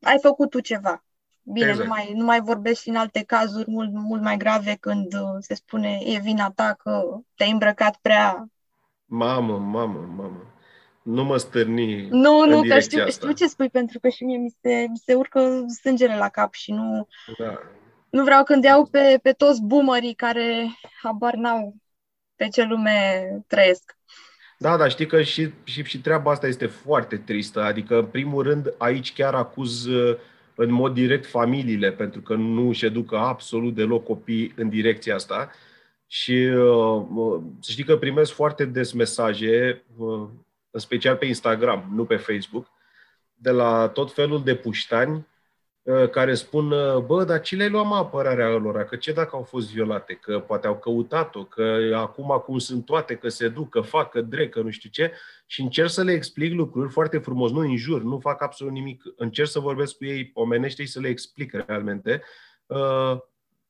ai 0.00 0.18
făcut 0.22 0.50
tu 0.50 0.60
ceva. 0.60 1.04
Bine, 1.52 1.68
exact. 1.68 1.88
nu, 1.88 1.94
mai, 1.94 2.12
nu 2.14 2.24
mai 2.24 2.40
vorbesc 2.40 2.80
și 2.80 2.88
în 2.88 2.96
alte 2.96 3.22
cazuri 3.22 3.70
mult, 3.70 3.90
mult 3.92 4.22
mai 4.22 4.36
grave 4.36 4.76
când 4.80 5.14
uh, 5.14 5.36
se 5.38 5.54
spune 5.54 5.98
e 6.04 6.18
vina 6.18 6.50
ta 6.50 6.76
că 6.78 7.20
te-ai 7.34 7.50
îmbrăcat 7.50 7.96
prea... 7.96 8.46
Mamă, 9.04 9.58
mamă, 9.58 10.08
mamă. 10.16 10.54
Nu 11.02 11.24
mă 11.24 11.36
stârni 11.36 12.08
Nu, 12.08 12.46
nu, 12.46 12.62
că 12.62 12.78
știu, 12.78 13.08
știu 13.08 13.32
ce 13.32 13.46
spui, 13.46 13.70
pentru 13.70 13.98
că 13.98 14.08
și 14.08 14.24
mie 14.24 14.36
mi 14.36 14.54
se, 14.60 14.86
mi 14.88 15.02
se 15.04 15.14
urcă 15.14 15.64
sângele 15.82 16.16
la 16.16 16.28
cap 16.28 16.52
și 16.52 16.72
nu... 16.72 17.08
Da. 17.38 17.58
Nu 18.10 18.24
vreau 18.24 18.44
când 18.44 18.64
iau 18.64 18.86
pe, 18.86 19.18
pe 19.22 19.32
toți 19.32 19.62
boomerii 19.62 20.14
care 20.14 20.66
habar 21.02 21.34
n-au 21.34 21.74
pe 22.36 22.48
ce 22.48 22.62
lume 22.62 23.26
trăiesc. 23.46 23.96
Da, 24.58 24.76
dar 24.76 24.90
știi 24.90 25.06
că 25.06 25.22
și, 25.22 25.50
și, 25.64 25.84
și 25.84 26.00
treaba 26.00 26.30
asta 26.30 26.46
este 26.46 26.66
foarte 26.66 27.16
tristă. 27.16 27.62
Adică, 27.62 27.98
în 27.98 28.06
primul 28.06 28.42
rând, 28.42 28.74
aici 28.78 29.12
chiar 29.12 29.34
acuz 29.34 29.84
uh, 29.84 30.18
în 30.54 30.72
mod 30.72 30.94
direct 30.94 31.26
familiile, 31.26 31.92
pentru 31.92 32.20
că 32.20 32.34
nu 32.34 32.68
își 32.68 32.84
educă 32.84 33.16
absolut 33.16 33.74
deloc 33.74 34.04
copii 34.04 34.52
în 34.56 34.68
direcția 34.68 35.14
asta. 35.14 35.50
Și 36.06 36.32
uh, 36.32 37.40
să 37.60 37.70
știi 37.70 37.84
că 37.84 37.96
primesc 37.96 38.32
foarte 38.32 38.64
des 38.64 38.92
mesaje, 38.92 39.84
uh, 39.96 40.28
în 40.70 40.80
special 40.80 41.16
pe 41.16 41.26
Instagram, 41.26 41.90
nu 41.94 42.04
pe 42.04 42.16
Facebook, 42.16 42.66
de 43.34 43.50
la 43.50 43.88
tot 43.88 44.12
felul 44.12 44.44
de 44.44 44.54
puștani 44.54 45.12
Uh, 45.16 45.33
care 46.10 46.34
spun, 46.34 46.70
uh, 46.70 47.02
bă, 47.02 47.24
dar 47.24 47.40
ce 47.40 47.56
le-ai 47.56 47.70
luat 47.70 47.86
mă 47.86 47.94
apărarea 47.94 48.48
lor? 48.48 48.84
Că 48.84 48.96
ce 48.96 49.12
dacă 49.12 49.36
au 49.36 49.42
fost 49.42 49.72
violate? 49.72 50.14
Că 50.14 50.40
poate 50.40 50.66
au 50.66 50.78
căutat-o, 50.78 51.44
că 51.44 51.92
acum 51.94 52.30
acum 52.30 52.58
sunt 52.58 52.84
toate, 52.84 53.14
că 53.14 53.28
se 53.28 53.48
duc, 53.48 53.68
că 53.68 53.80
fac, 53.80 54.10
că 54.10 54.20
drec, 54.20 54.50
că 54.50 54.60
nu 54.60 54.70
știu 54.70 54.90
ce. 54.90 55.12
Și 55.46 55.60
încerc 55.60 55.88
să 55.88 56.02
le 56.02 56.12
explic 56.12 56.52
lucruri 56.52 56.92
foarte 56.92 57.18
frumos, 57.18 57.50
nu 57.50 57.58
în 57.58 57.76
jur, 57.76 58.02
nu 58.02 58.18
fac 58.18 58.42
absolut 58.42 58.72
nimic. 58.72 59.02
Încerc 59.16 59.48
să 59.48 59.58
vorbesc 59.58 59.96
cu 59.96 60.04
ei 60.04 60.30
omenește 60.34 60.82
și 60.82 60.90
să 60.90 61.00
le 61.00 61.08
explic 61.08 61.52
realmente. 61.52 62.22
Uh, 62.66 63.16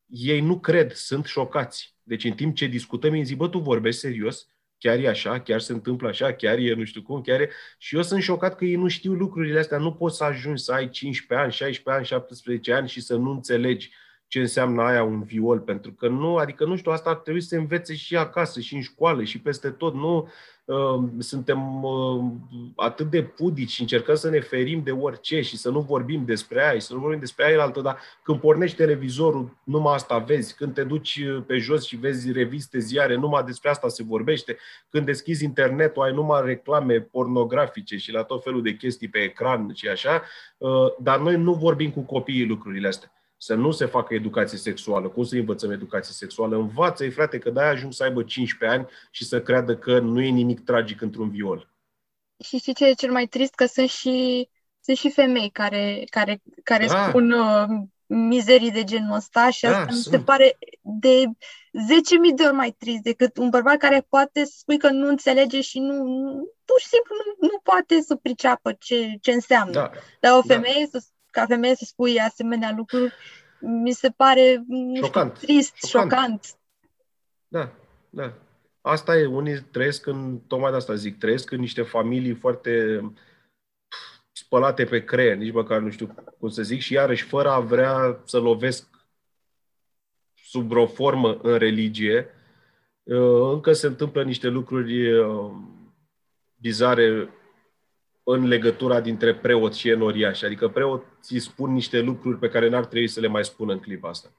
ei 0.06 0.40
nu 0.40 0.58
cred, 0.58 0.92
sunt 0.92 1.24
șocați. 1.24 1.96
Deci 2.02 2.24
în 2.24 2.32
timp 2.32 2.54
ce 2.54 2.66
discutăm, 2.66 3.12
îi 3.12 3.24
zic, 3.24 3.36
bă, 3.36 3.48
tu 3.48 3.58
vorbești 3.58 4.00
serios? 4.00 4.48
Chiar 4.78 4.98
e 4.98 5.08
așa, 5.08 5.40
chiar 5.40 5.60
se 5.60 5.72
întâmplă 5.72 6.08
așa, 6.08 6.32
chiar 6.32 6.58
e 6.58 6.74
nu 6.74 6.84
știu 6.84 7.02
cum, 7.02 7.20
chiar 7.20 7.40
e... 7.40 7.50
Și 7.78 7.96
eu 7.96 8.02
sunt 8.02 8.22
șocat 8.22 8.56
că 8.56 8.64
ei 8.64 8.74
nu 8.74 8.88
știu 8.88 9.12
lucrurile 9.12 9.58
astea. 9.58 9.78
Nu 9.78 9.92
poți 9.92 10.16
să 10.16 10.24
ajungi 10.24 10.62
să 10.62 10.72
ai 10.72 10.88
15 10.88 11.46
ani, 11.46 11.52
16 11.52 11.90
ani, 11.90 12.04
17 12.06 12.72
ani 12.72 12.88
și 12.88 13.00
să 13.00 13.16
nu 13.16 13.30
înțelegi 13.30 13.90
ce 14.26 14.40
înseamnă 14.40 14.82
aia 14.82 15.02
un 15.02 15.22
viol, 15.22 15.60
pentru 15.60 15.92
că 15.92 16.08
nu, 16.08 16.36
adică 16.36 16.64
nu 16.64 16.76
știu, 16.76 16.90
asta 16.92 17.10
ar 17.10 17.16
trebui 17.16 17.40
să 17.40 17.48
se 17.48 17.56
învețe 17.56 17.94
și 17.94 18.16
acasă, 18.16 18.60
și 18.60 18.74
în 18.74 18.80
școală, 18.80 19.24
și 19.24 19.40
peste 19.40 19.70
tot. 19.70 19.94
Nu 19.94 20.16
uh, 20.16 20.28
suntem 21.18 21.84
uh, 21.84 22.24
atât 22.76 23.10
de 23.10 23.22
pudici 23.22 23.70
și 23.70 23.80
încercăm 23.80 24.14
să 24.14 24.30
ne 24.30 24.40
ferim 24.40 24.82
de 24.82 24.90
orice 24.90 25.40
și 25.40 25.56
să 25.56 25.70
nu 25.70 25.80
vorbim 25.80 26.24
despre 26.24 26.62
aia 26.62 26.72
și 26.72 26.80
să 26.80 26.94
nu 26.94 26.98
vorbim 26.98 27.18
despre 27.18 27.44
aia 27.44 27.62
altă, 27.62 27.80
dar 27.80 27.98
când 28.22 28.40
pornești 28.40 28.76
televizorul, 28.76 29.58
numai 29.64 29.94
asta 29.94 30.18
vezi. 30.18 30.54
Când 30.54 30.74
te 30.74 30.84
duci 30.84 31.16
uh, 31.16 31.42
pe 31.46 31.58
jos 31.58 31.86
și 31.86 31.96
vezi 31.96 32.32
reviste, 32.32 32.78
ziare, 32.78 33.16
numai 33.16 33.44
despre 33.44 33.70
asta 33.70 33.88
se 33.88 34.02
vorbește. 34.02 34.56
Când 34.90 35.06
deschizi 35.06 35.44
internetul, 35.44 36.02
ai 36.02 36.12
numai 36.12 36.42
reclame 36.44 37.00
pornografice 37.00 37.96
și 37.96 38.12
la 38.12 38.22
tot 38.22 38.42
felul 38.42 38.62
de 38.62 38.76
chestii 38.76 39.08
pe 39.08 39.18
ecran 39.18 39.70
și 39.74 39.88
așa, 39.88 40.22
uh, 40.58 40.70
dar 40.98 41.20
noi 41.20 41.36
nu 41.36 41.52
vorbim 41.52 41.90
cu 41.90 42.00
copiii 42.00 42.46
lucrurile 42.46 42.88
astea 42.88 43.13
să 43.36 43.54
nu 43.54 43.70
se 43.70 43.86
facă 43.86 44.14
educație 44.14 44.58
sexuală. 44.58 45.08
Cum 45.08 45.24
să 45.24 45.36
învățăm 45.36 45.70
educație 45.70 46.14
sexuală? 46.14 46.56
Învață-i, 46.56 47.10
frate, 47.10 47.38
că 47.38 47.50
de-aia 47.50 47.70
ajung 47.70 47.92
să 47.92 48.02
aibă 48.02 48.22
15 48.22 48.78
ani 48.78 48.88
și 49.10 49.24
să 49.24 49.42
creadă 49.42 49.76
că 49.76 49.98
nu 49.98 50.20
e 50.20 50.28
nimic 50.28 50.64
tragic 50.64 51.00
într-un 51.00 51.30
viol. 51.30 51.72
Și 52.44 52.58
știi 52.58 52.74
ce 52.74 52.86
e 52.86 52.92
cel 52.92 53.10
mai 53.10 53.26
trist? 53.26 53.54
Că 53.54 53.66
sunt 53.66 53.88
și, 53.88 54.48
sunt 54.80 54.96
și 54.96 55.10
femei 55.10 55.50
care, 55.50 56.04
care, 56.10 56.42
care 56.62 56.86
da. 56.86 57.08
spun 57.08 57.30
uh, 57.30 57.66
mizerii 58.06 58.70
de 58.70 58.84
genul 58.84 59.16
ăsta 59.16 59.50
și 59.50 59.64
da, 59.64 59.78
asta 59.78 59.92
mi 59.92 59.98
se 59.98 60.18
pare 60.18 60.58
de 60.80 61.24
10.000 61.24 62.34
de 62.34 62.42
ori 62.42 62.54
mai 62.54 62.74
trist 62.78 63.02
decât 63.02 63.36
un 63.36 63.50
bărbat 63.50 63.76
care 63.76 64.06
poate 64.08 64.44
să 64.44 64.54
spui 64.56 64.78
că 64.78 64.90
nu 64.90 65.08
înțelege 65.08 65.60
și 65.60 65.78
nu, 65.78 65.94
pur 66.64 66.80
și 66.80 66.86
simplu 66.86 67.14
nu, 67.14 67.46
nu 67.48 67.58
poate 67.62 68.00
să 68.00 68.14
priceapă 68.14 68.72
ce, 68.72 69.14
ce 69.20 69.32
înseamnă. 69.32 69.72
Da. 69.72 69.90
Dar 70.20 70.32
o 70.32 70.40
da. 70.44 70.54
femeie 70.54 70.88
da. 70.92 70.98
să 70.98 71.06
ca 71.34 71.46
femeie 71.46 71.74
să 71.74 71.84
spui 71.86 72.20
asemenea 72.20 72.74
lucruri, 72.76 73.12
mi 73.60 73.92
se 73.92 74.08
pare 74.16 74.64
șocant. 74.94 75.36
Știu, 75.36 75.46
trist, 75.46 75.74
șocant. 75.74 76.10
șocant. 76.10 76.56
Da, 77.48 77.72
da. 78.10 78.32
Asta 78.80 79.16
e, 79.16 79.26
unii 79.26 79.60
trăiesc 79.60 80.06
în, 80.06 80.38
tocmai 80.46 80.70
de 80.70 80.76
asta 80.76 80.94
zic, 80.94 81.18
trăiesc 81.18 81.50
în 81.50 81.60
niște 81.60 81.82
familii 81.82 82.34
foarte 82.34 83.00
spălate 84.32 84.84
pe 84.84 85.04
creier, 85.04 85.36
nici 85.36 85.52
măcar 85.52 85.80
nu 85.80 85.90
știu 85.90 86.14
cum 86.38 86.48
să 86.48 86.62
zic, 86.62 86.80
și 86.80 86.92
iarăși 86.92 87.24
fără 87.24 87.50
a 87.50 87.60
vrea 87.60 88.20
să 88.24 88.38
lovesc 88.38 88.88
sub 90.34 90.72
o 90.72 90.86
formă 90.86 91.38
în 91.42 91.58
religie, 91.58 92.28
uh, 93.02 93.50
încă 93.52 93.72
se 93.72 93.86
întâmplă 93.86 94.22
niște 94.24 94.48
lucruri 94.48 95.12
uh, 95.12 95.50
bizare 96.60 97.28
în 98.24 98.46
legătura 98.46 99.00
dintre 99.00 99.34
preot 99.34 99.74
și 99.74 99.88
enoriaș. 99.88 100.42
Adică 100.42 100.68
preoții 100.68 101.38
spun 101.38 101.72
niște 101.72 102.00
lucruri 102.00 102.38
pe 102.38 102.48
care 102.48 102.68
n-ar 102.68 102.84
trebui 102.84 103.08
să 103.08 103.20
le 103.20 103.26
mai 103.26 103.44
spună 103.44 103.72
în 103.72 103.80
clipa 103.80 104.08
asta. 104.08 104.32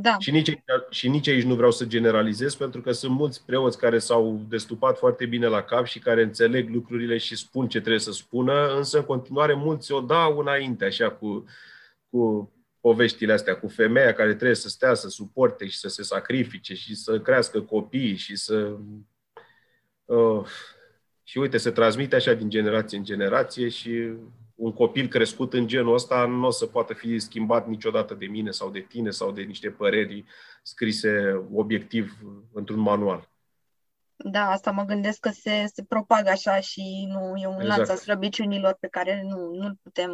Da. 0.00 0.16
Și 0.18 0.30
nici, 0.30 0.58
și 0.90 1.08
nici 1.08 1.28
aici 1.28 1.44
nu 1.44 1.54
vreau 1.54 1.70
să 1.70 1.84
generalizez, 1.84 2.54
pentru 2.54 2.80
că 2.80 2.92
sunt 2.92 3.12
mulți 3.12 3.44
preoți 3.44 3.78
care 3.78 3.98
s-au 3.98 4.44
destupat 4.48 4.98
foarte 4.98 5.26
bine 5.26 5.46
la 5.46 5.62
cap 5.62 5.86
și 5.86 5.98
care 5.98 6.22
înțeleg 6.22 6.68
lucrurile 6.74 7.16
și 7.16 7.36
spun 7.36 7.68
ce 7.68 7.78
trebuie 7.78 8.00
să 8.00 8.12
spună, 8.12 8.76
însă 8.76 8.98
în 8.98 9.04
continuare 9.04 9.54
mulți 9.54 9.92
o 9.92 10.00
dau 10.00 10.38
înainte, 10.38 10.84
așa, 10.84 11.10
cu, 11.10 11.44
cu 12.10 12.52
poveștile 12.80 13.32
astea, 13.32 13.58
cu 13.58 13.68
femeia 13.68 14.12
care 14.12 14.34
trebuie 14.34 14.56
să 14.56 14.68
stea, 14.68 14.94
să 14.94 15.08
suporte 15.08 15.66
și 15.66 15.78
să 15.78 15.88
se 15.88 16.02
sacrifice 16.02 16.74
și 16.74 16.94
să 16.94 17.20
crească 17.20 17.60
copii 17.60 18.16
și 18.16 18.36
să... 18.36 18.76
Uh, 20.04 20.46
și 21.28 21.38
uite, 21.38 21.56
se 21.56 21.70
transmite 21.70 22.16
așa 22.16 22.32
din 22.32 22.48
generație 22.48 22.98
în 22.98 23.04
generație 23.04 23.68
și 23.68 24.12
un 24.54 24.72
copil 24.72 25.08
crescut 25.08 25.52
în 25.52 25.66
genul 25.66 25.94
ăsta 25.94 26.26
nu 26.26 26.46
o 26.46 26.50
să 26.50 26.66
poată 26.66 26.94
fi 26.94 27.18
schimbat 27.18 27.68
niciodată 27.68 28.14
de 28.14 28.26
mine 28.26 28.50
sau 28.50 28.70
de 28.70 28.80
tine 28.80 29.10
sau 29.10 29.30
de 29.30 29.42
niște 29.42 29.70
păreri 29.70 30.24
scrise 30.62 31.44
obiectiv 31.52 32.16
într-un 32.52 32.78
manual. 32.78 33.28
Da, 34.16 34.50
asta 34.50 34.70
mă 34.70 34.84
gândesc 34.84 35.20
că 35.20 35.28
se, 35.28 35.64
se 35.74 35.84
propagă 35.84 36.30
așa 36.30 36.60
și 36.60 37.06
nu 37.08 37.36
e 37.36 37.46
un 37.46 37.60
exact. 37.60 37.76
lanț 37.76 37.88
al 37.88 37.96
slăbiciunilor 37.96 38.76
pe 38.80 38.88
care 38.88 39.22
nu, 39.28 39.54
nu 39.54 39.74
putem 39.82 40.10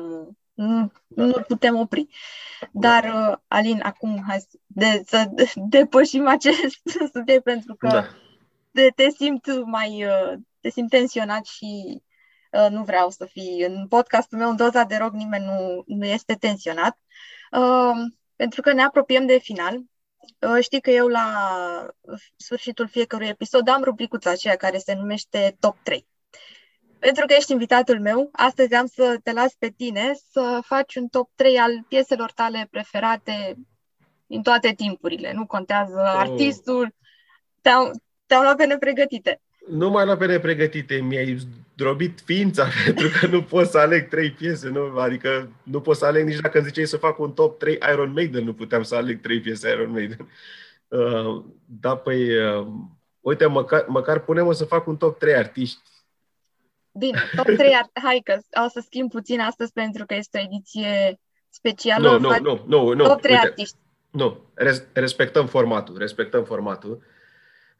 nu, 0.54 0.92
da. 1.06 1.24
nu 1.24 1.32
putem 1.32 1.76
opri. 1.76 2.08
Dar, 2.70 3.04
uh, 3.04 3.36
Alin, 3.48 3.80
acum 3.82 4.24
hai 4.26 4.46
de, 4.66 5.02
să 5.06 5.30
depășim 5.54 6.26
acest 6.26 6.82
subiect 7.14 7.42
pentru 7.42 7.74
că 7.74 7.86
da. 7.86 8.04
te, 8.72 8.88
te 8.94 9.10
simt 9.10 9.64
mai 9.64 10.04
uh, 10.04 10.38
te 10.62 10.70
simți 10.70 10.90
tensionat 10.90 11.46
și 11.46 12.02
uh, 12.50 12.66
nu 12.70 12.82
vreau 12.82 13.10
să 13.10 13.24
fii 13.24 13.64
în 13.68 13.88
podcastul 13.88 14.38
meu 14.38 14.50
în 14.50 14.56
doza 14.56 14.84
de 14.84 14.96
rog, 14.96 15.12
nimeni 15.12 15.44
nu, 15.44 15.82
nu 15.86 16.06
este 16.06 16.34
tensionat. 16.34 16.98
Uh, 17.50 18.12
pentru 18.36 18.60
că 18.60 18.72
ne 18.72 18.82
apropiem 18.82 19.26
de 19.26 19.38
final. 19.38 19.76
Uh, 20.38 20.58
știi 20.60 20.80
că 20.80 20.90
eu 20.90 21.08
la 21.08 21.26
sfârșitul 22.36 22.88
fiecărui 22.88 23.28
episod 23.28 23.68
am 23.68 23.82
rubricuța 23.82 24.30
aceea 24.30 24.56
care 24.56 24.78
se 24.78 24.94
numește 24.94 25.56
Top 25.60 25.76
3. 25.82 26.06
Pentru 26.98 27.26
că 27.26 27.34
ești 27.34 27.52
invitatul 27.52 28.00
meu, 28.00 28.28
astăzi 28.32 28.74
am 28.74 28.86
să 28.86 29.18
te 29.22 29.32
las 29.32 29.54
pe 29.54 29.68
tine 29.68 30.12
să 30.30 30.60
faci 30.64 30.94
un 30.94 31.08
top 31.08 31.30
3 31.34 31.58
al 31.58 31.84
pieselor 31.88 32.32
tale 32.32 32.68
preferate 32.70 33.56
din 34.26 34.42
toate 34.42 34.72
timpurile. 34.72 35.32
Nu 35.32 35.46
contează 35.46 36.00
oh. 36.00 36.14
artistul, 36.16 36.94
te-au, 37.60 37.90
te-au 38.26 38.42
luat 38.42 38.56
pe 38.56 38.66
nepregătite. 38.66 39.40
Nu 39.68 39.90
mai 39.90 40.04
lua 40.04 40.16
pe 40.16 40.26
nepregătite, 40.26 40.94
mi-ai 40.94 41.38
drobit 41.74 42.20
ființa 42.24 42.66
pentru 42.84 43.08
că 43.18 43.26
nu 43.26 43.42
pot 43.42 43.66
să 43.66 43.78
aleg 43.78 44.08
trei 44.08 44.30
piese, 44.30 44.68
nu? 44.68 44.98
adică 44.98 45.48
nu 45.62 45.80
pot 45.80 45.96
să 45.96 46.04
aleg 46.04 46.26
nici 46.26 46.40
dacă 46.40 46.58
îmi 46.58 46.66
ziceai 46.66 46.86
să 46.86 46.96
fac 46.96 47.18
un 47.18 47.32
top 47.32 47.58
3 47.58 47.78
Iron 47.92 48.12
Maiden, 48.12 48.44
nu 48.44 48.54
puteam 48.54 48.82
să 48.82 48.94
aleg 48.94 49.20
trei 49.20 49.40
piese 49.40 49.70
Iron 49.70 49.90
Maiden. 49.90 50.28
Uh, 50.92 51.44
da, 51.80 51.96
păi, 51.96 52.36
uh, 52.36 52.66
uite, 53.20 53.46
măcar, 53.46 53.84
măcar 53.88 54.18
punem 54.18 54.52
să 54.52 54.64
fac 54.64 54.86
un 54.86 54.96
top 54.96 55.18
3 55.18 55.34
artiști. 55.34 55.80
Bine, 56.92 57.18
top 57.36 57.44
3 57.44 57.56
artiști, 57.56 58.00
hai 58.02 58.20
că 58.24 58.38
o 58.64 58.68
să 58.68 58.82
schimb 58.84 59.10
puțin 59.10 59.40
astăzi 59.40 59.72
pentru 59.72 60.06
că 60.06 60.14
este 60.14 60.38
o 60.38 60.54
ediție 60.54 61.20
specială. 61.48 62.10
Nu, 62.10 62.18
nu, 62.18 62.38
nu, 62.40 62.64
nu, 62.66 62.92
nu. 62.92 63.04
Top 63.04 63.20
3 63.20 63.34
uite, 63.34 63.46
artiști. 63.46 63.76
Nu, 64.10 64.40
res, 64.54 64.82
respectăm 64.92 65.46
formatul, 65.46 65.98
respectăm 65.98 66.44
formatul. 66.44 67.02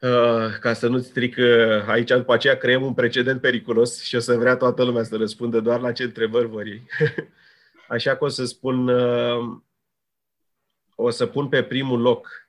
Uh, 0.03 0.59
ca 0.61 0.72
să 0.72 0.88
nu-ți 0.88 1.07
stric 1.07 1.36
uh, 1.38 1.86
aici, 1.86 2.09
după 2.09 2.32
aceea 2.32 2.57
creăm 2.57 2.82
un 2.82 2.94
precedent 2.94 3.40
periculos 3.40 4.03
și 4.03 4.16
o 4.16 4.18
să 4.18 4.36
vrea 4.36 4.57
toată 4.57 4.84
lumea 4.84 5.03
să 5.03 5.16
răspundă 5.16 5.61
doar 5.61 5.80
la 5.80 5.92
ce 5.92 6.03
întrebări 6.03 6.46
vor 6.46 6.66
ei. 6.66 6.86
Așa 7.88 8.16
că 8.16 8.24
o 8.24 8.28
să 8.28 8.44
spun 8.44 8.88
uh, 8.88 9.61
o 10.94 11.11
să 11.11 11.26
pun 11.26 11.48
pe 11.48 11.62
primul 11.62 12.00
loc, 12.00 12.48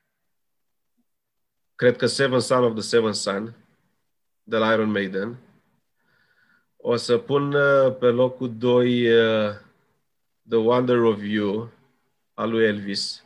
cred 1.75 1.95
că 1.95 2.05
Seven 2.05 2.39
Son 2.39 2.63
of 2.63 2.73
the 2.73 2.81
Seven 2.81 3.13
Son, 3.13 3.55
de 4.43 4.57
la 4.57 4.73
Iron 4.73 4.91
Maiden. 4.91 5.37
O 6.77 6.95
să 6.95 7.17
pun 7.17 7.53
uh, 7.53 7.95
pe 7.99 8.05
locul 8.05 8.57
2 8.57 9.11
uh, 9.11 9.51
The 10.49 10.57
Wonder 10.57 10.97
of 10.97 11.21
You, 11.23 11.71
al 12.33 12.49
lui 12.49 12.65
Elvis. 12.65 13.25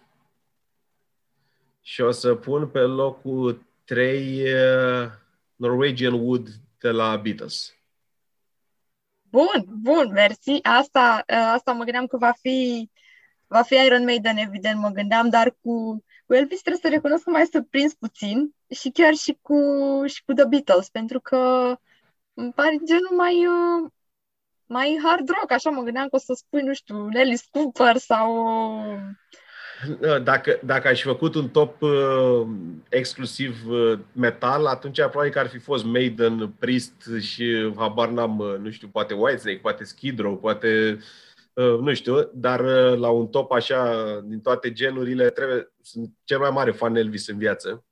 Și 1.82 2.02
o 2.02 2.12
să 2.12 2.36
pun 2.36 2.68
pe 2.68 2.80
locul 2.80 3.66
3 3.88 4.44
uh, 4.44 5.12
Norwegian 5.56 6.14
Wood 6.14 6.48
de 6.80 6.90
la 6.92 7.18
Beatles. 7.18 7.74
Bun, 9.30 9.66
bun, 9.68 10.12
mersi. 10.12 10.60
Asta, 10.62 11.24
asta 11.28 11.72
mă 11.72 11.84
gândeam 11.84 12.08
că 12.08 12.18
va 12.18 12.32
fi, 12.32 12.90
va 13.48 13.62
fi 13.62 13.76
Iron 13.76 14.04
Maiden, 14.04 14.38
evident, 14.38 14.80
mă 14.80 14.90
gândeam, 14.90 15.30
dar 15.30 15.56
cu, 15.62 16.04
cu 16.26 16.34
Elvis 16.34 16.62
trebuie 16.62 16.82
să 16.82 16.90
recunosc 16.90 17.24
că 17.24 17.30
mai 17.30 17.46
surprins 17.52 17.94
puțin 17.94 18.56
și 18.70 18.90
chiar 18.90 19.14
și 19.14 19.38
cu, 19.42 19.58
și 20.06 20.24
cu 20.24 20.34
The 20.34 20.46
Beatles, 20.46 20.90
pentru 20.90 21.20
că 21.20 21.76
îmi 22.34 22.54
pare 22.54 22.78
genul 22.86 23.16
mai, 23.16 23.48
uh, 23.48 23.92
mai 24.66 25.00
hard 25.04 25.30
rock, 25.30 25.52
așa 25.52 25.70
mă 25.70 25.82
gândeam 25.82 26.08
că 26.08 26.16
o 26.16 26.20
să 26.20 26.34
spui, 26.34 26.62
nu 26.62 26.74
știu, 26.74 27.08
Nelly 27.08 27.40
Cooper 27.52 27.98
sau... 27.98 28.48
Dacă, 30.24 30.60
dacă 30.64 30.88
aș 30.88 31.02
fi 31.02 31.08
făcut 31.08 31.36
un 31.36 31.50
top 31.50 31.82
uh, 31.82 32.48
exclusiv 32.90 33.68
uh, 33.70 34.00
metal, 34.12 34.66
atunci 34.66 35.00
probabil 35.00 35.32
că 35.32 35.40
ar 35.40 35.48
fi 35.48 35.58
fost 35.58 35.86
Maiden, 35.86 36.54
Priest 36.60 37.10
și 37.20 37.74
habar 37.76 38.10
n-am, 38.10 38.40
uh, 38.40 38.56
nu 38.60 38.70
știu, 38.70 38.88
poate 38.88 39.14
Whitesnake, 39.14 39.58
poate 39.58 39.84
Skid 39.84 40.20
Row, 40.20 40.38
poate 40.38 41.00
uh, 41.54 41.80
nu 41.80 41.94
știu, 41.94 42.32
dar 42.34 42.60
uh, 42.60 43.00
la 43.00 43.10
un 43.10 43.28
top 43.28 43.52
așa 43.52 44.04
din 44.26 44.40
toate 44.40 44.72
genurile 44.72 45.30
trebuie, 45.30 45.72
sunt 45.82 46.10
cel 46.24 46.40
mai 46.40 46.50
mare 46.50 46.72
fan 46.72 46.96
Elvis 46.96 47.28
în 47.28 47.38
viață. 47.38 47.86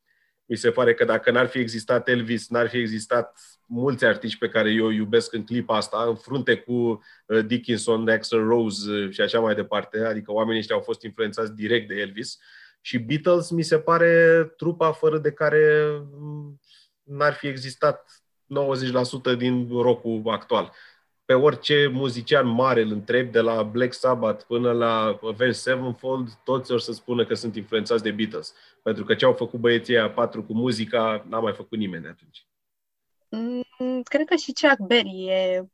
Mi 0.46 0.56
se 0.56 0.72
pare 0.72 0.94
că 0.94 1.06
dacă 1.06 1.32
n-ar 1.32 1.48
fi 1.48 1.60
existat 1.60 2.08
Elvis, 2.08 2.50
n-ar 2.50 2.70
fi 2.70 2.78
existat 2.78 3.40
mulți 3.66 4.06
artiști 4.06 4.40
pe 4.40 4.50
care 4.50 4.72
eu 4.72 4.90
iubesc 4.90 5.34
în 5.34 5.44
clipa 5.44 5.76
asta, 5.76 6.06
în 6.08 6.16
frunte 6.16 6.56
cu 6.56 6.74
uh, 7.26 7.46
Dickinson, 7.46 8.10
Axl 8.10 8.36
Rose 8.36 8.92
uh, 8.92 9.12
și 9.12 9.22
așa 9.22 9.40
mai 9.40 9.56
departe, 9.56 10.00
adică 10.00 10.32
oamenii 10.32 10.60
ăștia 10.60 10.76
au 10.76 10.82
fost 10.82 11.02
influențați 11.02 11.56
direct 11.56 11.88
de 11.88 11.96
Elvis. 11.96 12.40
Și 12.82 12.98
Beatles 12.98 13.50
mi 13.50 13.64
se 13.64 13.80
pare 13.80 14.44
trupa 14.58 14.92
fără 14.92 15.18
de 15.18 15.32
care 15.32 15.88
mm, 16.12 16.60
n-ar 17.04 17.34
fi 17.34 17.48
existat 17.48 18.24
90% 19.34 19.38
din 19.38 19.68
rockul 19.70 20.22
actual. 20.26 20.72
Pe 21.26 21.34
orice 21.34 21.90
muzician 21.92 22.48
mare 22.48 22.82
îl 22.82 22.92
întreb, 22.92 23.32
de 23.32 23.40
la 23.40 23.64
Black 23.64 23.94
Sabbath 23.94 24.44
până 24.48 24.72
la 24.72 25.20
Avenged 25.22 25.56
Sevenfold, 25.56 26.30
toți 26.44 26.72
or 26.72 26.80
să 26.80 26.92
spună 26.92 27.26
că 27.26 27.34
sunt 27.34 27.56
influențați 27.56 28.04
de 28.04 28.12
Beatles. 28.12 28.54
Pentru 28.84 29.04
că 29.04 29.16
ce 29.16 29.26
au 29.26 29.34
făcut 29.34 29.60
băieții 29.60 29.98
aia 29.98 30.10
patru 30.10 30.44
cu 30.44 30.54
muzica, 30.54 31.26
n-a 31.30 31.40
mai 31.40 31.54
făcut 31.54 31.78
nimeni 31.78 32.08
atunci. 32.08 32.46
Mm, 33.80 34.02
cred 34.02 34.28
că 34.28 34.36
și 34.36 34.54
Chuck 34.54 34.80
Berry 34.80 35.26
e, 35.28 35.66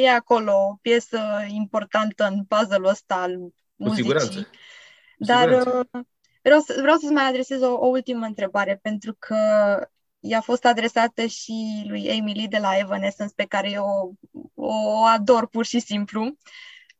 e 0.00 0.10
acolo 0.10 0.52
o 0.52 0.78
piesă 0.82 1.20
importantă 1.48 2.24
în 2.24 2.44
puzzle-ul 2.44 2.84
ăsta 2.84 3.14
al 3.14 3.38
muzicii. 3.74 4.02
Cu 4.12 4.18
siguranță. 4.18 4.40
Cu 4.40 4.48
Dar 5.24 5.48
siguranță. 5.48 5.88
Uh, 5.92 6.00
vreau, 6.42 6.60
să, 6.60 6.76
vreau 6.80 6.96
să-ți 6.96 7.12
mai 7.12 7.28
adresez 7.28 7.62
o, 7.62 7.72
o 7.72 7.86
ultimă 7.86 8.26
întrebare, 8.26 8.78
pentru 8.82 9.16
că 9.18 9.36
i-a 10.20 10.40
fost 10.40 10.64
adresată 10.64 11.26
și 11.26 11.84
lui 11.88 12.10
Amy 12.10 12.34
Lee 12.34 12.46
de 12.46 12.58
la 12.58 12.78
Evanescence, 12.78 13.32
pe 13.36 13.44
care 13.44 13.70
eu 13.70 14.16
o, 14.54 14.66
o 14.66 15.04
ador 15.04 15.46
pur 15.46 15.64
și 15.64 15.78
simplu. 15.78 16.36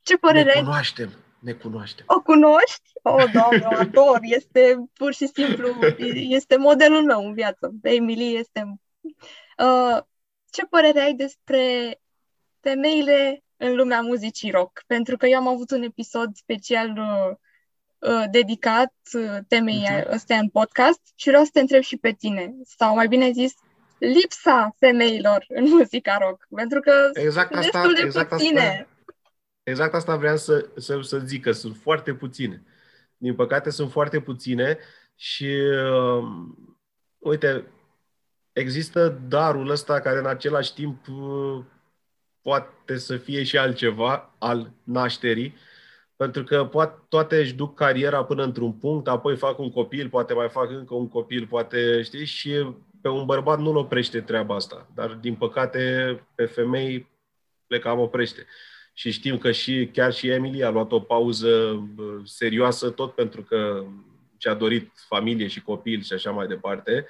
Ce 0.02 0.16
părere 0.16 0.52
Ne 0.54 0.60
cunoaștem, 0.60 1.10
ne 1.38 1.52
cunoaștem. 1.52 2.04
O 2.08 2.20
cunoști? 2.20 2.90
O, 3.02 3.12
oh, 3.12 3.30
doamne, 3.32 3.66
o 3.70 3.76
ador. 3.78 4.18
Este 4.22 4.84
pur 4.92 5.14
și 5.14 5.26
simplu, 5.26 5.68
este 6.38 6.56
modelul 6.56 7.04
meu 7.04 7.26
în 7.26 7.34
viață. 7.34 7.74
Amy 7.98 8.16
Lee 8.16 8.38
este 8.38 8.78
Uh, 9.58 10.02
ce 10.50 10.66
părere 10.66 11.00
ai 11.00 11.14
despre 11.14 11.94
femeile 12.60 13.44
în 13.56 13.74
lumea 13.74 14.00
muzicii 14.00 14.50
rock? 14.50 14.82
Pentru 14.86 15.16
că 15.16 15.26
eu 15.26 15.38
am 15.38 15.48
avut 15.48 15.70
un 15.70 15.82
episod 15.82 16.36
special 16.36 16.88
uh, 16.88 17.36
uh, 18.10 18.24
dedicat 18.30 18.94
uh, 19.12 19.38
temei 19.48 19.86
uh-huh. 19.90 20.12
ăstea 20.12 20.38
în 20.38 20.48
podcast 20.48 21.00
și 21.14 21.28
vreau 21.28 21.44
să 21.44 21.50
te 21.52 21.60
întreb 21.60 21.82
și 21.82 21.96
pe 21.96 22.12
tine, 22.12 22.54
sau 22.78 22.94
mai 22.94 23.08
bine 23.08 23.30
zis, 23.30 23.52
lipsa 23.98 24.74
femeilor 24.78 25.44
în 25.58 25.64
muzica 25.68 26.18
rock, 26.20 26.46
pentru 26.54 26.80
că 26.80 27.10
exact 27.12 27.52
sunt 27.52 27.64
asta, 27.64 27.78
destul 27.78 27.94
de 27.94 28.06
exact 28.06 28.28
puține. 28.28 28.60
Asta, 28.60 28.88
exact 29.62 29.94
asta 29.94 30.16
vreau 30.16 30.36
să, 30.36 30.68
să, 30.76 31.00
să 31.00 31.18
zic, 31.18 31.42
că 31.42 31.52
sunt 31.52 31.76
foarte 31.76 32.14
puține. 32.14 32.62
Din 33.16 33.34
păcate 33.34 33.70
sunt 33.70 33.90
foarte 33.90 34.20
puține 34.20 34.78
și 35.14 35.44
uh, 35.44 36.24
uite, 37.18 37.64
există 38.54 39.20
darul 39.28 39.70
ăsta 39.70 40.00
care 40.00 40.18
în 40.18 40.26
același 40.26 40.74
timp 40.74 41.06
uh, 41.08 41.64
poate 42.42 42.96
să 42.96 43.16
fie 43.16 43.42
și 43.42 43.58
altceva 43.58 44.34
al 44.38 44.72
nașterii, 44.82 45.54
pentru 46.16 46.44
că 46.44 46.64
poate, 46.64 47.02
toate 47.08 47.36
își 47.36 47.54
duc 47.54 47.74
cariera 47.74 48.24
până 48.24 48.42
într-un 48.42 48.72
punct, 48.72 49.08
apoi 49.08 49.36
fac 49.36 49.58
un 49.58 49.70
copil, 49.70 50.08
poate 50.08 50.34
mai 50.34 50.48
fac 50.48 50.70
încă 50.70 50.94
un 50.94 51.08
copil, 51.08 51.46
poate, 51.46 52.02
știi, 52.02 52.24
și 52.24 52.66
pe 53.00 53.08
un 53.08 53.24
bărbat 53.24 53.58
nu-l 53.58 53.76
oprește 53.76 54.20
treaba 54.20 54.54
asta. 54.54 54.90
Dar, 54.94 55.10
din 55.10 55.34
păcate, 55.34 55.80
pe 56.34 56.44
femei 56.44 57.08
le 57.66 57.78
cam 57.78 57.98
oprește. 57.98 58.46
Și 58.92 59.10
știm 59.10 59.38
că 59.38 59.52
și 59.52 59.90
chiar 59.92 60.12
și 60.12 60.28
Emily 60.28 60.64
a 60.64 60.70
luat 60.70 60.92
o 60.92 61.00
pauză 61.00 61.48
uh, 61.48 62.20
serioasă 62.24 62.90
tot 62.90 63.14
pentru 63.14 63.42
că 63.42 63.84
și-a 64.36 64.54
dorit 64.54 64.92
familie 65.08 65.46
și 65.46 65.62
copil 65.62 66.02
și 66.02 66.12
așa 66.12 66.30
mai 66.30 66.46
departe. 66.46 66.92
Ehm, 66.92 67.06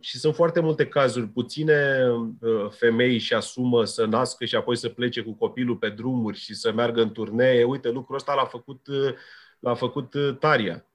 și 0.00 0.18
sunt 0.18 0.34
foarte 0.34 0.60
multe 0.60 0.86
cazuri. 0.86 1.26
Puține 1.26 2.08
uh, 2.40 2.70
femei 2.70 3.18
și 3.18 3.34
asumă 3.34 3.84
să 3.84 4.06
nască 4.06 4.44
și 4.44 4.56
apoi 4.56 4.76
să 4.76 4.88
plece 4.88 5.22
cu 5.22 5.32
copilul 5.32 5.76
pe 5.76 5.88
drumuri 5.88 6.38
și 6.38 6.54
să 6.54 6.72
meargă 6.72 7.02
în 7.02 7.12
turnee. 7.12 7.64
Uite, 7.64 7.90
lucrul 7.90 8.16
ăsta 8.16 8.34
l-a 8.34 8.44
făcut, 8.44 8.86
uh, 8.86 9.14
l-a 9.58 9.74
făcut 9.74 10.14
uh, 10.14 10.36
Taria. 10.38 10.86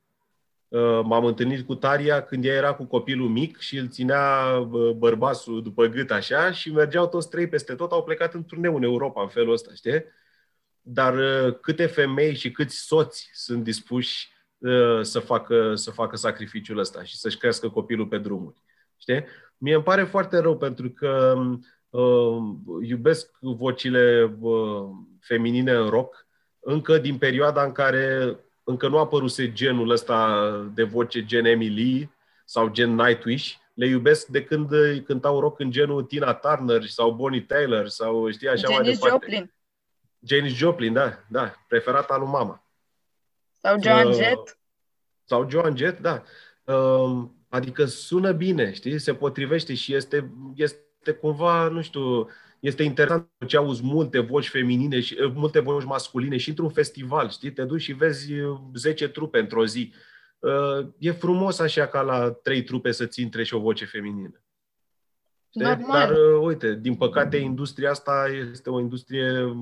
M-am 1.04 1.26
întâlnit 1.26 1.66
cu 1.66 1.76
Taria 1.76 2.24
când 2.24 2.46
ea 2.46 2.54
era 2.54 2.74
cu 2.74 2.86
copilul 2.86 3.30
mic 3.30 3.58
și 3.58 3.78
îl 3.78 3.88
ținea 3.88 4.60
bărbasul 4.96 5.64
după 5.64 5.86
gât 5.86 6.12
așa 6.12 6.52
și 6.52 6.72
mergeau 6.72 7.08
toți 7.08 7.30
trei 7.30 7.48
peste 7.48 7.76
tot, 7.76 7.92
au 7.92 8.04
plecat 8.04 8.34
în 8.34 8.46
turneu 8.46 8.76
în 8.76 8.84
Europa 8.84 9.22
în 9.22 9.28
felul 9.28 9.54
ăsta, 9.54 9.72
știi? 9.74 10.04
Dar 10.82 11.16
câte 11.52 11.86
femei 11.86 12.36
și 12.36 12.52
câți 12.52 12.76
soți 12.76 13.30
sunt 13.34 13.64
dispuși 13.64 14.28
Uh, 14.28 14.37
să 15.01 15.20
facă, 15.20 15.76
să 15.76 15.91
facă 15.91 16.16
sacrificiul 16.16 16.78
ăsta 16.78 17.03
și 17.03 17.18
să-și 17.18 17.38
crească 17.38 17.70
copilul 17.70 18.08
pe 18.08 18.18
drumuri. 18.18 18.62
Știi? 18.97 19.26
Mie 19.58 19.74
îmi 19.74 19.84
pare 19.84 20.03
foarte 20.03 20.38
rău 20.38 20.58
pentru 20.58 20.89
că 20.89 21.36
uh, 21.89 22.38
iubesc 22.82 23.38
vocile 23.39 24.36
uh, 24.39 24.84
feminine 25.20 25.72
în 25.72 25.89
rock 25.89 26.28
încă 26.60 26.97
din 26.97 27.18
perioada 27.18 27.64
în 27.64 27.72
care 27.72 28.38
încă 28.64 28.88
nu 28.88 28.97
a 28.97 28.99
apăruse 28.99 29.51
genul 29.51 29.89
ăsta 29.89 30.51
de 30.74 30.84
voce 30.84 31.26
gen 31.26 31.45
Emily 31.45 32.10
sau 32.45 32.70
gen 32.70 32.95
Nightwish. 32.95 33.53
Le 33.74 33.88
iubesc 33.88 34.28
de 34.28 34.43
când 34.43 34.70
cântau 35.05 35.39
rock 35.39 35.60
în 35.60 35.72
genul 35.72 36.03
Tina 36.03 36.34
Turner 36.34 36.84
sau 36.86 37.12
Bonnie 37.12 37.41
Taylor 37.41 37.88
sau 37.88 38.30
știi 38.30 38.47
așa 38.47 38.72
Janis 38.72 38.80
mai 38.80 38.91
departe. 38.91 39.10
Joplin. 39.10 39.53
Janis 40.20 40.53
Joplin, 40.53 40.93
da, 40.93 41.26
da, 41.30 41.53
preferata 41.68 42.18
lui 42.18 42.28
mama. 42.28 42.66
Sau 43.68 43.82
Joan 43.82 44.07
uh, 44.07 44.13
Jett. 44.13 44.59
Sau 45.24 45.49
Joan 45.49 45.78
Jett, 45.78 45.99
da. 46.01 46.24
Uh, 46.63 47.28
adică 47.49 47.86
sună 47.86 48.32
bine, 48.32 48.74
știi? 48.74 48.99
Se 48.99 49.13
potrivește 49.13 49.74
și 49.74 49.93
este, 49.93 50.32
este 50.55 51.11
cumva, 51.20 51.68
nu 51.68 51.82
știu, 51.82 52.28
este 52.59 52.84
interesant 52.84 53.30
ce 53.47 53.57
auzi 53.57 53.84
multe 53.84 54.20
voci 54.20 54.49
feminine 54.49 54.99
și 54.99 55.18
uh, 55.22 55.32
multe 55.36 55.59
voci 55.59 55.84
masculine 55.84 56.38
și 56.38 56.49
într-un 56.49 56.70
festival, 56.70 57.30
știi? 57.30 57.51
Te 57.51 57.63
duci 57.63 57.82
și 57.82 57.93
vezi 57.93 58.34
10 58.74 59.05
uh, 59.05 59.11
trupe 59.11 59.39
într-o 59.39 59.65
zi. 59.65 59.93
Uh, 60.39 60.88
e 60.97 61.11
frumos 61.11 61.59
așa 61.59 61.88
ca 61.88 62.01
la 62.01 62.32
trei 62.32 62.63
trupe 62.63 62.91
să-ți 62.91 63.22
intre 63.22 63.43
și 63.43 63.53
o 63.53 63.59
voce 63.59 63.86
feminină. 63.86 64.41
Normal. 65.51 65.99
Dar, 65.99 66.11
uh, 66.11 66.39
uite, 66.41 66.76
din 66.76 66.95
păcate, 66.95 67.38
industria 67.38 67.89
asta 67.89 68.28
este 68.51 68.70
o 68.70 68.80
industrie 68.80 69.55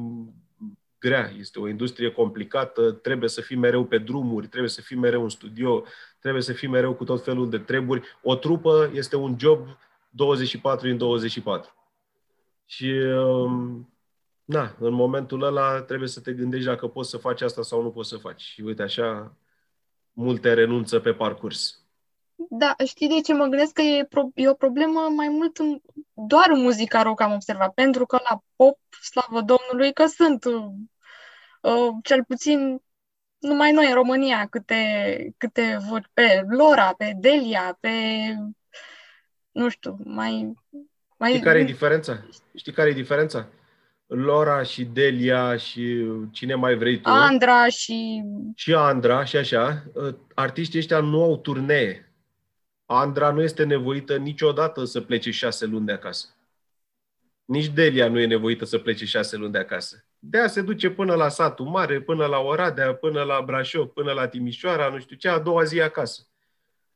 grea, 1.00 1.32
este 1.38 1.60
o 1.60 1.68
industrie 1.68 2.12
complicată, 2.12 2.92
trebuie 2.92 3.30
să 3.30 3.42
fii 3.42 3.56
mereu 3.56 3.86
pe 3.86 3.98
drumuri, 3.98 4.48
trebuie 4.48 4.70
să 4.70 4.82
fii 4.82 4.98
mereu 4.98 5.24
în 5.24 5.30
studio, 5.30 5.84
trebuie 6.20 6.42
să 6.42 6.54
fii 6.54 6.68
mereu 6.68 6.94
cu 6.94 7.04
tot 7.04 7.24
felul 7.24 7.50
de 7.50 7.58
treburi. 7.58 8.02
O 8.22 8.36
trupă 8.36 8.92
este 8.94 9.16
un 9.16 9.36
job 9.40 9.68
24 10.10 10.88
în 10.88 10.98
24. 10.98 11.74
Și 12.66 12.90
um, 12.90 13.90
na, 14.46 14.76
în 14.80 14.94
momentul 14.94 15.44
ăla 15.44 15.82
trebuie 15.82 16.08
să 16.08 16.20
te 16.20 16.34
gândești 16.34 16.66
dacă 16.66 16.88
poți 16.88 17.10
să 17.10 17.18
faci 17.18 17.42
asta 17.42 17.62
sau 17.62 17.82
nu 17.82 17.92
poți 17.92 18.10
să 18.10 18.18
faci. 18.18 18.42
Și 18.42 18.62
uite 18.62 18.82
așa, 18.82 19.38
multe 20.14 20.54
renunță 20.54 21.00
pe 21.00 21.14
parcurs. 21.14 21.85
Da, 22.36 22.76
știi 22.86 23.08
de 23.08 23.22
ce 23.22 23.34
mă 23.34 23.46
gândesc 23.46 23.74
că 23.74 23.82
e, 23.82 24.06
pro- 24.10 24.32
e 24.34 24.50
o 24.50 24.54
problemă 24.54 25.00
mai 25.16 25.28
mult 25.28 25.58
în, 25.58 25.80
doar 26.14 26.50
în 26.50 26.62
muzica 26.62 27.02
rock 27.02 27.22
am 27.22 27.34
observat, 27.34 27.74
pentru 27.74 28.06
că 28.06 28.20
la 28.30 28.40
pop, 28.56 28.80
slavă 29.02 29.42
Domnului, 29.42 29.94
că 29.94 30.06
sunt 30.06 30.46
uh, 30.46 31.94
cel 32.04 32.24
puțin 32.24 32.82
numai 33.38 33.72
noi 33.72 33.88
în 33.88 33.94
România 33.94 34.48
câte, 34.50 35.34
câte 35.38 35.78
vor 35.90 36.10
pe 36.14 36.46
Lora, 36.48 36.94
pe 36.98 37.14
Delia, 37.20 37.78
pe 37.80 37.90
nu 39.52 39.70
știu, 39.70 39.98
mai... 40.04 40.54
mai... 41.18 41.30
Știi 41.30 41.44
care 41.44 41.60
e 41.60 41.64
diferența? 41.64 42.26
Știi 42.56 42.72
care 42.72 42.90
e 42.90 42.94
diferența? 42.94 43.48
Lora 44.06 44.64
și 44.64 44.84
Delia 44.84 45.58
și 45.58 46.06
cine 46.32 46.56
mai 46.56 46.76
vrei 46.76 47.00
tu. 47.02 47.10
Andra 47.10 47.68
și... 47.68 48.24
Și 48.56 48.74
Andra 48.74 49.24
și 49.24 49.38
așa. 49.38 49.84
Artiștii 50.34 50.80
ăștia 50.80 51.00
nu 51.00 51.24
au 51.24 51.38
turnee. 51.38 52.05
Andra 52.86 53.32
nu 53.32 53.42
este 53.42 53.64
nevoită 53.64 54.18
niciodată 54.18 54.84
să 54.84 55.02
plece 55.02 55.32
șase 55.32 55.66
luni 55.66 55.86
de 55.86 55.92
acasă. 55.92 56.28
Nici 57.46 57.68
Delia 57.68 58.08
nu 58.08 58.20
e 58.20 58.26
nevoită 58.26 58.66
să 58.66 58.78
plece 58.78 59.06
șase 59.06 59.36
luni 59.36 59.52
de 59.52 59.58
acasă. 59.58 60.06
De 60.20 60.40
a 60.40 60.48
se 60.48 60.62
duce 60.62 60.90
până 60.90 61.16
la 61.16 61.30
satul 61.30 61.66
mare, 61.66 62.02
până 62.02 62.26
la 62.26 62.40
Oradea, 62.40 62.94
până 62.94 63.24
la 63.24 63.42
Brașov, 63.42 63.88
până 63.88 64.12
la 64.12 64.28
Timișoara, 64.28 64.90
nu 64.90 65.00
știu 65.00 65.16
ce, 65.16 65.28
a 65.28 65.40
doua 65.40 65.64
zi 65.64 65.82
acasă. 65.82 66.28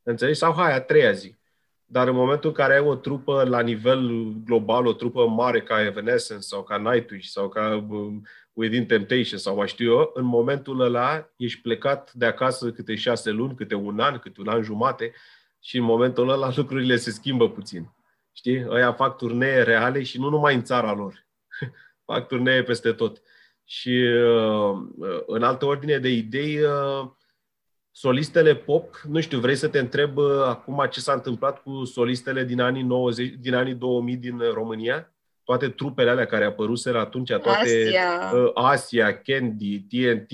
Înțelegi? 0.04 0.38
Sau 0.38 0.54
hai, 0.54 0.74
a 0.74 0.82
treia 0.82 1.12
zi. 1.12 1.38
Dar 1.86 2.08
în 2.08 2.16
momentul 2.16 2.50
în 2.50 2.56
care 2.56 2.74
ai 2.74 2.80
o 2.80 2.96
trupă 2.96 3.44
la 3.44 3.62
nivel 3.62 4.34
global, 4.46 4.86
o 4.86 4.94
trupă 4.94 5.28
mare 5.28 5.62
ca 5.62 5.86
Evanescence 5.86 6.44
sau 6.44 6.64
ca 6.64 6.78
Nightwish 6.78 7.28
sau 7.28 7.50
ca 7.50 7.86
um, 7.90 8.26
Within 8.54 8.86
Temptation 8.86 9.40
sau 9.40 9.56
mai 9.56 9.68
știu 9.68 9.92
eu, 9.92 10.12
în 10.14 10.26
momentul 10.26 10.80
ăla 10.80 11.30
ești 11.36 11.62
plecat 11.62 12.14
de 12.14 12.26
acasă 12.26 12.72
câte 12.72 12.96
șase 12.96 13.30
luni, 13.30 13.56
câte 13.56 13.76
un 13.76 14.00
an, 14.00 14.18
câte 14.18 14.42
un 14.42 14.48
an 14.48 14.64
jumate 14.64 15.14
și 15.60 15.78
în 15.78 15.84
momentul 15.84 16.30
ăla 16.30 16.52
lucrurile 16.56 16.96
se 16.96 17.12
schimbă 17.12 17.50
puțin. 17.50 17.94
Știi? 18.32 18.66
Ăia 18.70 18.94
fac 18.94 19.18
turnee 19.18 19.64
reale 19.64 20.04
și 20.04 20.20
nu 20.20 20.30
numai 20.30 20.56
în 20.56 20.64
țara 20.64 20.94
lor. 20.94 21.28
fac 22.06 22.28
turnee 22.28 22.64
peste 22.64 22.92
tot. 22.92 23.22
Și 23.64 23.90
uh, 23.90 24.78
în 25.26 25.44
altă 25.44 25.66
ordine 25.66 25.98
de 25.98 26.10
idei, 26.10 26.60
uh, 26.60 27.10
solistele 27.92 28.56
pop, 28.56 29.02
nu 29.08 29.20
știu, 29.20 29.40
vrei 29.40 29.56
să 29.56 29.68
te 29.68 29.80
întreb 29.80 30.18
uh, 30.18 30.44
acum 30.46 30.88
ce 30.90 31.00
s-a 31.00 31.14
întâmplat 31.14 31.62
cu 31.62 31.84
solistele 31.84 32.44
din 32.44 32.60
anii 32.60 32.84
90, 32.84 33.34
din 33.40 33.54
anii 33.54 33.74
2000 33.74 34.16
din 34.16 34.40
România? 34.54 35.14
Toate 35.44 35.70
trupele 35.70 36.10
alea 36.10 36.26
care 36.26 36.46
apăruseră 36.46 37.00
atunci, 37.00 37.30
toate 37.30 37.50
Asia, 37.50 38.32
uh, 38.34 38.52
Asia 38.54 39.22
Candy, 39.22 39.80
TNT, 39.80 40.32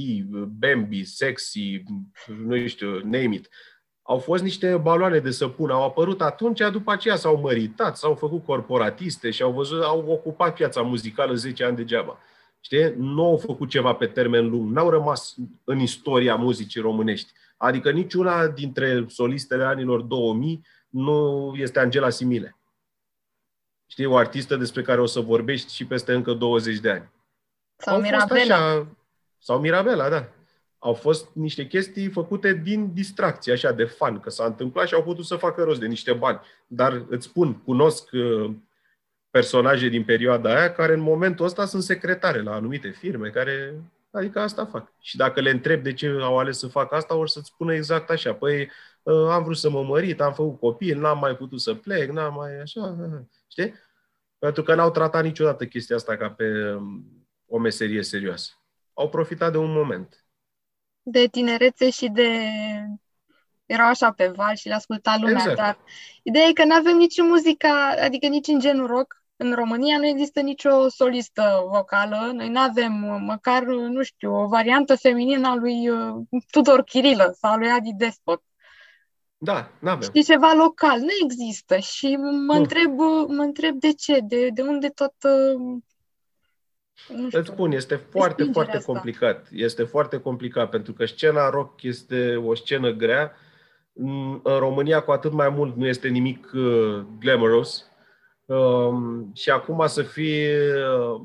Bambi, 0.60 1.04
Sexy, 1.04 1.84
nu 2.46 2.68
știu, 2.68 3.00
name 3.00 3.34
it. 3.34 3.50
Au 4.08 4.18
fost 4.18 4.44
niște 4.44 4.78
baloane 4.78 5.20
de 5.20 5.32
săpun, 5.32 5.70
au 5.70 5.84
apărut 5.84 6.22
atunci, 6.22 6.62
după 6.72 6.92
aceea 6.92 7.16
s-au 7.16 7.38
măritat, 7.38 7.98
s-au 7.98 8.16
făcut 8.16 8.46
corporatiste 8.46 9.32
și 9.32 9.42
au 9.42 9.52
văzut, 9.52 9.84
au 9.84 10.06
ocupat 10.08 10.54
piața 10.56 10.82
muzicală 10.82 11.34
10 11.34 11.64
ani 11.64 11.76
degeaba. 11.76 12.18
Știi? 12.60 12.94
Nu 12.98 13.26
au 13.26 13.38
făcut 13.38 13.70
ceva 13.70 13.94
pe 13.94 14.06
termen 14.06 14.50
lung, 14.50 14.72
n-au 14.72 14.90
rămas 14.90 15.36
în 15.64 15.80
istoria 15.80 16.36
muzicii 16.36 16.82
românești. 16.82 17.32
Adică 17.58 17.92
niciuna 17.92 18.48
dintre 18.48 19.06
solistele 19.08 19.64
anilor 19.64 20.02
2000 20.02 20.66
nu 20.90 21.54
este 21.58 21.80
Angela 21.80 22.10
Simile. 22.10 22.58
Știi, 23.86 24.06
o 24.06 24.18
artistă 24.18 24.56
despre 24.56 24.82
care 24.82 25.02
o 25.02 25.06
să 25.06 25.20
vorbești 25.20 25.74
și 25.74 25.86
peste 25.86 26.14
încă 26.14 26.34
20 26.34 26.80
de 26.80 26.90
ani. 26.90 27.12
Sau 27.76 28.02
Mirabela. 28.02 28.56
Așa, 28.56 28.88
sau 29.38 29.60
Mirabela, 29.60 30.10
da. 30.10 30.30
Au 30.86 30.94
fost 30.94 31.30
niște 31.34 31.68
chestii 31.68 32.10
făcute 32.10 32.54
din 32.54 32.94
distracție, 32.94 33.54
așa, 33.54 33.72
de 33.72 33.84
fan, 33.84 34.20
că 34.20 34.30
s-a 34.30 34.46
întâmplat 34.46 34.88
și 34.88 34.94
au 34.94 35.04
putut 35.04 35.26
să 35.26 35.36
facă 35.36 35.64
rost 35.64 35.80
de 35.80 35.88
niște 35.88 36.14
bani. 36.14 36.40
Dar 36.68 37.06
îți 37.10 37.26
spun, 37.26 37.54
cunosc 37.54 38.10
uh, 38.12 38.52
personaje 39.30 39.88
din 39.88 40.04
perioada 40.04 40.56
aia 40.56 40.72
care 40.72 40.94
în 40.94 41.00
momentul 41.00 41.46
ăsta 41.46 41.66
sunt 41.66 41.84
secretare 41.84 42.42
la 42.42 42.54
anumite 42.54 42.90
firme, 42.90 43.30
care 43.30 43.76
Adică 44.16 44.40
asta 44.40 44.66
fac. 44.66 44.94
Și 45.00 45.18
dacă 45.18 45.42
le 45.42 45.50
întreb 45.50 45.84
de 45.84 45.94
ce 45.94 46.18
au 46.22 46.38
ales 46.38 46.58
să 46.58 46.68
fac 46.68 46.94
asta, 46.94 47.16
or 47.16 47.28
să-ți 47.28 47.48
spună 47.48 47.74
exact 47.74 48.10
așa. 48.10 48.34
Păi 48.34 48.70
ă, 49.06 49.32
am 49.32 49.44
vrut 49.44 49.58
să 49.58 49.70
mă 49.70 49.84
mărit, 49.84 50.22
am 50.22 50.34
făcut 50.34 50.60
copii, 50.60 50.94
n-am 50.94 51.20
mai 51.20 51.36
putut 51.36 51.62
să 51.62 51.74
plec, 51.74 52.10
n-am 52.10 52.34
mai 52.34 52.60
așa, 52.60 52.96
știi? 53.48 53.74
Pentru 54.38 54.64
că 54.64 54.76
n-au 54.76 54.92
tratat 54.92 55.24
niciodată 55.24 55.66
chestia 55.66 55.96
asta 55.96 56.18
ca 56.18 56.30
pe 56.30 56.74
um, 56.74 57.06
o 57.48 57.58
meserie 57.58 58.04
serioasă. 58.04 58.52
Au 58.94 59.10
profitat 59.10 59.52
de 59.52 59.58
un 59.58 59.72
moment. 59.72 60.25
De 61.08 61.28
tinerețe 61.28 61.90
și 61.90 62.08
de... 62.08 62.50
Erau 63.66 63.88
așa 63.88 64.12
pe 64.12 64.28
val 64.28 64.56
și 64.56 64.68
le 64.68 64.74
asculta 64.74 65.18
lumea, 65.20 65.36
Exact. 65.36 65.56
dar 65.56 65.78
ideea 66.24 66.46
e 66.46 66.54
că 66.54 66.66
nu 66.66 66.76
avem 66.76 66.98
nici 66.98 67.18
în 67.18 67.28
muzica, 67.28 67.96
adică 68.04 68.28
nici 68.28 68.48
în 68.48 68.60
genul 68.60 68.88
rock, 68.88 69.24
în 69.36 69.54
România 69.54 69.98
nu 69.98 70.06
există 70.06 70.40
nicio 70.40 70.90
solistă 70.90 71.64
vocală. 71.68 72.32
Noi 72.34 72.50
nu 72.50 72.60
avem 72.60 72.92
măcar, 73.26 73.64
nu 73.64 74.04
știu, 74.04 74.34
o 74.34 74.48
variantă 74.48 74.96
feminină 74.96 75.48
a 75.48 75.56
lui 75.56 75.90
uh, 75.90 76.16
Tudor 76.52 76.84
Chirilă 76.84 77.36
sau 77.40 77.52
a 77.52 77.58
lui 77.58 77.70
Adi 77.70 77.94
Despot. 77.94 78.44
Da, 79.38 79.72
n-avem. 79.80 80.02
Știi, 80.02 80.24
ceva 80.24 80.54
local. 80.54 81.00
Nu 81.00 81.12
există. 81.24 81.78
Și 81.78 82.16
mă, 82.16 82.30
Nu. 82.30 82.54
întreb, 82.54 82.98
mă 83.28 83.42
întreb 83.44 83.76
de 83.80 83.94
ce, 83.94 84.20
de, 84.24 84.50
de 84.54 84.62
unde 84.62 84.90
tot... 84.90 85.14
uh, 87.10 87.18
Nu 87.18 87.28
știu. 87.28 87.40
Îți 87.40 87.50
spun, 87.50 87.72
este 87.72 87.96
foarte, 87.96 88.28
respingerea 88.28 88.52
foarte 88.54 88.78
asta. 88.78 88.92
complicat. 88.92 89.48
Este 89.52 89.84
foarte 89.84 90.20
complicat, 90.20 90.70
pentru 90.70 90.94
că 90.94 91.06
scena 91.06 91.50
rock 91.50 91.84
este 91.84 92.36
o 92.36 92.56
scenă 92.56 92.92
grea. 92.92 93.32
În 93.94 94.40
în 94.44 94.58
România, 94.58 95.00
cu 95.02 95.12
atât 95.12 95.32
mai 95.32 95.50
mult, 95.50 95.76
nu 95.76 95.88
este 95.88 96.08
nimic 96.08 96.52
uh, 96.54 97.06
glamorous. 97.20 97.90
Um, 98.46 99.32
și 99.34 99.50
acum 99.50 99.88
să 99.88 100.02
fii, 100.02 100.48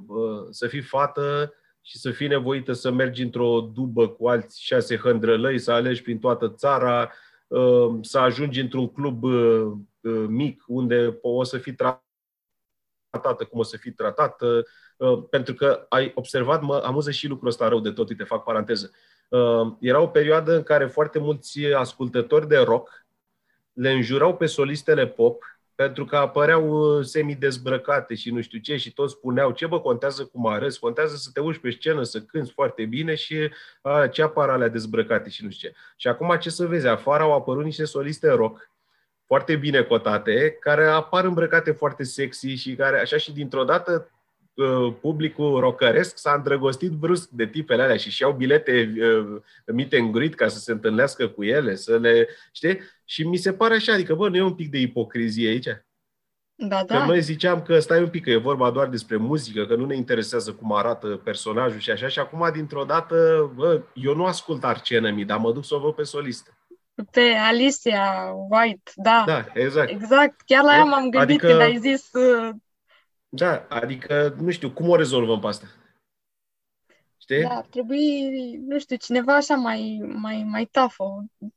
uh, 0.06 0.46
să 0.50 0.66
fii 0.66 0.80
fată 0.80 1.54
și 1.80 1.98
să 1.98 2.10
fii 2.10 2.26
nevoită 2.26 2.72
să 2.72 2.90
mergi 2.90 3.22
într-o 3.22 3.60
dubă 3.60 4.08
cu 4.08 4.28
alți 4.28 4.62
șase 4.62 4.96
hândrălăi, 4.96 5.58
să 5.58 5.72
alegi 5.72 6.02
prin 6.02 6.18
toată 6.18 6.48
țara, 6.48 7.12
uh, 7.46 7.98
să 8.00 8.18
ajungi 8.18 8.60
într-un 8.60 8.88
club 8.88 9.22
uh, 9.22 9.72
uh, 10.00 10.24
mic 10.28 10.64
unde 10.66 11.18
o 11.22 11.42
să 11.42 11.58
fii 11.58 11.74
tratată 11.74 13.44
cum 13.50 13.58
o 13.58 13.62
să 13.62 13.76
fii 13.76 13.92
tratată, 13.92 14.46
uh, 14.46 14.64
pentru 15.30 15.54
că 15.54 15.86
ai 15.88 16.12
observat, 16.14 16.62
mă 16.62 16.82
amuză 16.84 17.10
și 17.10 17.28
lucrul 17.28 17.48
ăsta 17.48 17.68
rău 17.68 17.80
de 17.80 17.90
tot, 17.90 18.08
uite, 18.08 18.24
fac 18.24 18.44
paranteză. 18.44 18.90
Uh, 19.28 19.72
Era 19.80 20.00
o 20.00 20.06
perioadă 20.06 20.56
în 20.56 20.62
care 20.62 20.86
foarte 20.86 21.18
mulți 21.18 21.64
ascultători 21.66 22.48
de 22.48 22.58
rock 22.58 23.04
le 23.72 23.90
înjurau 23.90 24.36
pe 24.36 24.46
solistele 24.46 25.06
pop 25.06 25.44
pentru 25.74 26.04
că 26.04 26.16
apăreau 26.16 26.68
uh, 26.68 27.04
semi-dezbrăcate 27.04 28.14
și 28.14 28.30
nu 28.30 28.40
știu 28.40 28.58
ce 28.58 28.76
și 28.76 28.92
toți 28.92 29.12
spuneau 29.12 29.50
ce 29.50 29.66
bă, 29.66 29.80
contează 29.80 30.24
cum 30.24 30.46
arăți, 30.46 30.80
contează 30.80 31.16
să 31.16 31.30
te 31.32 31.40
uiți 31.40 31.60
pe 31.60 31.70
scenă, 31.70 32.02
să 32.02 32.20
cânți 32.20 32.52
foarte 32.52 32.84
bine 32.84 33.14
și 33.14 33.50
a, 33.82 34.06
ce 34.06 34.22
apar 34.22 34.48
alea 34.48 34.68
dezbrăcate 34.68 35.28
și 35.28 35.44
nu 35.44 35.50
știu 35.50 35.68
ce. 35.68 35.76
Și 35.96 36.08
acum 36.08 36.36
ce 36.40 36.50
să 36.50 36.66
vezi, 36.66 36.86
afară 36.86 37.22
au 37.22 37.34
apărut 37.34 37.64
niște 37.64 37.84
soliste 37.84 38.30
rock 38.30 38.70
foarte 39.26 39.56
bine 39.56 39.82
cotate, 39.82 40.56
care 40.60 40.86
apar 40.86 41.24
îmbrăcate 41.24 41.70
foarte 41.70 42.04
sexy 42.04 42.54
și 42.54 42.74
care, 42.74 43.00
așa 43.00 43.16
și 43.16 43.32
dintr-o 43.32 43.64
dată, 43.64 44.10
uh, 44.10 44.19
publicul 45.00 45.60
rocăresc 45.60 46.18
s-a 46.18 46.32
îndrăgostit 46.32 46.90
brusc 46.90 47.28
de 47.28 47.46
tipele 47.46 47.82
alea 47.82 47.96
și 47.96 48.10
și-au 48.10 48.32
bilete 48.32 48.92
uh, 49.00 49.40
meet 49.74 49.92
and 49.92 50.12
greet 50.12 50.34
ca 50.34 50.48
să 50.48 50.58
se 50.58 50.72
întâlnească 50.72 51.28
cu 51.28 51.44
ele, 51.44 51.74
să 51.74 51.98
le, 51.98 52.28
știi? 52.52 52.78
Și 53.04 53.26
mi 53.26 53.36
se 53.36 53.52
pare 53.52 53.74
așa, 53.74 53.92
adică, 53.92 54.14
bă, 54.14 54.28
nu 54.28 54.36
e 54.36 54.42
un 54.42 54.54
pic 54.54 54.70
de 54.70 54.78
ipocrizie 54.78 55.48
aici? 55.48 55.68
Da, 56.54 56.78
Că 56.78 56.84
da. 56.84 57.04
noi 57.06 57.20
ziceam 57.20 57.62
că 57.62 57.78
stai 57.78 58.02
un 58.02 58.08
pic, 58.08 58.24
că 58.24 58.30
e 58.30 58.36
vorba 58.36 58.70
doar 58.70 58.88
despre 58.88 59.16
muzică, 59.16 59.66
că 59.66 59.74
nu 59.74 59.86
ne 59.86 59.96
interesează 59.96 60.52
cum 60.52 60.72
arată 60.72 61.06
personajul 61.24 61.78
și 61.78 61.90
așa, 61.90 62.08
și 62.08 62.18
acum, 62.18 62.50
dintr-o 62.52 62.84
dată, 62.84 63.50
bă, 63.54 63.82
eu 63.94 64.14
nu 64.14 64.24
ascult 64.24 64.64
Arcenă 64.64 65.10
mi, 65.10 65.24
dar 65.24 65.38
mă 65.38 65.52
duc 65.52 65.64
să 65.64 65.74
o 65.74 65.78
văd 65.78 65.94
pe 65.94 66.02
solistă. 66.02 66.50
Pe 67.10 67.20
Alicia 67.48 68.32
White, 68.50 68.90
da. 68.94 69.22
Da, 69.26 69.44
exact. 69.54 69.90
Exact. 69.90 70.40
Chiar 70.46 70.62
la 70.64 70.74
ea 70.74 70.84
m-am 70.84 71.00
gândit 71.10 71.18
Adică- 71.20 71.46
când 71.46 71.60
ai 71.60 71.76
zis 71.76 72.08
uh, 72.12 72.48
Da, 73.32 73.66
adică, 73.68 74.34
nu 74.40 74.50
știu, 74.50 74.70
cum 74.70 74.88
o 74.88 74.96
rezolvăm 74.96 75.40
pe 75.40 75.46
asta? 75.46 75.66
Știi? 77.18 77.42
Da, 77.42 77.48
ar 77.48 77.66
trebui, 77.66 78.20
nu 78.66 78.78
știu, 78.78 78.96
cineva 78.96 79.36
așa 79.36 79.54
mai, 79.54 80.02
mai, 80.06 80.46
mai 80.50 80.64
tafă. 80.64 81.04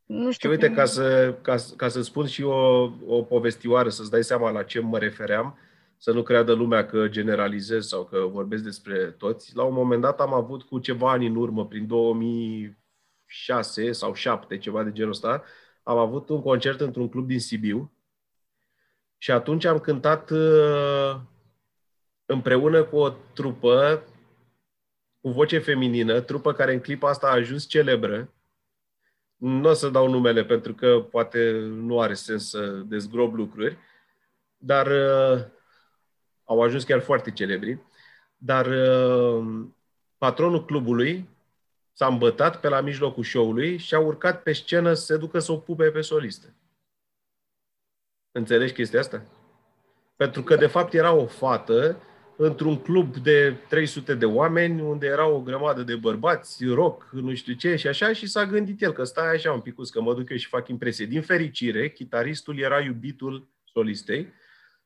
Nu 0.05 0.27
Și 0.27 0.33
știu. 0.33 0.49
uite, 0.49 0.67
cum- 0.67 0.75
ca, 0.75 0.85
să, 0.85 1.33
ca, 1.41 1.57
să- 1.57 1.75
ca 1.75 1.87
să 1.87 2.01
spun 2.01 2.27
și 2.27 2.43
o, 2.43 2.81
o 3.07 3.21
povestioară, 3.23 3.89
să-ți 3.89 4.09
dai 4.11 4.23
seama 4.23 4.49
la 4.51 4.63
ce 4.63 4.79
mă 4.79 4.97
refeream, 4.97 5.57
să 5.97 6.11
nu 6.11 6.23
creadă 6.23 6.53
lumea 6.53 6.85
că 6.85 7.07
generalizez 7.07 7.87
sau 7.87 8.03
că 8.05 8.19
vorbesc 8.19 8.63
despre 8.63 9.11
toți. 9.11 9.55
La 9.55 9.63
un 9.63 9.73
moment 9.73 10.01
dat 10.01 10.19
am 10.19 10.33
avut 10.33 10.63
cu 10.63 10.79
ceva 10.79 11.11
ani 11.11 11.27
în 11.27 11.35
urmă, 11.35 11.67
prin 11.67 11.87
2006 11.87 13.91
sau 13.91 14.13
7, 14.13 14.57
ceva 14.57 14.83
de 14.83 14.91
genul 14.91 15.11
ăsta, 15.11 15.43
am 15.83 15.97
avut 15.97 16.29
un 16.29 16.41
concert 16.41 16.81
într-un 16.81 17.09
club 17.09 17.27
din 17.27 17.39
Sibiu 17.39 17.91
și 19.17 19.31
atunci 19.31 19.65
am 19.65 19.79
cântat 19.79 20.29
uh, 20.31 21.15
împreună 22.25 22.83
cu 22.83 22.95
o 22.95 23.09
trupă 23.09 24.03
cu 25.21 25.29
voce 25.29 25.59
feminină, 25.59 26.21
trupă 26.21 26.53
care 26.53 26.73
în 26.73 26.79
clipa 26.79 27.09
asta 27.09 27.27
a 27.27 27.33
ajuns 27.33 27.65
celebră. 27.65 28.33
Nu 29.35 29.69
o 29.69 29.73
să 29.73 29.89
dau 29.89 30.09
numele 30.09 30.45
pentru 30.45 30.73
că 30.73 30.99
poate 31.11 31.51
nu 31.61 31.99
are 31.99 32.13
sens 32.13 32.49
să 32.49 32.67
dezgrob 32.67 33.33
lucruri, 33.33 33.77
dar 34.57 34.87
uh, 34.87 35.45
au 36.43 36.61
ajuns 36.61 36.83
chiar 36.83 37.01
foarte 37.01 37.31
celebri. 37.31 37.79
Dar 38.37 38.65
uh, 38.65 39.65
patronul 40.17 40.65
clubului 40.65 41.29
s-a 41.93 42.07
îmbătat 42.07 42.59
pe 42.59 42.67
la 42.67 42.81
mijlocul 42.81 43.23
show-ului 43.23 43.77
și 43.77 43.93
a 43.93 43.99
urcat 43.99 44.43
pe 44.43 44.53
scenă 44.53 44.93
să 44.93 45.05
se 45.05 45.17
ducă 45.17 45.39
să 45.39 45.51
o 45.51 45.57
pupe 45.57 45.91
pe 45.91 46.01
solistă. 46.01 46.53
Înțelegi 48.31 48.73
chestia 48.73 48.99
asta? 48.99 49.25
Pentru 50.15 50.43
că, 50.43 50.55
de 50.55 50.67
fapt, 50.67 50.93
era 50.93 51.11
o 51.11 51.25
fată 51.25 52.01
într-un 52.37 52.77
club 52.77 53.15
de 53.17 53.55
300 53.69 54.15
de 54.15 54.25
oameni, 54.25 54.81
unde 54.81 55.05
era 55.05 55.27
o 55.27 55.41
grămadă 55.41 55.83
de 55.83 55.95
bărbați, 55.95 56.65
rock, 56.65 57.09
nu 57.11 57.33
știu 57.33 57.53
ce, 57.53 57.75
și 57.75 57.87
așa, 57.87 58.13
și 58.13 58.27
s-a 58.27 58.45
gândit 58.45 58.81
el 58.81 58.91
că 58.91 59.03
stai 59.03 59.33
așa 59.33 59.51
un 59.51 59.59
pic, 59.59 59.75
că 59.91 60.01
mă 60.01 60.13
duc 60.13 60.29
eu 60.29 60.37
și 60.37 60.47
fac 60.47 60.67
impresie. 60.67 61.05
Din 61.05 61.21
fericire, 61.21 61.89
chitaristul 61.89 62.59
era 62.59 62.81
iubitul 62.81 63.47
solistei 63.63 64.33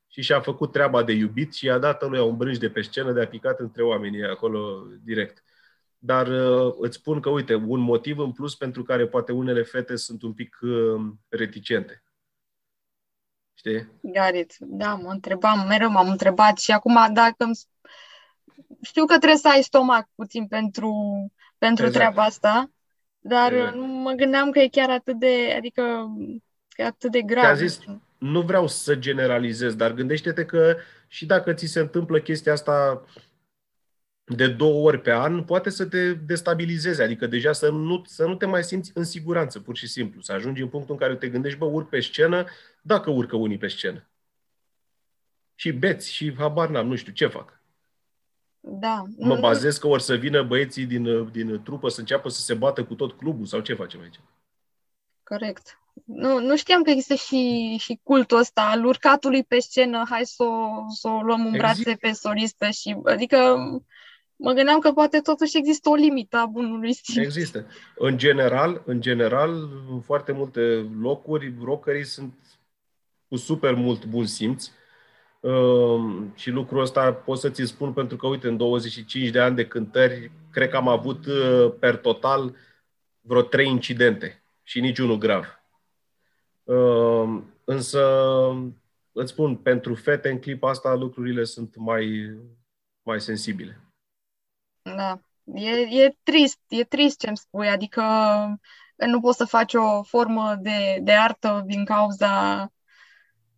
și 0.07 0.21
și-a 0.21 0.39
făcut 0.39 0.71
treaba 0.71 1.03
de 1.03 1.11
iubit 1.11 1.53
și 1.53 1.65
i-a 1.65 1.77
dat 1.77 2.09
lui 2.09 2.19
un 2.19 2.37
brânci 2.37 2.57
de 2.57 2.69
pe 2.69 2.81
scenă 2.81 3.11
de 3.11 3.21
a 3.21 3.27
picat 3.27 3.59
între 3.59 3.83
oamenii 3.83 4.23
acolo 4.23 4.87
direct. 5.03 5.43
Dar 5.97 6.27
uh, 6.27 6.73
îți 6.79 6.97
spun 6.97 7.19
că, 7.19 7.29
uite, 7.29 7.55
un 7.55 7.79
motiv 7.79 8.19
în 8.19 8.31
plus 8.31 8.55
pentru 8.55 8.83
care 8.83 9.07
poate 9.07 9.31
unele 9.31 9.63
fete 9.63 9.95
sunt 9.95 10.21
un 10.21 10.33
pic 10.33 10.57
uh, 10.61 11.01
reticente. 11.29 12.03
Știi? 13.57 13.87
Garit, 14.01 14.55
da, 14.59 14.93
mă 14.93 15.09
întrebam, 15.11 15.67
mereu 15.67 15.89
m-am 15.89 16.09
întrebat 16.09 16.57
și 16.57 16.71
acum 16.71 17.13
dacă 17.13 17.35
îmi... 17.37 17.59
știu 18.81 19.05
că 19.05 19.17
trebuie 19.17 19.39
să 19.39 19.47
ai 19.47 19.61
stomac 19.61 20.09
puțin 20.15 20.47
pentru, 20.47 20.93
pentru 21.57 21.85
exact. 21.85 22.03
treaba 22.03 22.23
asta, 22.27 22.71
dar 23.19 23.53
exact. 23.53 23.75
nu 23.75 23.85
mă 23.85 24.11
gândeam 24.11 24.51
că 24.51 24.59
e 24.59 24.67
chiar 24.67 24.89
atât 24.89 25.19
de, 25.19 25.53
adică, 25.57 25.81
că 26.69 26.81
e 26.81 26.85
atât 26.85 27.11
de 27.11 27.21
grav. 27.21 27.55
zis, 27.55 27.79
nu 28.17 28.41
vreau 28.41 28.67
să 28.67 28.95
generalizez, 28.95 29.75
dar 29.75 29.91
gândește-te 29.91 30.45
că 30.45 30.75
și 31.07 31.25
dacă 31.25 31.53
ți 31.53 31.65
se 31.65 31.79
întâmplă 31.79 32.19
chestia 32.19 32.51
asta 32.51 33.03
de 34.35 34.47
două 34.47 34.87
ori 34.87 35.01
pe 35.01 35.11
an, 35.11 35.43
poate 35.43 35.69
să 35.69 35.85
te 35.85 36.13
destabilizeze, 36.13 37.03
adică 37.03 37.27
deja 37.27 37.51
să 37.53 37.69
nu, 37.69 38.01
să 38.05 38.25
nu 38.25 38.35
te 38.35 38.45
mai 38.45 38.63
simți 38.63 38.91
în 38.93 39.03
siguranță, 39.03 39.59
pur 39.59 39.77
și 39.77 39.87
simplu. 39.87 40.21
Să 40.21 40.31
ajungi 40.31 40.61
în 40.61 40.67
punctul 40.67 40.93
în 40.93 40.99
care 40.99 41.15
te 41.15 41.29
gândești, 41.29 41.57
bă, 41.57 41.65
urc 41.65 41.89
pe 41.89 41.99
scenă, 41.99 42.45
dacă 42.81 43.09
urcă 43.09 43.35
unii 43.35 43.57
pe 43.57 43.67
scenă. 43.67 44.07
Și 45.55 45.71
beți 45.71 46.11
și 46.11 46.35
habar 46.37 46.69
n-am, 46.69 46.87
nu 46.87 46.95
știu 46.95 47.13
ce 47.13 47.27
fac. 47.27 47.61
Da. 48.59 49.03
Mă 49.17 49.35
bazez 49.35 49.77
că 49.77 49.87
or 49.87 49.99
să 49.99 50.15
vină 50.15 50.43
băieții 50.43 50.85
din, 50.85 51.31
din 51.31 51.61
trupă 51.63 51.89
să 51.89 51.99
înceapă 51.99 52.29
să 52.29 52.41
se 52.41 52.53
bată 52.53 52.83
cu 52.83 52.93
tot 52.93 53.17
clubul 53.17 53.45
sau 53.45 53.59
ce 53.59 53.73
facem 53.73 54.01
aici. 54.01 54.19
Corect. 55.23 55.79
Nu, 56.05 56.39
nu 56.39 56.57
știam 56.57 56.83
că 56.83 56.89
există 56.89 57.13
și, 57.13 57.75
și 57.79 57.99
cultul 58.03 58.37
ăsta 58.37 58.61
al 58.61 58.85
urcatului 58.85 59.43
pe 59.43 59.59
scenă, 59.59 60.05
hai 60.09 60.25
să 60.25 60.43
o, 60.43 60.85
să 60.89 61.07
o 61.07 61.21
luăm 61.21 61.45
în 61.45 61.51
brațe 61.51 61.97
pe 61.99 62.11
solistă 62.11 62.69
și, 62.69 62.97
adică, 63.03 63.57
mă 64.37 64.51
gândeam 64.51 64.79
că 64.79 64.91
poate 64.91 65.19
totuși 65.19 65.57
există 65.57 65.89
o 65.89 65.93
limită 65.93 66.37
a 66.37 66.45
bunului 66.45 66.93
simț. 66.93 67.25
Există. 67.25 67.65
În 67.95 68.17
general, 68.17 68.81
în 68.85 69.01
general, 69.01 69.69
în 69.89 69.99
foarte 69.99 70.31
multe 70.31 70.89
locuri, 70.99 71.53
rockerii 71.63 72.05
sunt 72.05 72.33
cu 73.27 73.35
super 73.35 73.73
mult 73.73 74.05
bun 74.05 74.25
simț. 74.25 74.71
Uh, 75.39 76.23
și 76.35 76.49
lucrul 76.49 76.81
ăsta 76.81 77.13
pot 77.13 77.37
să 77.37 77.49
ți 77.49 77.63
spun 77.63 77.93
pentru 77.93 78.17
că, 78.17 78.27
uite, 78.27 78.47
în 78.47 78.57
25 78.57 79.29
de 79.29 79.39
ani 79.39 79.55
de 79.55 79.65
cântări, 79.65 80.31
cred 80.51 80.69
că 80.69 80.77
am 80.77 80.87
avut 80.87 81.25
uh, 81.25 81.73
per 81.79 81.95
total 81.95 82.55
vreo 83.21 83.41
trei 83.41 83.69
incidente 83.69 84.43
și 84.63 84.79
niciunul 84.79 85.17
grav. 85.17 85.61
Uh, 86.63 87.41
însă, 87.63 88.01
îți 89.11 89.31
spun, 89.31 89.55
pentru 89.55 89.95
fete 89.95 90.29
în 90.29 90.39
clipa 90.39 90.69
asta 90.69 90.95
lucrurile 90.95 91.43
sunt 91.43 91.75
mai, 91.75 92.37
mai 93.03 93.21
sensibile. 93.21 93.86
Da. 94.95 95.19
E, 95.53 95.69
e 95.69 96.17
trist, 96.23 96.59
e 96.67 96.83
trist 96.83 97.19
ce-mi 97.19 97.37
spui, 97.37 97.67
adică 97.67 98.03
nu 98.95 99.19
poți 99.19 99.37
să 99.37 99.45
faci 99.45 99.73
o 99.73 100.03
formă 100.03 100.55
de, 100.59 100.99
de 101.01 101.11
artă 101.11 101.63
din 101.65 101.85
cauza 101.85 102.67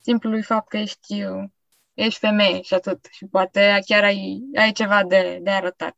simplului 0.01 0.41
fapt 0.41 0.69
că 0.69 0.77
ești, 0.77 1.25
ești 1.93 2.19
femeie 2.19 2.61
și 2.61 2.73
atât. 2.73 3.07
Și 3.11 3.25
poate 3.25 3.79
chiar 3.85 4.03
ai, 4.03 4.41
ai 4.55 4.71
ceva 4.71 5.03
de, 5.03 5.39
de 5.41 5.49
arătat. 5.49 5.97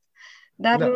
Dar 0.56 0.78
da. 0.80 0.88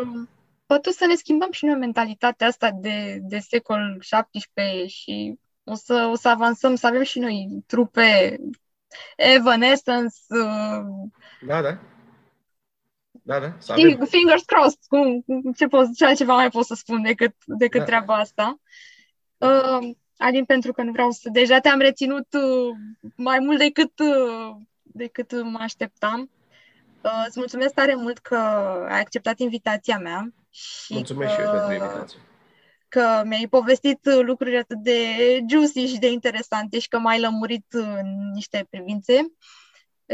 poate 0.66 0.92
să 0.92 1.06
ne 1.06 1.16
schimbăm 1.16 1.52
și 1.52 1.66
noi 1.66 1.76
mentalitatea 1.76 2.48
asta 2.48 2.72
de, 2.72 3.20
de 3.22 3.40
secol 3.40 3.98
17 4.02 4.86
și 4.86 5.40
o 5.64 5.74
să, 5.74 6.08
o 6.12 6.16
să 6.16 6.30
avansăm, 6.30 6.76
să 6.76 6.88
avem 6.88 7.04
și 7.04 7.20
noi 7.20 7.64
trupe 7.66 8.38
Evanescence. 9.16 10.16
Da, 11.48 11.62
da 11.62 11.80
da, 13.26 13.40
da. 13.40 13.56
Să 13.58 13.72
avem. 13.72 14.06
Fingers 14.06 14.44
crossed, 14.44 14.80
cum, 14.88 15.24
ce, 15.56 15.68
pot, 15.68 15.96
ce 15.96 16.06
altceva 16.06 16.34
mai 16.34 16.50
pot 16.50 16.66
să 16.66 16.76
spun 16.76 17.02
decât, 17.02 17.36
decât 17.46 17.80
da. 17.80 17.86
treaba 17.86 18.16
asta. 18.16 18.60
Uh, 19.38 19.90
Alin, 20.18 20.46
pentru 20.46 20.74
că 20.74 20.82
nu 20.82 20.92
vreau 20.92 21.12
să... 21.12 21.30
Deja 21.32 21.60
te-am 21.60 21.80
reținut 21.80 22.28
uh, 22.34 22.76
mai 23.16 23.40
mult 23.40 23.58
decât, 23.58 24.00
uh, 24.00 24.56
decât 24.82 25.44
mă 25.44 25.58
așteptam. 25.62 26.30
Uh, 27.02 27.24
îți 27.28 27.40
mulțumesc 27.40 27.74
tare 27.74 27.96
mult 27.96 28.18
că 28.18 28.36
ai 28.90 29.00
acceptat 29.00 29.40
invitația 29.40 29.98
mea. 29.98 30.34
Și 30.50 30.94
mulțumesc 30.94 31.36
că, 31.36 31.42
și 31.42 31.48
eu 31.48 31.54
pentru 31.54 31.74
invitație. 31.74 32.20
Că 32.88 33.22
mi-ai 33.26 33.48
povestit 33.50 34.00
lucruri 34.22 34.58
atât 34.58 34.78
de 34.78 34.98
juicy 35.50 35.86
și 35.86 36.00
de 36.00 36.12
interesante 36.12 36.80
și 36.80 36.88
că 36.88 37.00
m-ai 37.00 37.20
lămurit 37.20 37.66
în 37.70 38.32
niște 38.34 38.68
privințe. 38.70 39.32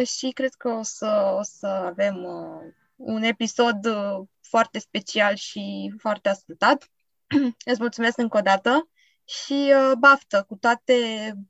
Și 0.05 0.29
cred 0.29 0.53
că 0.53 0.69
o 0.69 0.83
să, 0.83 1.35
o 1.37 1.41
să 1.43 1.67
avem 1.67 2.23
uh, 2.23 2.73
un 3.03 3.23
episod 3.23 3.85
uh, 3.85 4.27
foarte 4.41 4.79
special 4.79 5.35
și 5.35 5.93
foarte 5.97 6.29
ascultat. 6.29 6.89
Îți 7.71 7.79
mulțumesc 7.79 8.17
încă 8.17 8.37
o 8.37 8.41
dată 8.41 8.89
și 9.25 9.73
uh, 9.75 9.91
baftă 9.99 10.45
cu 10.47 10.55
toate 10.55 10.93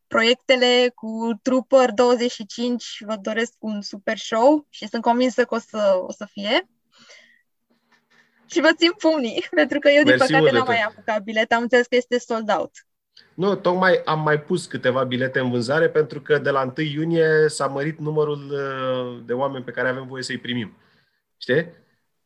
proiectele, 0.07 0.91
cu 0.95 1.39
Trooper 1.41 1.91
25, 1.91 2.97
vă 3.05 3.15
doresc 3.21 3.53
un 3.59 3.81
super 3.81 4.17
show 4.17 4.65
și 4.69 4.87
sunt 4.87 5.01
convinsă 5.01 5.45
că 5.45 5.55
o 5.55 5.59
să, 5.59 5.99
o 6.01 6.11
să 6.11 6.27
fie. 6.31 6.69
Și 8.45 8.61
vă 8.61 8.69
țin 8.77 8.91
pumnii, 8.97 9.45
pentru 9.61 9.79
că 9.79 9.89
eu, 9.89 10.03
din 10.03 10.15
Mersi 10.15 10.31
păcate, 10.31 10.51
n-am 10.51 10.67
mai 10.67 10.81
apucat 10.81 11.23
bilet, 11.23 11.51
am 11.51 11.61
înțeles 11.61 11.87
că 11.87 11.95
este 11.95 12.19
sold 12.19 12.49
out. 12.57 12.71
Nu, 13.33 13.55
tocmai 13.55 14.01
am 14.05 14.21
mai 14.21 14.41
pus 14.41 14.65
câteva 14.65 15.03
bilete 15.03 15.39
în 15.39 15.49
vânzare 15.49 15.89
pentru 15.89 16.21
că 16.21 16.37
de 16.37 16.49
la 16.49 16.73
1 16.77 16.87
iunie 16.87 17.47
s-a 17.47 17.67
mărit 17.67 17.99
numărul 17.99 18.51
uh, 18.51 19.23
de 19.25 19.33
oameni 19.33 19.63
pe 19.63 19.71
care 19.71 19.89
avem 19.89 20.07
voie 20.07 20.23
să-i 20.23 20.37
primim. 20.37 20.77
Știi? 21.41 21.65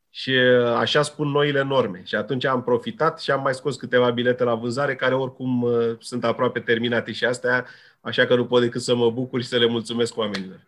Și 0.09 0.30
uh, 0.30 0.66
așa 0.66 1.01
spun 1.01 1.28
noile 1.28 1.61
norme. 1.61 2.01
Și 2.05 2.16
atunci 2.16 2.45
am 2.45 2.63
profitat 2.63 3.22
și 3.22 3.32
am 3.32 3.41
mai 3.41 3.53
scos 3.53 3.76
câteva 3.76 4.11
bilete 4.11 4.43
la 4.43 4.55
vânzare 4.55 4.95
care 4.95 5.16
oricum 5.16 5.61
uh, 5.61 5.95
sunt 5.99 6.24
aproape 6.24 6.59
terminate 6.59 7.11
și 7.11 7.26
astea, 7.26 7.66
așa 8.01 8.26
că 8.26 8.36
nu 8.36 8.45
pot 8.45 8.61
decât 8.61 8.82
să 8.82 8.95
mă 8.95 9.11
bucur 9.11 9.41
și 9.41 9.47
să 9.47 9.57
le 9.57 9.68
mulțumesc 9.68 10.18
oamenilor. 10.18 10.59